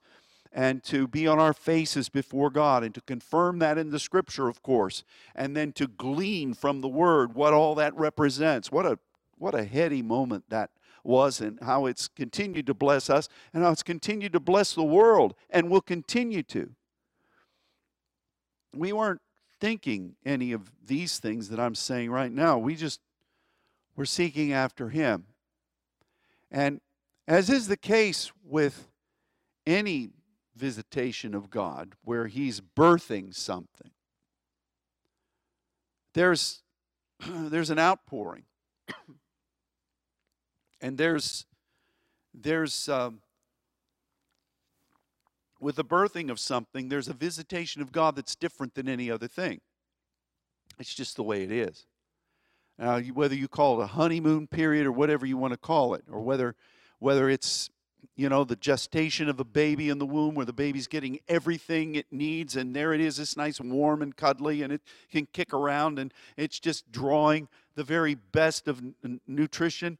and 0.51 0.83
to 0.83 1.07
be 1.07 1.27
on 1.27 1.39
our 1.39 1.53
faces 1.53 2.09
before 2.09 2.49
God 2.49 2.83
and 2.83 2.93
to 2.93 3.01
confirm 3.01 3.59
that 3.59 3.77
in 3.77 3.89
the 3.89 3.99
scripture, 3.99 4.47
of 4.47 4.61
course, 4.61 5.03
and 5.35 5.57
then 5.57 5.71
to 5.73 5.87
glean 5.87 6.53
from 6.53 6.81
the 6.81 6.87
word 6.87 7.33
what 7.33 7.53
all 7.53 7.75
that 7.75 7.95
represents. 7.95 8.71
What 8.71 8.85
a 8.85 8.99
what 9.37 9.55
a 9.55 9.65
heady 9.65 10.01
moment 10.01 10.45
that 10.49 10.69
was 11.03 11.41
and 11.41 11.59
how 11.61 11.85
it's 11.85 12.07
continued 12.07 12.65
to 12.67 12.73
bless 12.73 13.09
us 13.09 13.27
and 13.53 13.63
how 13.63 13.71
it's 13.71 13.83
continued 13.83 14.33
to 14.33 14.39
bless 14.39 14.73
the 14.73 14.83
world 14.83 15.33
and 15.49 15.69
will 15.69 15.81
continue 15.81 16.43
to. 16.43 16.71
We 18.75 18.93
weren't 18.93 19.21
thinking 19.59 20.15
any 20.25 20.51
of 20.51 20.71
these 20.85 21.19
things 21.19 21.49
that 21.49 21.59
I'm 21.59 21.75
saying 21.75 22.11
right 22.11 22.31
now. 22.31 22.57
We 22.57 22.75
just 22.75 22.99
were 23.95 24.05
seeking 24.05 24.53
after 24.53 24.89
him. 24.89 25.25
And 26.51 26.81
as 27.27 27.49
is 27.49 27.67
the 27.67 27.77
case 27.77 28.31
with 28.43 28.87
any 29.65 30.09
visitation 30.55 31.33
of 31.33 31.49
God 31.49 31.93
where 32.03 32.27
He's 32.27 32.61
birthing 32.61 33.33
something. 33.33 33.91
There's, 36.13 36.61
there's 37.27 37.69
an 37.69 37.79
outpouring. 37.79 38.43
And 40.83 40.97
there's, 40.97 41.45
there's 42.33 42.87
um, 42.89 43.21
with 45.59 45.77
the 45.77 45.83
birthing 45.83 46.29
of 46.29 46.39
something, 46.39 46.89
there's 46.89 47.07
a 47.07 47.13
visitation 47.13 47.81
of 47.81 47.91
God 47.91 48.15
that's 48.15 48.35
different 48.35 48.75
than 48.75 48.87
any 48.87 49.09
other 49.09 49.27
thing. 49.27 49.61
It's 50.77 50.93
just 50.93 51.15
the 51.15 51.23
way 51.23 51.43
it 51.43 51.51
is. 51.51 51.85
Now, 52.77 52.99
whether 52.99 53.33
you 53.33 53.47
call 53.47 53.79
it 53.79 53.85
a 53.85 53.87
honeymoon 53.87 54.47
period 54.47 54.85
or 54.85 54.91
whatever 54.91 55.25
you 55.25 55.37
want 55.37 55.53
to 55.53 55.57
call 55.57 55.93
it, 55.93 56.03
or 56.11 56.19
whether 56.19 56.55
whether 56.99 57.29
it's 57.29 57.69
you 58.15 58.29
know, 58.29 58.43
the 58.43 58.55
gestation 58.55 59.29
of 59.29 59.39
a 59.39 59.43
baby 59.43 59.89
in 59.89 59.97
the 59.97 60.05
womb 60.05 60.35
where 60.35 60.45
the 60.45 60.53
baby's 60.53 60.87
getting 60.87 61.19
everything 61.27 61.95
it 61.95 62.05
needs, 62.11 62.55
and 62.55 62.75
there 62.75 62.93
it 62.93 63.01
is, 63.01 63.17
it's 63.17 63.37
nice 63.37 63.59
and 63.59 63.71
warm 63.71 64.01
and 64.01 64.15
cuddly, 64.15 64.61
and 64.61 64.71
it 64.71 64.81
can 65.11 65.27
kick 65.33 65.53
around, 65.53 65.97
and 65.97 66.13
it's 66.37 66.59
just 66.59 66.91
drawing 66.91 67.47
the 67.75 67.83
very 67.83 68.15
best 68.15 68.67
of 68.67 68.79
n- 69.03 69.21
nutrition. 69.27 69.97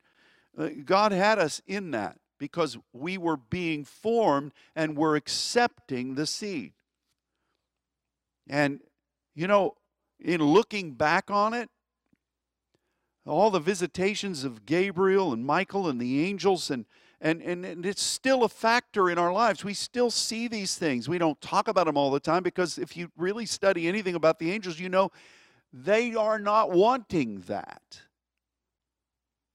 Uh, 0.58 0.70
God 0.86 1.12
had 1.12 1.40
us 1.40 1.62
in 1.66 1.92
that 1.92 2.18
because 2.38 2.78
we 2.92 3.18
were 3.18 3.38
being 3.38 3.86
formed 3.86 4.54
and 4.76 4.98
we're 4.98 5.16
accepting 5.16 6.16
the 6.16 6.26
seed. 6.26 6.74
And, 8.48 8.82
you 9.36 9.48
know, 9.48 9.76
in 10.20 10.44
looking 10.44 10.94
back 10.94 11.32
on 11.32 11.54
it, 11.54 11.70
all 13.26 13.50
the 13.50 13.60
visitations 13.60 14.44
of 14.44 14.66
Gabriel 14.66 15.32
and 15.32 15.46
Michael 15.46 15.88
and 15.88 16.00
the 16.00 16.26
angels 16.26 16.70
and 16.70 16.86
and, 17.24 17.42
and, 17.42 17.66
and 17.66 17.86
it's 17.86 18.04
still 18.04 18.44
a 18.44 18.50
factor 18.50 19.10
in 19.10 19.18
our 19.18 19.32
lives. 19.32 19.64
We 19.64 19.74
still 19.74 20.12
see 20.12 20.50
these 20.50 20.76
things. 20.76 21.08
We 21.08 21.18
don't 21.18 21.40
talk 21.40 21.70
about 21.70 21.86
them 21.86 21.96
all 21.96 22.12
the 22.12 22.20
time 22.20 22.44
because 22.44 22.78
if 22.78 22.98
you 22.98 23.10
really 23.18 23.46
study 23.46 23.88
anything 23.88 24.16
about 24.16 24.40
the 24.40 24.52
angels, 24.52 24.78
you 24.78 24.90
know 24.90 25.10
they 25.72 26.14
are 26.16 26.38
not 26.38 26.72
wanting 26.72 27.40
that. 27.48 28.02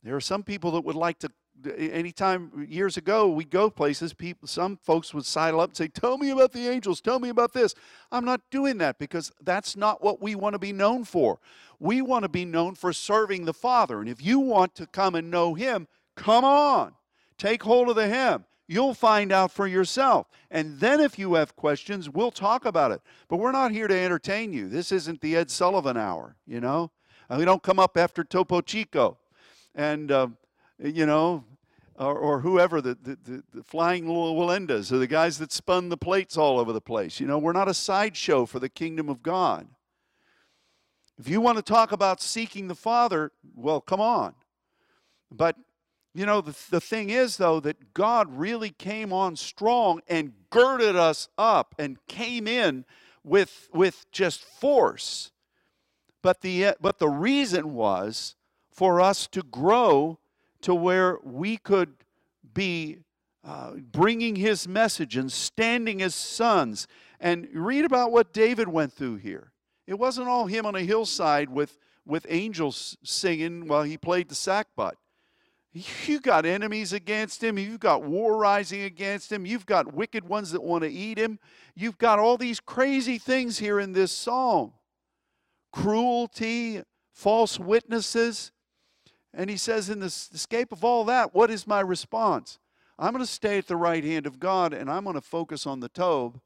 There 0.03 0.17
are 0.17 0.21
some 0.21 0.43
people 0.43 0.71
that 0.73 0.83
would 0.83 0.97
like 0.97 1.19
to 1.21 1.31
anytime 1.77 2.69
years 2.69 2.97
ago 2.97 3.29
we 3.29 3.45
go 3.45 3.69
places 3.69 4.15
people 4.15 4.47
some 4.47 4.77
folks 4.77 5.13
would 5.13 5.27
sidle 5.27 5.59
up 5.59 5.71
and 5.71 5.77
say 5.77 5.89
tell 5.89 6.17
me 6.17 6.31
about 6.31 6.53
the 6.53 6.69
angels 6.69 7.01
tell 7.01 7.19
me 7.19 7.31
about 7.31 7.53
this 7.53 7.75
i'm 8.13 8.25
not 8.25 8.41
doing 8.53 8.79
that 8.79 8.97
because 9.01 9.33
that's 9.43 9.77
not 9.77 10.01
what 10.01 10.23
we 10.23 10.37
want 10.37 10.53
to 10.53 10.59
be 10.61 10.73
known 10.73 11.03
for 11.03 11.41
we 11.81 12.01
want 12.01 12.23
to 12.23 12.29
be 12.29 12.45
known 12.45 12.77
for 12.77 12.93
serving 12.93 13.45
the 13.45 13.53
father 13.53 13.99
and 13.99 14.09
if 14.09 14.25
you 14.25 14.39
want 14.39 14.73
to 14.73 14.87
come 14.87 15.17
and 15.17 15.33
know 15.33 15.55
him 15.55 15.89
come 16.15 16.45
on 16.45 16.95
Take 17.39 17.63
hold 17.63 17.89
of 17.89 17.95
the 17.95 18.09
hem. 18.09 18.45
You'll 18.67 18.95
find 18.95 19.33
out 19.33 19.51
for 19.51 19.67
yourself. 19.67 20.27
And 20.51 20.79
then 20.79 21.01
if 21.01 21.19
you 21.19 21.35
have 21.35 21.57
questions, 21.57 22.11
we'll 22.11 22.33
talk 22.33 22.67
about 22.67 22.91
it. 22.91 23.01
But 23.29 23.39
we're 23.39 23.53
not 23.53 23.71
here 23.71 23.89
to 23.89 23.97
entertain 23.97 24.53
you. 24.53 24.69
This 24.69 24.93
isn't 24.93 25.23
the 25.23 25.37
Ed 25.37 25.51
Sullivan 25.51 25.97
hour, 25.97 26.37
you 26.47 26.61
know? 26.61 26.91
we 27.31 27.45
don't 27.45 27.63
come 27.63 27.79
up 27.79 27.97
after 27.97 28.25
Topo 28.25 28.63
Gigio 28.63 29.17
and, 29.75 30.11
uh, 30.11 30.29
you 30.79 31.07
know, 31.07 31.45
or, 31.99 32.16
or 32.16 32.41
whoever, 32.41 32.81
the, 32.81 32.97
the, 33.03 33.43
the, 33.53 33.62
flying 33.64 34.05
Wallendas 34.05 34.93
or 34.93 34.99
the 34.99 35.07
guys 35.07 35.39
that 35.39 35.53
spun 35.53 35.89
the 35.89 35.97
plates 35.97 36.37
all 36.37 36.59
over 36.59 36.73
the 36.73 36.81
place. 36.81 37.19
You 37.19 37.27
know, 37.27 37.39
we're 37.39 37.53
not 37.53 37.69
a 37.69 37.75
sideshow 37.75 38.47
for 38.47 38.61
the 38.61 38.69
kingdom 38.69 39.09
of 39.09 39.23
God. 39.23 39.66
If 41.19 41.29
you 41.29 41.41
want 41.41 41.57
to 41.59 41.62
talk 41.62 41.91
about 41.91 42.21
seeking 42.21 42.69
the 42.69 42.77
Father, 42.77 43.33
well, 43.57 43.81
come 43.81 44.01
on. 44.01 44.35
But 45.31 45.57
you 46.14 46.27
know, 46.27 46.41
the, 46.41 46.57
the 46.71 46.81
thing 46.81 47.11
is, 47.11 47.37
though, 47.37 47.61
that 47.61 47.95
God 47.95 48.27
really 48.37 48.71
came 48.71 49.12
on 49.12 49.37
strong 49.37 50.01
and 50.09 50.33
girded 50.51 50.97
us 50.97 51.29
up 51.39 51.77
and 51.79 51.97
came 52.09 52.49
in 52.49 52.85
with, 53.23 53.69
with 53.73 54.07
just 54.11 54.43
force. 54.43 55.31
But 56.23 56.41
the, 56.41 56.75
but 56.81 56.99
the 56.99 57.09
reason 57.09 57.73
was 57.75 58.35
for 58.79 59.01
us 59.01 59.26
to 59.26 59.43
grow 59.43 60.16
to 60.61 60.72
where 60.72 61.18
we 61.24 61.57
could 61.57 61.93
be 62.55 62.99
uh, 63.45 63.72
bringing 63.72 64.37
his 64.37 64.68
message 64.68 65.16
and 65.16 65.33
standing 65.33 66.01
as 66.01 66.14
sons. 66.14 66.87
And 67.18 67.49
read 67.53 67.85
about 67.85 68.12
what 68.12 68.33
David 68.33 68.68
went 68.68 68.93
through 68.93 69.16
here. 69.16 69.51
It 69.89 69.99
wasn't 69.99 70.29
all 70.29 70.47
him 70.47 70.64
on 70.64 70.76
a 70.76 70.83
hillside 70.83 71.51
with, 71.51 71.76
with 72.07 72.24
angels 72.29 72.97
singing 73.03 73.66
while 73.66 73.83
he 73.83 73.99
played 73.99 74.29
the 74.29 74.37
sackbut. 74.37 74.93
You've 75.72 76.22
got 76.22 76.47
enemies 76.47 76.93
against 76.93 77.43
him. 77.43 77.59
You've 77.59 77.81
got 77.81 78.05
war 78.05 78.37
rising 78.37 78.83
against 78.83 79.33
him. 79.33 79.45
You've 79.45 79.66
got 79.66 79.93
wicked 79.93 80.29
ones 80.29 80.53
that 80.53 80.62
want 80.62 80.85
to 80.85 80.91
eat 80.91 81.18
him. 81.18 81.41
You've 81.74 81.99
got 81.99 82.20
all 82.20 82.37
these 82.37 82.61
crazy 82.61 83.18
things 83.18 83.59
here 83.59 83.81
in 83.81 83.91
this 83.91 84.12
psalm 84.12 84.74
cruelty, 85.72 86.83
false 87.12 87.59
witnesses. 87.59 88.53
And 89.35 89.51
he 89.51 89.57
says, 89.57 89.91
in 89.91 90.01
the 90.01 90.07
escape 90.07 90.72
of 90.72 90.85
all 90.85 91.05
that, 91.05 91.35
what 91.35 91.51
is 91.51 91.66
my 91.66 91.81
response? 91.81 92.59
I'm 92.99 93.12
going 93.12 93.24
to 93.24 93.31
stay 93.31 93.59
at 93.59 93.68
the 93.68 93.76
right 93.76 94.03
hand 94.03 94.26
of 94.26 94.41
God 94.41 94.72
and 94.72 94.91
I'm 94.91 95.05
going 95.05 95.14
to 95.14 95.20
focus 95.20 95.66
on 95.66 95.81
the 95.81 95.89
Tob 95.89 96.41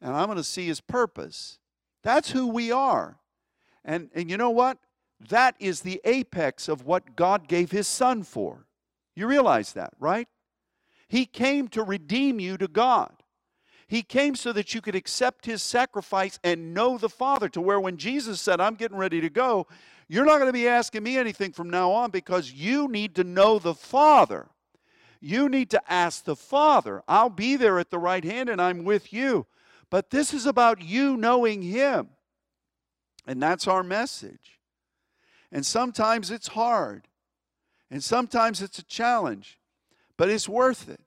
and 0.00 0.14
I'm 0.14 0.26
going 0.26 0.38
to 0.38 0.44
see 0.44 0.66
his 0.66 0.80
purpose. 0.80 1.58
That's 2.02 2.30
who 2.30 2.46
we 2.46 2.72
are. 2.72 3.18
And, 3.84 4.10
and 4.14 4.30
you 4.30 4.36
know 4.36 4.50
what? 4.50 4.78
That 5.28 5.54
is 5.60 5.80
the 5.80 6.00
apex 6.04 6.68
of 6.68 6.84
what 6.84 7.14
God 7.14 7.48
gave 7.48 7.70
his 7.70 7.86
son 7.86 8.22
for. 8.22 8.66
You 9.14 9.26
realize 9.26 9.72
that, 9.74 9.92
right? 9.98 10.28
He 11.08 11.26
came 11.26 11.68
to 11.68 11.82
redeem 11.82 12.40
you 12.40 12.56
to 12.56 12.68
God. 12.68 13.12
He 13.86 14.02
came 14.02 14.34
so 14.34 14.52
that 14.54 14.74
you 14.74 14.80
could 14.80 14.94
accept 14.94 15.44
his 15.44 15.62
sacrifice 15.62 16.38
and 16.42 16.72
know 16.72 16.96
the 16.96 17.10
Father, 17.10 17.50
to 17.50 17.60
where 17.60 17.78
when 17.78 17.98
Jesus 17.98 18.40
said, 18.40 18.58
I'm 18.58 18.74
getting 18.74 18.96
ready 18.96 19.20
to 19.20 19.28
go, 19.28 19.66
you're 20.12 20.26
not 20.26 20.36
going 20.36 20.48
to 20.48 20.52
be 20.52 20.68
asking 20.68 21.04
me 21.04 21.16
anything 21.16 21.52
from 21.52 21.70
now 21.70 21.90
on 21.90 22.10
because 22.10 22.52
you 22.52 22.86
need 22.86 23.14
to 23.14 23.24
know 23.24 23.58
the 23.58 23.72
Father. 23.72 24.46
You 25.22 25.48
need 25.48 25.70
to 25.70 25.80
ask 25.90 26.24
the 26.24 26.36
Father. 26.36 27.02
I'll 27.08 27.30
be 27.30 27.56
there 27.56 27.78
at 27.78 27.90
the 27.90 27.98
right 27.98 28.22
hand 28.22 28.50
and 28.50 28.60
I'm 28.60 28.84
with 28.84 29.10
you. 29.10 29.46
But 29.88 30.10
this 30.10 30.34
is 30.34 30.44
about 30.44 30.82
you 30.82 31.16
knowing 31.16 31.62
Him. 31.62 32.10
And 33.26 33.42
that's 33.42 33.66
our 33.66 33.82
message. 33.82 34.60
And 35.50 35.64
sometimes 35.64 36.30
it's 36.30 36.48
hard. 36.48 37.08
And 37.90 38.04
sometimes 38.04 38.60
it's 38.60 38.78
a 38.78 38.84
challenge. 38.84 39.58
But 40.18 40.28
it's 40.28 40.46
worth 40.46 40.90
it. 40.90 41.00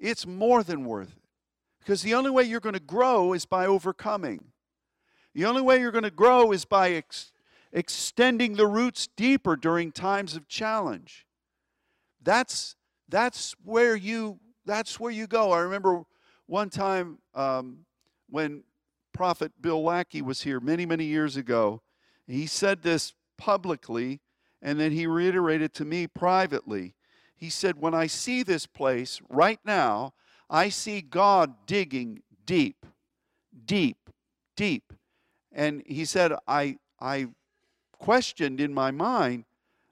It's 0.00 0.26
more 0.26 0.62
than 0.62 0.86
worth 0.86 1.10
it. 1.10 1.28
Because 1.80 2.00
the 2.00 2.14
only 2.14 2.30
way 2.30 2.44
you're 2.44 2.60
going 2.60 2.72
to 2.72 2.80
grow 2.80 3.34
is 3.34 3.44
by 3.44 3.66
overcoming. 3.66 4.52
The 5.34 5.44
only 5.44 5.60
way 5.60 5.80
you're 5.80 5.90
going 5.90 6.04
to 6.04 6.10
grow 6.10 6.50
is 6.52 6.64
by 6.64 6.92
ex- 6.92 7.30
extending 7.72 8.54
the 8.54 8.66
roots 8.66 9.08
deeper 9.16 9.56
during 9.56 9.92
times 9.92 10.36
of 10.36 10.48
challenge. 10.48 11.26
That's 12.22 12.76
that's 13.08 13.54
where 13.64 13.96
you 13.96 14.38
that's 14.64 15.00
where 15.00 15.10
you 15.10 15.26
go. 15.26 15.52
I 15.52 15.60
remember 15.60 16.02
one 16.46 16.70
time 16.70 17.18
um, 17.34 17.84
when 18.28 18.64
Prophet 19.12 19.52
Bill 19.60 19.82
Lackey 19.82 20.22
was 20.22 20.42
here 20.42 20.60
many 20.60 20.86
many 20.86 21.04
years 21.04 21.36
ago. 21.36 21.82
He 22.26 22.46
said 22.46 22.82
this 22.82 23.14
publicly, 23.36 24.20
and 24.60 24.78
then 24.78 24.92
he 24.92 25.06
reiterated 25.06 25.74
to 25.74 25.84
me 25.84 26.06
privately. 26.06 26.94
He 27.34 27.50
said, 27.50 27.80
"When 27.80 27.94
I 27.94 28.06
see 28.06 28.42
this 28.42 28.66
place 28.66 29.20
right 29.28 29.58
now, 29.64 30.14
I 30.48 30.68
see 30.68 31.00
God 31.00 31.66
digging 31.66 32.22
deep, 32.44 32.86
deep, 33.64 34.10
deep." 34.56 34.92
And 35.50 35.82
he 35.86 36.04
said, 36.04 36.32
"I 36.46 36.76
I 37.00 37.28
questioned 38.02 38.60
in 38.60 38.74
my 38.74 38.90
mind, 38.90 39.44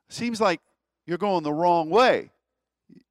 seems 0.08 0.40
like 0.40 0.60
you're 1.06 1.18
going 1.18 1.42
the 1.42 1.52
wrong 1.52 1.88
way." 1.88 2.30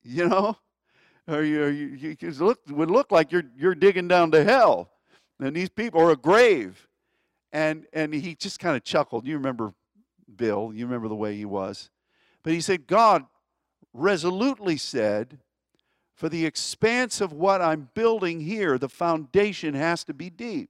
you 0.04 0.28
know, 0.28 0.58
or 1.28 1.44
you, 1.44 1.66
you, 1.66 2.16
you 2.20 2.32
look, 2.32 2.60
would 2.70 2.92
look 2.92 3.12
like 3.12 3.32
you're, 3.32 3.44
you're 3.58 3.76
digging 3.76 4.08
down 4.08 4.32
to 4.32 4.44
hell. 4.44 4.90
And 5.40 5.56
these 5.56 5.70
people, 5.70 6.02
or 6.02 6.12
a 6.12 6.18
grave. 6.18 6.88
And, 7.52 7.86
and 7.94 8.14
he 8.14 8.36
just 8.36 8.60
kind 8.60 8.76
of 8.76 8.84
chuckled. 8.84 9.26
You 9.26 9.36
remember 9.36 9.74
Bill, 10.36 10.72
you 10.74 10.86
remember 10.86 11.08
the 11.08 11.16
way 11.16 11.36
he 11.36 11.46
was. 11.46 11.90
But 12.44 12.54
he 12.54 12.62
said, 12.62 12.88
God 12.88 13.26
resolutely 13.94 14.78
said, 14.78 15.40
for 16.14 16.30
the 16.30 16.46
expanse 16.46 17.22
of 17.22 17.32
what 17.32 17.62
I'm 17.62 17.90
building 17.94 18.42
here, 18.42 18.78
the 18.78 18.90
foundation 18.90 19.74
has 19.74 20.04
to 20.04 20.14
be 20.14 20.30
deep. 20.30 20.70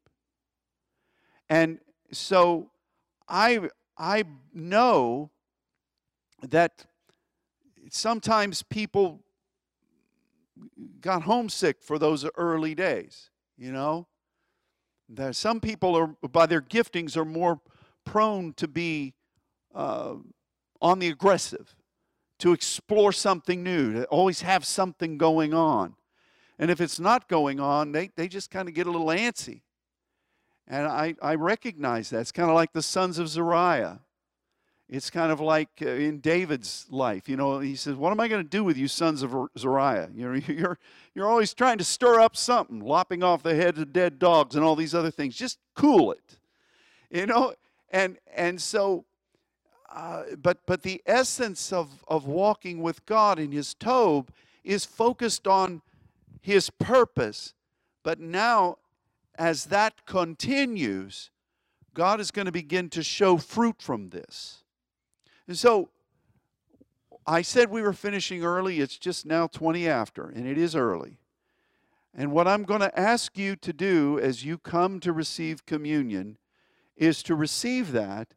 And 1.49 1.79
so 2.11 2.69
I, 3.27 3.69
I 3.99 4.23
know 4.53 5.29
that 6.41 6.85
sometimes 7.89 8.63
people 8.63 9.19
got 11.01 11.23
homesick 11.23 11.81
for 11.81 11.99
those 11.99 12.25
early 12.37 12.73
days, 12.73 13.29
you 13.57 13.73
know? 13.73 14.07
That 15.09 15.35
some 15.35 15.59
people 15.59 15.95
are, 15.95 16.07
by 16.29 16.45
their 16.45 16.61
giftings, 16.61 17.17
are 17.17 17.25
more 17.25 17.59
prone 18.05 18.53
to 18.53 18.67
be 18.67 19.15
uh, 19.75 20.15
on 20.81 20.99
the 20.99 21.09
aggressive, 21.09 21.75
to 22.39 22.53
explore 22.53 23.11
something 23.11 23.63
new, 23.63 23.93
to 23.93 24.05
always 24.05 24.41
have 24.41 24.65
something 24.65 25.17
going 25.17 25.53
on. 25.53 25.95
And 26.57 26.71
if 26.71 26.79
it's 26.79 26.99
not 26.99 27.27
going 27.27 27.59
on, 27.59 27.91
they, 27.91 28.11
they 28.15 28.27
just 28.27 28.49
kind 28.49 28.69
of 28.69 28.75
get 28.75 28.87
a 28.87 28.91
little 28.91 29.07
antsy. 29.07 29.61
And 30.69 30.87
I, 30.87 31.15
I 31.21 31.35
recognize 31.35 32.11
that. 32.11 32.19
It's 32.19 32.31
kind 32.31 32.49
of 32.49 32.55
like 32.55 32.73
the 32.73 32.83
sons 32.83 33.17
of 33.17 33.27
Zeruiah. 33.27 33.99
It's 34.87 35.09
kind 35.09 35.31
of 35.31 35.39
like 35.39 35.69
uh, 35.81 35.89
in 35.89 36.19
David's 36.19 36.85
life. 36.89 37.27
You 37.27 37.37
know, 37.37 37.59
he 37.59 37.75
says, 37.75 37.95
What 37.95 38.11
am 38.11 38.19
I 38.19 38.27
going 38.27 38.43
to 38.43 38.49
do 38.49 38.63
with 38.63 38.77
you, 38.77 38.87
sons 38.87 39.23
of 39.23 39.35
Zeruiah? 39.57 40.09
You 40.13 40.29
know, 40.29 40.33
you're, 40.47 40.77
you're 41.15 41.27
always 41.27 41.53
trying 41.53 41.77
to 41.79 41.83
stir 41.83 42.19
up 42.19 42.35
something, 42.35 42.79
lopping 42.79 43.23
off 43.23 43.43
the 43.43 43.55
heads 43.55 43.79
of 43.79 43.93
dead 43.93 44.19
dogs 44.19 44.55
and 44.55 44.63
all 44.63 44.75
these 44.75 44.95
other 44.95 45.11
things. 45.11 45.35
Just 45.35 45.59
cool 45.75 46.11
it. 46.11 46.39
You 47.09 47.25
know, 47.25 47.53
and 47.91 48.17
and 48.35 48.61
so 48.61 49.05
uh, 49.91 50.23
but 50.41 50.59
but 50.65 50.83
the 50.83 51.01
essence 51.05 51.73
of, 51.73 52.03
of 52.07 52.25
walking 52.25 52.81
with 52.81 53.05
God 53.05 53.39
in 53.39 53.51
his 53.51 53.73
Tob 53.73 54.29
is 54.63 54.85
focused 54.85 55.47
on 55.47 55.81
his 56.41 56.69
purpose. 56.69 57.53
But 58.03 58.19
now, 58.19 58.77
as 59.39 59.65
that 59.65 60.05
continues, 60.05 61.31
God 61.93 62.19
is 62.19 62.29
going 62.29 62.45
to 62.45 62.51
begin 62.51 62.89
to 62.89 63.01
show 63.01 63.37
fruit 63.37 63.81
from 63.81 64.09
this. 64.09 64.63
And 65.47 65.57
so 65.57 65.89
I 67.25 67.41
said 67.41 67.71
we 67.71 67.81
were 67.81 67.93
finishing 67.93 68.43
early. 68.43 68.81
It's 68.81 68.97
just 68.97 69.25
now 69.25 69.47
20 69.47 69.87
after, 69.87 70.27
and 70.27 70.45
it 70.45 70.57
is 70.57 70.75
early. 70.75 71.19
And 72.13 72.33
what 72.33 72.47
I'm 72.47 72.63
going 72.63 72.81
to 72.81 72.99
ask 72.99 73.37
you 73.37 73.55
to 73.55 73.71
do 73.71 74.19
as 74.19 74.43
you 74.43 74.57
come 74.57 74.99
to 74.99 75.13
receive 75.13 75.65
communion 75.65 76.37
is 76.97 77.23
to 77.23 77.33
receive 77.33 77.93
that 77.93 78.33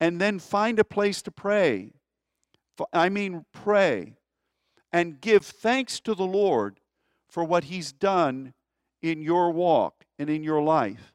and 0.00 0.20
then 0.20 0.40
find 0.40 0.80
a 0.80 0.84
place 0.84 1.22
to 1.22 1.30
pray. 1.30 1.92
I 2.92 3.10
mean, 3.10 3.44
pray 3.52 4.16
and 4.92 5.20
give 5.20 5.46
thanks 5.46 6.00
to 6.00 6.16
the 6.16 6.26
Lord 6.26 6.80
for 7.28 7.44
what 7.44 7.64
He's 7.64 7.92
done 7.92 8.54
in 9.00 9.22
your 9.22 9.52
walk 9.52 10.01
and 10.22 10.30
in 10.30 10.44
your 10.44 10.62
life. 10.62 11.12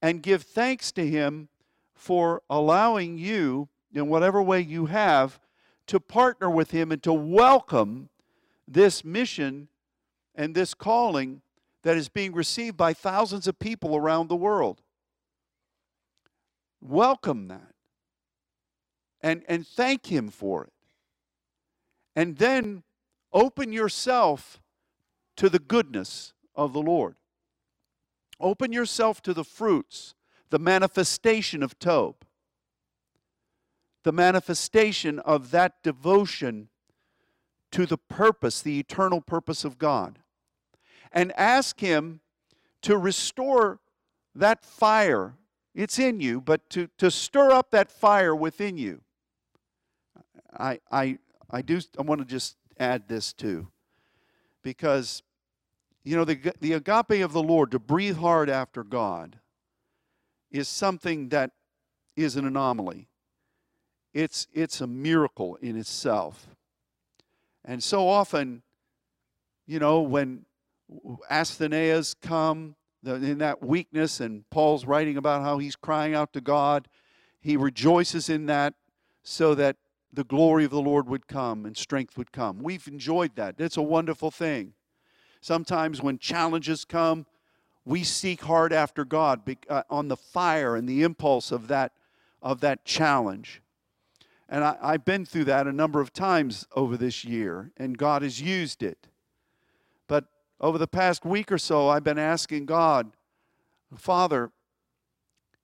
And 0.00 0.22
give 0.22 0.42
thanks 0.42 0.90
to 0.92 1.06
Him 1.06 1.48
for 1.94 2.42
allowing 2.48 3.18
you 3.18 3.68
in 3.92 4.08
whatever 4.08 4.42
way 4.42 4.60
you 4.60 4.86
have 4.86 5.38
to 5.86 6.00
partner 6.00 6.50
with 6.50 6.70
Him 6.70 6.90
and 6.90 7.02
to 7.02 7.12
welcome 7.12 8.08
this 8.66 9.04
mission 9.04 9.68
and 10.34 10.54
this 10.54 10.74
calling 10.74 11.42
that 11.82 11.96
is 11.96 12.08
being 12.08 12.32
received 12.32 12.76
by 12.76 12.92
thousands 12.92 13.46
of 13.46 13.58
people 13.58 13.94
around 13.94 14.28
the 14.28 14.36
world. 14.36 14.82
Welcome 16.80 17.48
that 17.48 17.74
and, 19.20 19.42
and 19.48 19.66
thank 19.66 20.06
Him 20.06 20.28
for 20.30 20.64
it. 20.64 20.72
And 22.14 22.38
then 22.38 22.82
open 23.32 23.72
yourself 23.72 24.60
to 25.36 25.50
the 25.50 25.58
goodness 25.58 26.32
of 26.54 26.72
the 26.72 26.80
Lord. 26.80 27.16
Open 28.40 28.72
yourself 28.72 29.22
to 29.22 29.34
the 29.34 29.44
fruits, 29.44 30.14
the 30.50 30.58
manifestation 30.58 31.62
of 31.62 31.78
Tob 31.78 32.16
the 34.06 34.12
manifestation 34.12 35.18
of 35.18 35.50
that 35.50 35.82
devotion 35.82 36.68
to 37.72 37.86
the 37.86 37.98
purpose, 37.98 38.62
the 38.62 38.78
eternal 38.78 39.20
purpose 39.20 39.64
of 39.64 39.78
God. 39.78 40.20
And 41.10 41.32
ask 41.36 41.80
Him 41.80 42.20
to 42.82 42.96
restore 42.96 43.80
that 44.32 44.64
fire. 44.64 45.34
It's 45.74 45.98
in 45.98 46.20
you, 46.20 46.40
but 46.40 46.70
to, 46.70 46.88
to 46.98 47.10
stir 47.10 47.50
up 47.50 47.72
that 47.72 47.90
fire 47.90 48.32
within 48.32 48.78
you. 48.78 49.00
I, 50.56 50.78
I, 50.92 51.18
I 51.50 51.62
do 51.62 51.80
I 51.98 52.02
want 52.02 52.20
to 52.20 52.24
just 52.24 52.54
add 52.78 53.08
this 53.08 53.32
too. 53.32 53.66
Because, 54.62 55.24
you 56.06 56.14
know, 56.14 56.24
the, 56.24 56.38
the 56.60 56.74
agape 56.74 57.24
of 57.24 57.32
the 57.32 57.42
Lord, 57.42 57.72
to 57.72 57.80
breathe 57.80 58.18
hard 58.18 58.48
after 58.48 58.84
God, 58.84 59.40
is 60.52 60.68
something 60.68 61.30
that 61.30 61.50
is 62.14 62.36
an 62.36 62.46
anomaly. 62.46 63.08
It's, 64.14 64.46
it's 64.54 64.80
a 64.80 64.86
miracle 64.86 65.56
in 65.56 65.76
itself. 65.76 66.46
And 67.64 67.82
so 67.82 68.08
often, 68.08 68.62
you 69.66 69.80
know, 69.80 70.00
when 70.00 70.46
asthenias 71.28 72.14
come 72.14 72.76
in 73.04 73.38
that 73.38 73.60
weakness, 73.60 74.20
and 74.20 74.48
Paul's 74.48 74.86
writing 74.86 75.16
about 75.16 75.42
how 75.42 75.58
he's 75.58 75.74
crying 75.74 76.14
out 76.14 76.32
to 76.34 76.40
God, 76.40 76.86
he 77.40 77.56
rejoices 77.56 78.28
in 78.28 78.46
that 78.46 78.74
so 79.24 79.56
that 79.56 79.76
the 80.12 80.22
glory 80.22 80.64
of 80.64 80.70
the 80.70 80.80
Lord 80.80 81.08
would 81.08 81.26
come 81.26 81.66
and 81.66 81.76
strength 81.76 82.16
would 82.16 82.30
come. 82.30 82.62
We've 82.62 82.86
enjoyed 82.86 83.34
that. 83.34 83.56
It's 83.58 83.76
a 83.76 83.82
wonderful 83.82 84.30
thing. 84.30 84.74
Sometimes 85.40 86.02
when 86.02 86.18
challenges 86.18 86.84
come, 86.84 87.26
we 87.84 88.02
seek 88.02 88.42
hard 88.42 88.72
after 88.72 89.04
God 89.04 89.42
uh, 89.68 89.82
on 89.88 90.08
the 90.08 90.16
fire 90.16 90.74
and 90.74 90.88
the 90.88 91.02
impulse 91.02 91.52
of 91.52 91.68
that, 91.68 91.92
of 92.42 92.60
that 92.60 92.84
challenge. 92.84 93.62
And 94.48 94.64
I, 94.64 94.76
I've 94.80 95.04
been 95.04 95.24
through 95.24 95.44
that 95.44 95.66
a 95.66 95.72
number 95.72 96.00
of 96.00 96.12
times 96.12 96.66
over 96.74 96.96
this 96.96 97.24
year, 97.24 97.70
and 97.76 97.96
God 97.96 98.22
has 98.22 98.40
used 98.40 98.82
it. 98.82 99.08
But 100.08 100.24
over 100.60 100.78
the 100.78 100.88
past 100.88 101.24
week 101.24 101.52
or 101.52 101.58
so, 101.58 101.88
I've 101.88 102.04
been 102.04 102.18
asking 102.18 102.66
God, 102.66 103.12
Father, 103.94 104.50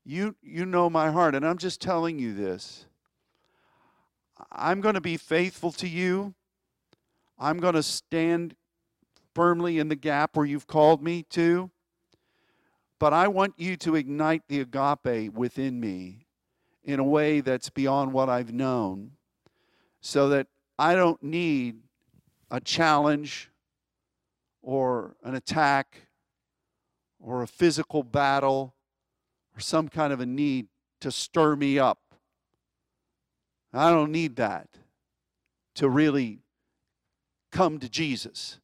you, 0.05 0.37
you 0.43 0.67
know 0.67 0.91
my 0.91 1.11
heart, 1.11 1.35
and 1.35 1.47
I'm 1.47 1.59
just 1.59 1.81
telling 1.81 2.19
you 2.19 2.35
this. 2.35 2.87
I'm 4.51 4.81
going 4.81 4.95
to 4.95 5.01
be 5.01 5.17
faithful 5.17 5.73
to 5.73 5.89
you. 5.89 6.35
I'm 7.39 7.59
going 7.59 7.75
to 7.75 7.83
stand 7.83 8.55
firmly 9.35 9.79
in 9.79 9.89
the 9.89 9.97
gap 9.97 10.37
where 10.37 10.47
you've 10.47 10.67
called 10.67 11.03
me 11.03 11.23
to. 11.31 11.71
But 12.99 13.13
I 13.13 13.29
want 13.29 13.55
you 13.57 13.77
to 13.79 13.97
ignite 13.97 14.43
the 14.49 14.61
agape 14.61 15.33
within 15.33 15.81
me 15.81 16.27
in 16.85 17.01
a 17.01 17.05
way 17.05 17.41
that's 17.41 17.71
beyond 17.71 18.13
what 18.13 18.29
I've 18.29 18.53
known 18.53 19.13
so 20.01 20.29
that 20.29 20.47
I 20.79 20.95
don't 20.95 21.23
need 21.23 21.77
a 22.51 22.61
challenge 22.61 23.51
or 24.63 25.17
an 25.25 25.35
attack 25.35 26.09
or 27.21 27.43
a 27.43 27.47
physical 27.47 28.03
battle 28.03 28.75
or 29.57 29.61
some 29.61 29.89
kind 29.89 30.13
of 30.13 30.21
a 30.21 30.27
need 30.27 30.67
to 31.01 31.11
stir 31.11 31.57
me 31.57 31.79
up. 31.79 31.99
I 33.73 33.91
don't 33.91 34.13
need 34.13 34.37
that 34.37 34.69
to 35.77 35.89
really 35.89 36.41
come 37.51 37.79
to 37.79 37.89
Jesus. 37.89 38.59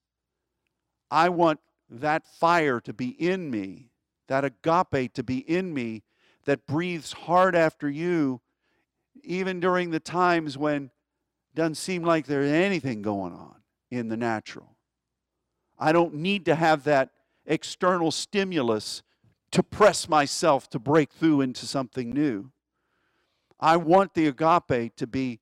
I 1.10 1.28
want 1.28 1.60
that 1.90 2.26
fire 2.26 2.80
to 2.80 2.92
be 2.92 3.08
in 3.08 3.50
me, 3.50 3.90
that 4.26 4.44
agape 4.44 5.12
to 5.14 5.22
be 5.22 5.38
in 5.38 5.72
me 5.72 6.02
that 6.44 6.66
breathes 6.66 7.12
hard 7.12 7.54
after 7.54 7.88
you, 7.88 8.40
even 9.22 9.60
during 9.60 9.90
the 9.90 10.00
times 10.00 10.56
when 10.56 10.84
it 10.84 10.90
doesn't 11.54 11.74
seem 11.74 12.02
like 12.02 12.26
there's 12.26 12.50
anything 12.50 13.02
going 13.02 13.32
on 13.32 13.56
in 13.90 14.08
the 14.08 14.16
natural. 14.16 14.76
I 15.78 15.92
don't 15.92 16.14
need 16.14 16.44
to 16.46 16.54
have 16.54 16.84
that 16.84 17.10
external 17.46 18.10
stimulus 18.10 19.02
to 19.50 19.62
press 19.62 20.08
myself 20.08 20.68
to 20.70 20.78
break 20.78 21.12
through 21.12 21.40
into 21.40 21.66
something 21.66 22.10
new. 22.10 22.50
I 23.60 23.76
want 23.76 24.14
the 24.14 24.26
agape 24.26 24.96
to 24.96 25.06
be 25.06 25.40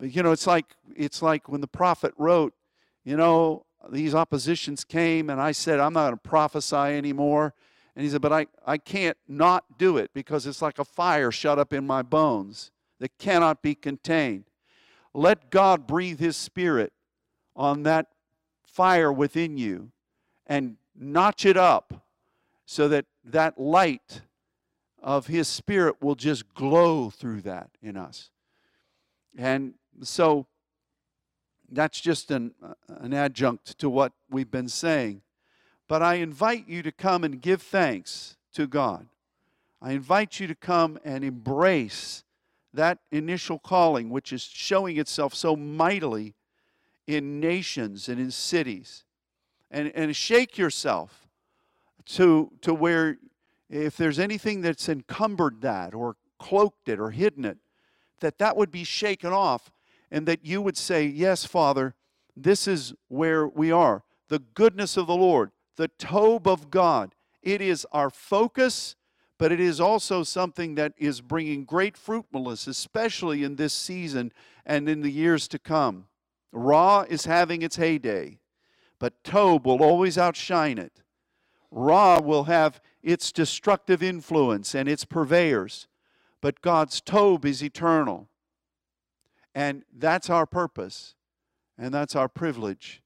you 0.00 0.22
know 0.22 0.32
it's 0.32 0.46
like 0.46 0.66
it's 0.96 1.22
like 1.22 1.48
when 1.48 1.60
the 1.60 1.68
prophet 1.68 2.12
wrote, 2.16 2.54
you 3.04 3.16
know, 3.16 3.66
these 3.90 4.14
oppositions 4.14 4.84
came 4.84 5.30
and 5.30 5.40
I 5.40 5.52
said 5.52 5.80
I'm 5.80 5.92
not 5.92 6.04
going 6.06 6.18
to 6.18 6.28
prophesy 6.28 6.76
anymore. 6.76 7.54
And 7.94 8.04
he 8.04 8.10
said, 8.10 8.22
but 8.22 8.32
I, 8.32 8.46
I 8.66 8.78
can't 8.78 9.18
not 9.28 9.78
do 9.78 9.98
it 9.98 10.10
because 10.14 10.46
it's 10.46 10.62
like 10.62 10.78
a 10.78 10.84
fire 10.84 11.30
shut 11.30 11.58
up 11.58 11.72
in 11.72 11.86
my 11.86 12.02
bones 12.02 12.70
that 13.00 13.18
cannot 13.18 13.60
be 13.62 13.74
contained. 13.74 14.44
Let 15.12 15.50
God 15.50 15.86
breathe 15.86 16.18
his 16.18 16.36
spirit 16.36 16.92
on 17.54 17.82
that 17.82 18.06
fire 18.64 19.12
within 19.12 19.58
you 19.58 19.90
and 20.46 20.76
notch 20.98 21.44
it 21.44 21.56
up 21.58 22.06
so 22.64 22.88
that 22.88 23.04
that 23.24 23.60
light 23.60 24.22
of 25.02 25.26
his 25.26 25.48
spirit 25.48 25.96
will 26.00 26.14
just 26.14 26.54
glow 26.54 27.10
through 27.10 27.42
that 27.42 27.70
in 27.82 27.96
us 27.96 28.30
and 29.36 29.74
so 30.02 30.46
that's 31.74 32.00
just 32.00 32.30
an, 32.30 32.54
uh, 32.62 32.74
an 33.00 33.12
adjunct 33.12 33.78
to 33.78 33.88
what 33.88 34.12
we've 34.30 34.50
been 34.50 34.68
saying 34.68 35.22
but 35.88 36.02
i 36.02 36.14
invite 36.14 36.68
you 36.68 36.82
to 36.82 36.92
come 36.92 37.24
and 37.24 37.40
give 37.40 37.62
thanks 37.62 38.36
to 38.52 38.66
god 38.66 39.06
i 39.80 39.92
invite 39.92 40.38
you 40.40 40.46
to 40.46 40.54
come 40.54 40.98
and 41.04 41.24
embrace 41.24 42.24
that 42.74 42.98
initial 43.10 43.58
calling 43.58 44.10
which 44.10 44.32
is 44.32 44.42
showing 44.42 44.98
itself 44.98 45.34
so 45.34 45.54
mightily 45.56 46.34
in 47.06 47.40
nations 47.40 48.08
and 48.08 48.20
in 48.20 48.30
cities. 48.30 49.04
And, 49.70 49.92
and 49.94 50.14
shake 50.14 50.58
yourself 50.58 51.26
to, 52.06 52.50
to 52.60 52.74
where 52.74 53.18
if 53.70 53.96
there's 53.96 54.18
anything 54.18 54.60
that's 54.60 54.88
encumbered 54.88 55.62
that 55.62 55.94
or 55.94 56.16
cloaked 56.38 56.88
it 56.88 57.00
or 57.00 57.10
hidden 57.10 57.44
it, 57.44 57.58
that 58.20 58.38
that 58.38 58.56
would 58.56 58.70
be 58.70 58.84
shaken 58.84 59.32
off 59.32 59.70
and 60.12 60.28
that 60.28 60.44
you 60.44 60.60
would 60.60 60.76
say, 60.76 61.06
Yes, 61.06 61.44
Father, 61.46 61.94
this 62.36 62.68
is 62.68 62.94
where 63.08 63.48
we 63.48 63.72
are. 63.72 64.04
The 64.28 64.38
goodness 64.38 64.96
of 64.96 65.06
the 65.08 65.16
Lord, 65.16 65.50
the 65.76 65.88
Tob 65.88 66.46
of 66.46 66.70
God. 66.70 67.14
It 67.42 67.60
is 67.60 67.86
our 67.90 68.10
focus, 68.10 68.94
but 69.38 69.50
it 69.50 69.58
is 69.58 69.80
also 69.80 70.22
something 70.22 70.76
that 70.76 70.92
is 70.96 71.20
bringing 71.20 71.64
great 71.64 71.96
fruitfulness, 71.96 72.66
especially 72.66 73.42
in 73.42 73.56
this 73.56 73.72
season 73.72 74.32
and 74.64 74.88
in 74.88 75.00
the 75.00 75.10
years 75.10 75.48
to 75.48 75.58
come. 75.58 76.06
Ra 76.52 77.04
is 77.08 77.24
having 77.24 77.62
its 77.62 77.76
heyday, 77.76 78.38
but 78.98 79.24
Tob 79.24 79.66
will 79.66 79.82
always 79.82 80.18
outshine 80.18 80.78
it. 80.78 81.02
Ra 81.70 82.20
will 82.20 82.44
have 82.44 82.80
its 83.02 83.32
destructive 83.32 84.02
influence 84.02 84.74
and 84.74 84.88
its 84.88 85.06
purveyors, 85.06 85.88
but 86.42 86.60
God's 86.60 87.00
Tob 87.00 87.46
is 87.46 87.64
eternal. 87.64 88.28
And 89.54 89.84
that's 89.94 90.30
our 90.30 90.46
purpose, 90.46 91.14
and 91.76 91.92
that's 91.92 92.16
our 92.16 92.28
privilege, 92.28 93.02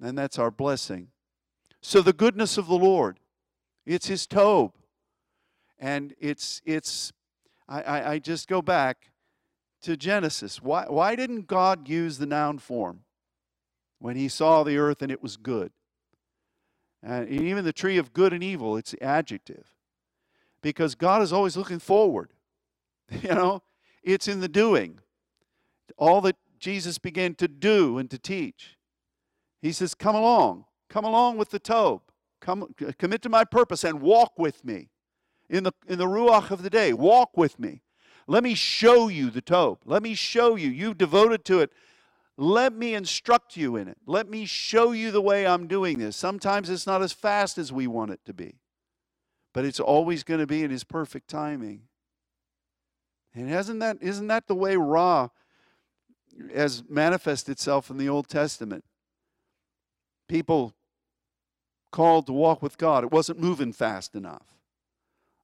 and 0.00 0.16
that's 0.16 0.38
our 0.38 0.50
blessing. 0.50 1.08
So 1.80 2.02
the 2.02 2.12
goodness 2.12 2.58
of 2.58 2.66
the 2.66 2.76
Lord, 2.76 3.18
it's 3.86 4.08
His 4.08 4.26
Tob. 4.26 4.72
And 5.78 6.14
it's, 6.18 6.62
it's 6.64 7.12
I, 7.68 7.82
I, 7.82 8.10
I 8.12 8.18
just 8.18 8.48
go 8.48 8.62
back 8.62 9.10
to 9.82 9.96
Genesis. 9.96 10.62
Why, 10.62 10.84
why 10.88 11.16
didn't 11.16 11.46
God 11.46 11.88
use 11.88 12.18
the 12.18 12.26
noun 12.26 12.58
form 12.58 13.00
when 13.98 14.16
he 14.16 14.28
saw 14.28 14.62
the 14.62 14.78
earth 14.78 15.02
and 15.02 15.12
it 15.12 15.22
was 15.22 15.36
good? 15.36 15.72
And 17.02 17.28
even 17.28 17.64
the 17.64 17.72
tree 17.72 17.98
of 17.98 18.12
good 18.12 18.32
and 18.32 18.42
evil, 18.42 18.76
it's 18.76 18.92
the 18.92 19.02
adjective. 19.02 19.74
Because 20.62 20.94
God 20.94 21.22
is 21.22 21.32
always 21.32 21.56
looking 21.56 21.78
forward. 21.78 22.30
You 23.22 23.28
know, 23.28 23.62
it's 24.02 24.26
in 24.26 24.40
the 24.40 24.48
doing. 24.48 24.98
All 25.96 26.20
that 26.22 26.36
Jesus 26.58 26.98
began 26.98 27.34
to 27.36 27.48
do 27.48 27.98
and 27.98 28.10
to 28.10 28.18
teach. 28.18 28.76
He 29.62 29.72
says, 29.72 29.94
Come 29.94 30.14
along. 30.14 30.64
Come 30.88 31.04
along 31.04 31.36
with 31.38 31.50
the 31.50 31.58
Tob. 31.58 32.02
Come, 32.40 32.74
commit 32.98 33.22
to 33.22 33.28
my 33.28 33.44
purpose 33.44 33.82
and 33.82 34.00
walk 34.00 34.38
with 34.38 34.64
me 34.64 34.90
in 35.48 35.64
the, 35.64 35.72
in 35.88 35.98
the 35.98 36.06
Ruach 36.06 36.50
of 36.50 36.62
the 36.62 36.70
day. 36.70 36.92
Walk 36.92 37.36
with 37.36 37.58
me. 37.58 37.82
Let 38.26 38.42
me 38.42 38.54
show 38.54 39.08
you 39.08 39.30
the 39.30 39.40
Tob. 39.40 39.78
Let 39.84 40.02
me 40.02 40.14
show 40.14 40.56
you. 40.56 40.68
You've 40.68 40.98
devoted 40.98 41.44
to 41.46 41.60
it. 41.60 41.70
Let 42.36 42.74
me 42.74 42.94
instruct 42.94 43.56
you 43.56 43.76
in 43.76 43.88
it. 43.88 43.96
Let 44.06 44.28
me 44.28 44.44
show 44.44 44.92
you 44.92 45.10
the 45.10 45.22
way 45.22 45.46
I'm 45.46 45.66
doing 45.66 45.98
this. 45.98 46.16
Sometimes 46.16 46.68
it's 46.68 46.86
not 46.86 47.02
as 47.02 47.12
fast 47.12 47.56
as 47.56 47.72
we 47.72 47.86
want 47.86 48.10
it 48.10 48.20
to 48.26 48.34
be, 48.34 48.56
but 49.54 49.64
it's 49.64 49.80
always 49.80 50.22
going 50.22 50.40
to 50.40 50.46
be 50.46 50.62
in 50.62 50.70
His 50.70 50.84
perfect 50.84 51.28
timing. 51.28 51.82
And 53.34 53.50
isn't 53.50 53.78
that, 53.78 53.98
isn't 54.00 54.26
that 54.26 54.48
the 54.48 54.54
way 54.54 54.76
Ra 54.76 55.28
has 56.54 56.82
manifested 56.88 57.52
itself 57.52 57.90
in 57.90 57.96
the 57.96 58.08
Old 58.08 58.28
Testament? 58.28 58.84
People 60.28 60.74
called 61.90 62.26
to 62.26 62.32
walk 62.32 62.62
with 62.62 62.78
God. 62.78 63.04
It 63.04 63.12
wasn't 63.12 63.40
moving 63.40 63.72
fast 63.72 64.14
enough. 64.14 64.54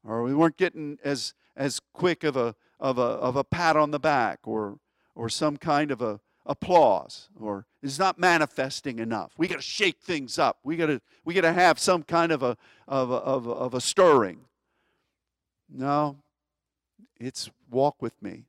Or 0.04 0.22
we 0.22 0.34
weren't 0.34 0.56
getting 0.56 0.98
as, 1.04 1.34
as 1.56 1.80
quick 1.92 2.24
of 2.24 2.36
a, 2.36 2.54
of 2.80 2.98
a, 2.98 3.02
of 3.02 3.36
a 3.36 3.44
pat 3.44 3.76
on 3.76 3.92
the 3.92 4.00
back 4.00 4.40
or, 4.44 4.78
or 5.14 5.28
some 5.28 5.56
kind 5.56 5.90
of 5.90 6.02
a 6.02 6.20
applause 6.44 7.28
or 7.40 7.66
it's 7.82 7.98
not 7.98 8.18
manifesting 8.18 8.98
enough. 8.98 9.32
We 9.36 9.48
got 9.48 9.56
to 9.56 9.62
shake 9.62 9.98
things 10.00 10.38
up. 10.38 10.58
We 10.64 10.76
got 10.76 10.86
to 10.86 11.00
we 11.24 11.34
got 11.34 11.42
to 11.42 11.52
have 11.52 11.78
some 11.78 12.02
kind 12.02 12.32
of 12.32 12.42
a 12.42 12.56
of 12.86 13.10
a, 13.10 13.14
of 13.14 13.46
a, 13.46 13.50
of 13.50 13.74
a 13.74 13.80
stirring. 13.80 14.40
No, 15.68 16.16
it's 17.18 17.50
walk 17.70 18.00
with 18.00 18.20
me. 18.22 18.44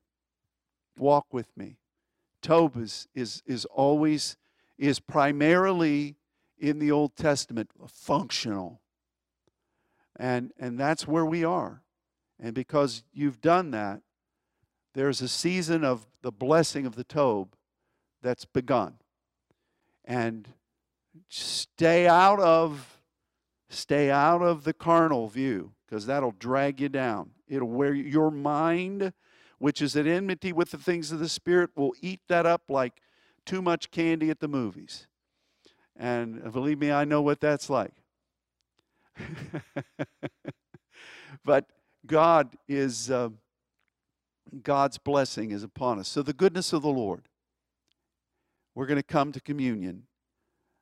Walk 0.98 1.28
with 1.32 1.48
me. 1.58 1.78
Tob 2.44 2.78
is, 2.78 3.08
is, 3.16 3.41
is 3.48 3.66
always, 3.66 4.38
is 4.78 5.00
primarily 5.00 6.16
in 6.60 6.78
the 6.78 6.91
Old 6.91 7.16
Testament 7.16 7.72
functional. 7.88 8.82
And, 10.16 10.52
and 10.60 10.80
that's 10.80 11.08
where 11.08 11.26
we 11.26 11.44
are. 11.44 11.82
And 12.39 12.54
because 12.54 13.04
you've 13.12 13.41
done 13.41 13.72
that, 13.72 14.02
there's 14.94 15.22
a 15.22 15.28
season 15.28 15.84
of 15.84 16.06
the 16.22 16.32
blessing 16.32 16.86
of 16.86 16.96
the 16.96 17.04
Tob 17.04 17.56
that's 18.22 18.46
begun. 18.46 18.96
And 20.06 20.48
stay 21.30 22.08
out 22.08 22.39
of 22.39 23.00
stay 23.70 24.12
out 24.12 24.41
of 24.41 24.64
the 24.64 24.74
carnal 24.74 25.28
view 25.28 25.72
because 25.86 26.06
that'll 26.06 26.36
drag 26.38 26.80
you 26.80 26.89
down. 26.89 27.32
It'll 27.48 27.68
wear 27.68 27.94
your 27.94 28.30
mind, 28.30 29.14
which 29.64 29.82
is 29.82 29.95
at 29.95 30.05
enmity 30.05 30.51
with 30.51 30.72
the 30.72 30.78
things 30.78 31.09
of 31.14 31.20
the 31.20 31.30
spirit, 31.30 31.70
will 31.74 31.93
eat 32.01 32.20
that 32.28 32.45
up 32.45 32.64
like 32.68 32.99
too 33.45 33.61
much 33.61 33.91
candy 33.91 34.30
at 34.30 34.41
the 34.41 34.47
movies. 34.49 35.07
And 35.95 36.51
believe 36.51 36.78
me, 36.78 36.91
I 36.91 37.05
know 37.05 37.22
what 37.22 37.39
that's 37.39 37.70
like. 37.70 37.93
but 41.45 41.68
God 42.05 42.57
is. 42.68 43.09
Uh, 43.09 43.30
God's 44.61 44.97
blessing 44.97 45.51
is 45.51 45.64
upon 45.64 45.97
us. 45.97 46.09
So, 46.09 46.22
the 46.22 46.34
goodness 46.34 46.74
of 46.74 46.82
the 46.82 46.89
Lord. 46.89 47.30
We're 48.76 48.86
going 48.86 48.99
to 48.99 49.01
come 49.01 49.32
to 49.32 49.39
communion. 49.39 50.07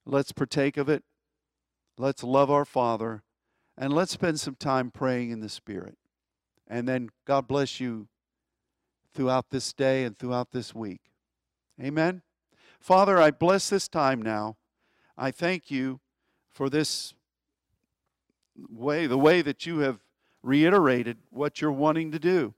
Let's 0.07 0.32
partake 0.32 0.77
of 0.77 0.89
it. 0.89 1.03
Let's 1.99 2.23
love 2.23 2.49
our 2.49 2.65
Father. 2.65 3.21
And 3.77 3.93
let's 3.93 4.11
spend 4.11 4.39
some 4.39 4.55
time 4.55 4.89
praying 4.89 5.29
in 5.29 5.39
the 5.39 5.49
Spirit. 5.49 5.99
And 6.67 6.88
then 6.88 7.09
God 7.27 7.47
bless 7.47 7.79
you 7.79 8.07
throughout 9.14 9.49
this 9.49 9.74
day 9.74 10.03
and 10.03 10.18
throughout 10.18 10.51
this 10.51 10.74
week. 10.74 11.01
Amen. 11.82 12.22
Father, 12.80 13.20
I 13.20 13.32
bless 13.32 13.70
this 13.70 13.88
time 13.88 14.22
now. 14.22 14.57
I 15.18 15.32
thank 15.32 15.70
you 15.70 15.99
for 16.49 16.70
this 16.70 17.14
way, 18.70 19.07
the 19.07 19.18
way 19.18 19.41
that 19.41 19.66
you 19.66 19.80
have 19.80 19.99
reiterated 20.43 21.18
what 21.30 21.62
you're 21.62 21.72
wanting 21.72 22.12
to 22.12 22.20
do. 22.20 22.53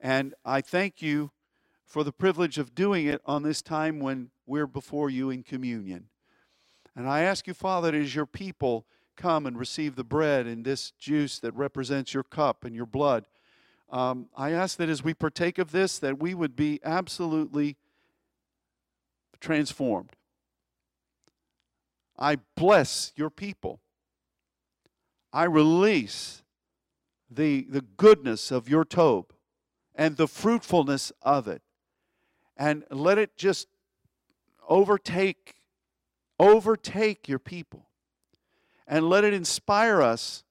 And 0.00 0.34
I 0.44 0.60
thank 0.60 1.00
you 1.00 1.30
for 1.84 2.02
the 2.02 2.12
privilege 2.12 2.58
of 2.58 2.74
doing 2.74 3.06
it 3.06 3.20
on 3.24 3.42
this 3.42 3.62
time 3.62 4.00
when 4.00 4.30
we're 4.46 4.66
before 4.66 5.08
you 5.08 5.30
in 5.30 5.42
communion. 5.42 6.08
And 6.94 7.08
I 7.08 7.22
ask 7.22 7.46
you, 7.46 7.54
Father, 7.54 7.94
as 7.94 8.14
your 8.14 8.26
people 8.26 8.86
come 9.16 9.46
and 9.46 9.58
receive 9.58 9.96
the 9.96 10.04
bread 10.04 10.46
and 10.46 10.64
this 10.64 10.90
juice 10.92 11.38
that 11.38 11.54
represents 11.54 12.12
your 12.12 12.22
cup 12.22 12.64
and 12.64 12.74
your 12.74 12.86
blood, 12.86 13.26
um, 13.90 14.28
I 14.36 14.52
ask 14.52 14.76
that 14.78 14.88
as 14.88 15.04
we 15.04 15.14
partake 15.14 15.58
of 15.58 15.70
this, 15.70 15.98
that 15.98 16.18
we 16.18 16.34
would 16.34 16.56
be 16.56 16.80
absolutely 16.84 17.76
transformed. 19.40 20.10
I 22.18 22.38
bless 22.56 23.12
your 23.14 23.30
people. 23.30 23.80
I 25.32 25.44
release 25.44 26.42
the, 27.30 27.66
the 27.68 27.82
goodness 27.82 28.50
of 28.50 28.68
your 28.68 28.84
Tob 28.84 29.32
and 29.94 30.16
the 30.16 30.26
fruitfulness 30.26 31.12
of 31.22 31.46
it. 31.46 31.62
And 32.56 32.84
let 32.90 33.18
it 33.18 33.36
just 33.36 33.68
overtake, 34.68 35.56
overtake 36.40 37.28
your 37.28 37.38
people. 37.38 37.86
And 38.86 39.08
let 39.08 39.24
it 39.24 39.34
inspire 39.34 40.00
us 40.00 40.44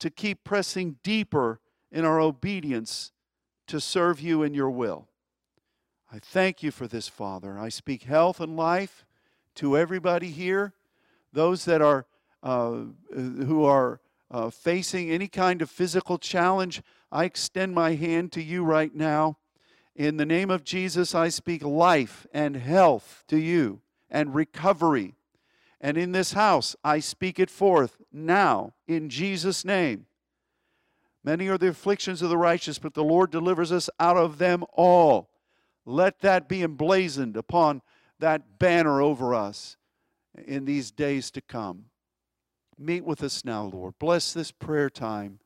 to 0.00 0.10
keep 0.10 0.44
pressing 0.44 0.96
deeper 1.02 1.60
in 1.90 2.04
our 2.04 2.20
obedience 2.20 3.12
to 3.66 3.80
serve 3.80 4.20
you 4.20 4.42
in 4.42 4.54
your 4.54 4.70
will. 4.70 5.08
I 6.10 6.18
thank 6.18 6.62
you 6.62 6.70
for 6.70 6.86
this, 6.86 7.08
Father. 7.08 7.58
I 7.58 7.68
speak 7.68 8.04
health 8.04 8.40
and 8.40 8.56
life 8.56 9.04
to 9.56 9.76
everybody 9.76 10.30
here, 10.30 10.72
those 11.32 11.64
that 11.66 11.82
are 11.82 12.06
uh, 12.42 12.84
who 13.12 13.64
are 13.64 14.00
uh, 14.30 14.50
facing 14.50 15.10
any 15.10 15.28
kind 15.28 15.60
of 15.60 15.70
physical 15.70 16.18
challenge. 16.18 16.82
I 17.10 17.24
extend 17.24 17.74
my 17.74 17.94
hand 17.94 18.32
to 18.32 18.42
you 18.42 18.64
right 18.64 18.94
now. 18.94 19.38
In 19.96 20.16
the 20.16 20.26
name 20.26 20.50
of 20.50 20.64
Jesus, 20.64 21.14
I 21.14 21.28
speak 21.28 21.64
life 21.64 22.26
and 22.32 22.56
health 22.56 23.24
to 23.28 23.36
you 23.36 23.80
and 24.08 24.34
recovery. 24.34 25.14
And 25.80 25.96
in 25.96 26.12
this 26.12 26.32
house, 26.32 26.76
I 26.84 27.00
speak 27.00 27.38
it 27.38 27.50
forth 27.50 27.98
now 28.12 28.74
in 28.86 29.08
Jesus' 29.08 29.64
name. 29.64 30.06
Many 31.28 31.48
are 31.48 31.58
the 31.58 31.68
afflictions 31.68 32.22
of 32.22 32.30
the 32.30 32.38
righteous, 32.38 32.78
but 32.78 32.94
the 32.94 33.04
Lord 33.04 33.30
delivers 33.30 33.70
us 33.70 33.90
out 34.00 34.16
of 34.16 34.38
them 34.38 34.64
all. 34.72 35.28
Let 35.84 36.20
that 36.20 36.48
be 36.48 36.62
emblazoned 36.62 37.36
upon 37.36 37.82
that 38.18 38.58
banner 38.58 39.02
over 39.02 39.34
us 39.34 39.76
in 40.46 40.64
these 40.64 40.90
days 40.90 41.30
to 41.32 41.42
come. 41.42 41.84
Meet 42.78 43.04
with 43.04 43.22
us 43.22 43.44
now, 43.44 43.64
Lord. 43.64 43.98
Bless 43.98 44.32
this 44.32 44.50
prayer 44.50 44.88
time, 44.88 45.40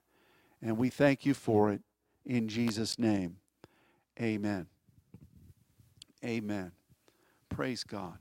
and 0.62 0.78
we 0.78 0.88
thank 0.88 1.26
you 1.26 1.34
for 1.34 1.72
it 1.72 1.80
in 2.24 2.46
Jesus' 2.46 2.96
name. 2.96 3.38
Amen. 4.20 4.68
Amen. 6.24 6.70
Praise 7.48 7.82
God. 7.82 8.18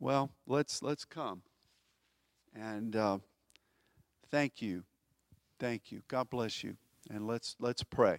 Well, 0.00 0.30
let's 0.46 0.82
let's 0.82 1.04
come 1.04 1.42
and 2.54 2.96
uh, 2.96 3.18
thank 4.30 4.62
you 4.62 4.84
Thank 5.62 5.92
you. 5.92 6.02
God 6.08 6.28
bless 6.28 6.64
you. 6.64 6.74
And 7.08 7.28
let's 7.28 7.54
let's 7.60 7.84
pray. 7.84 8.18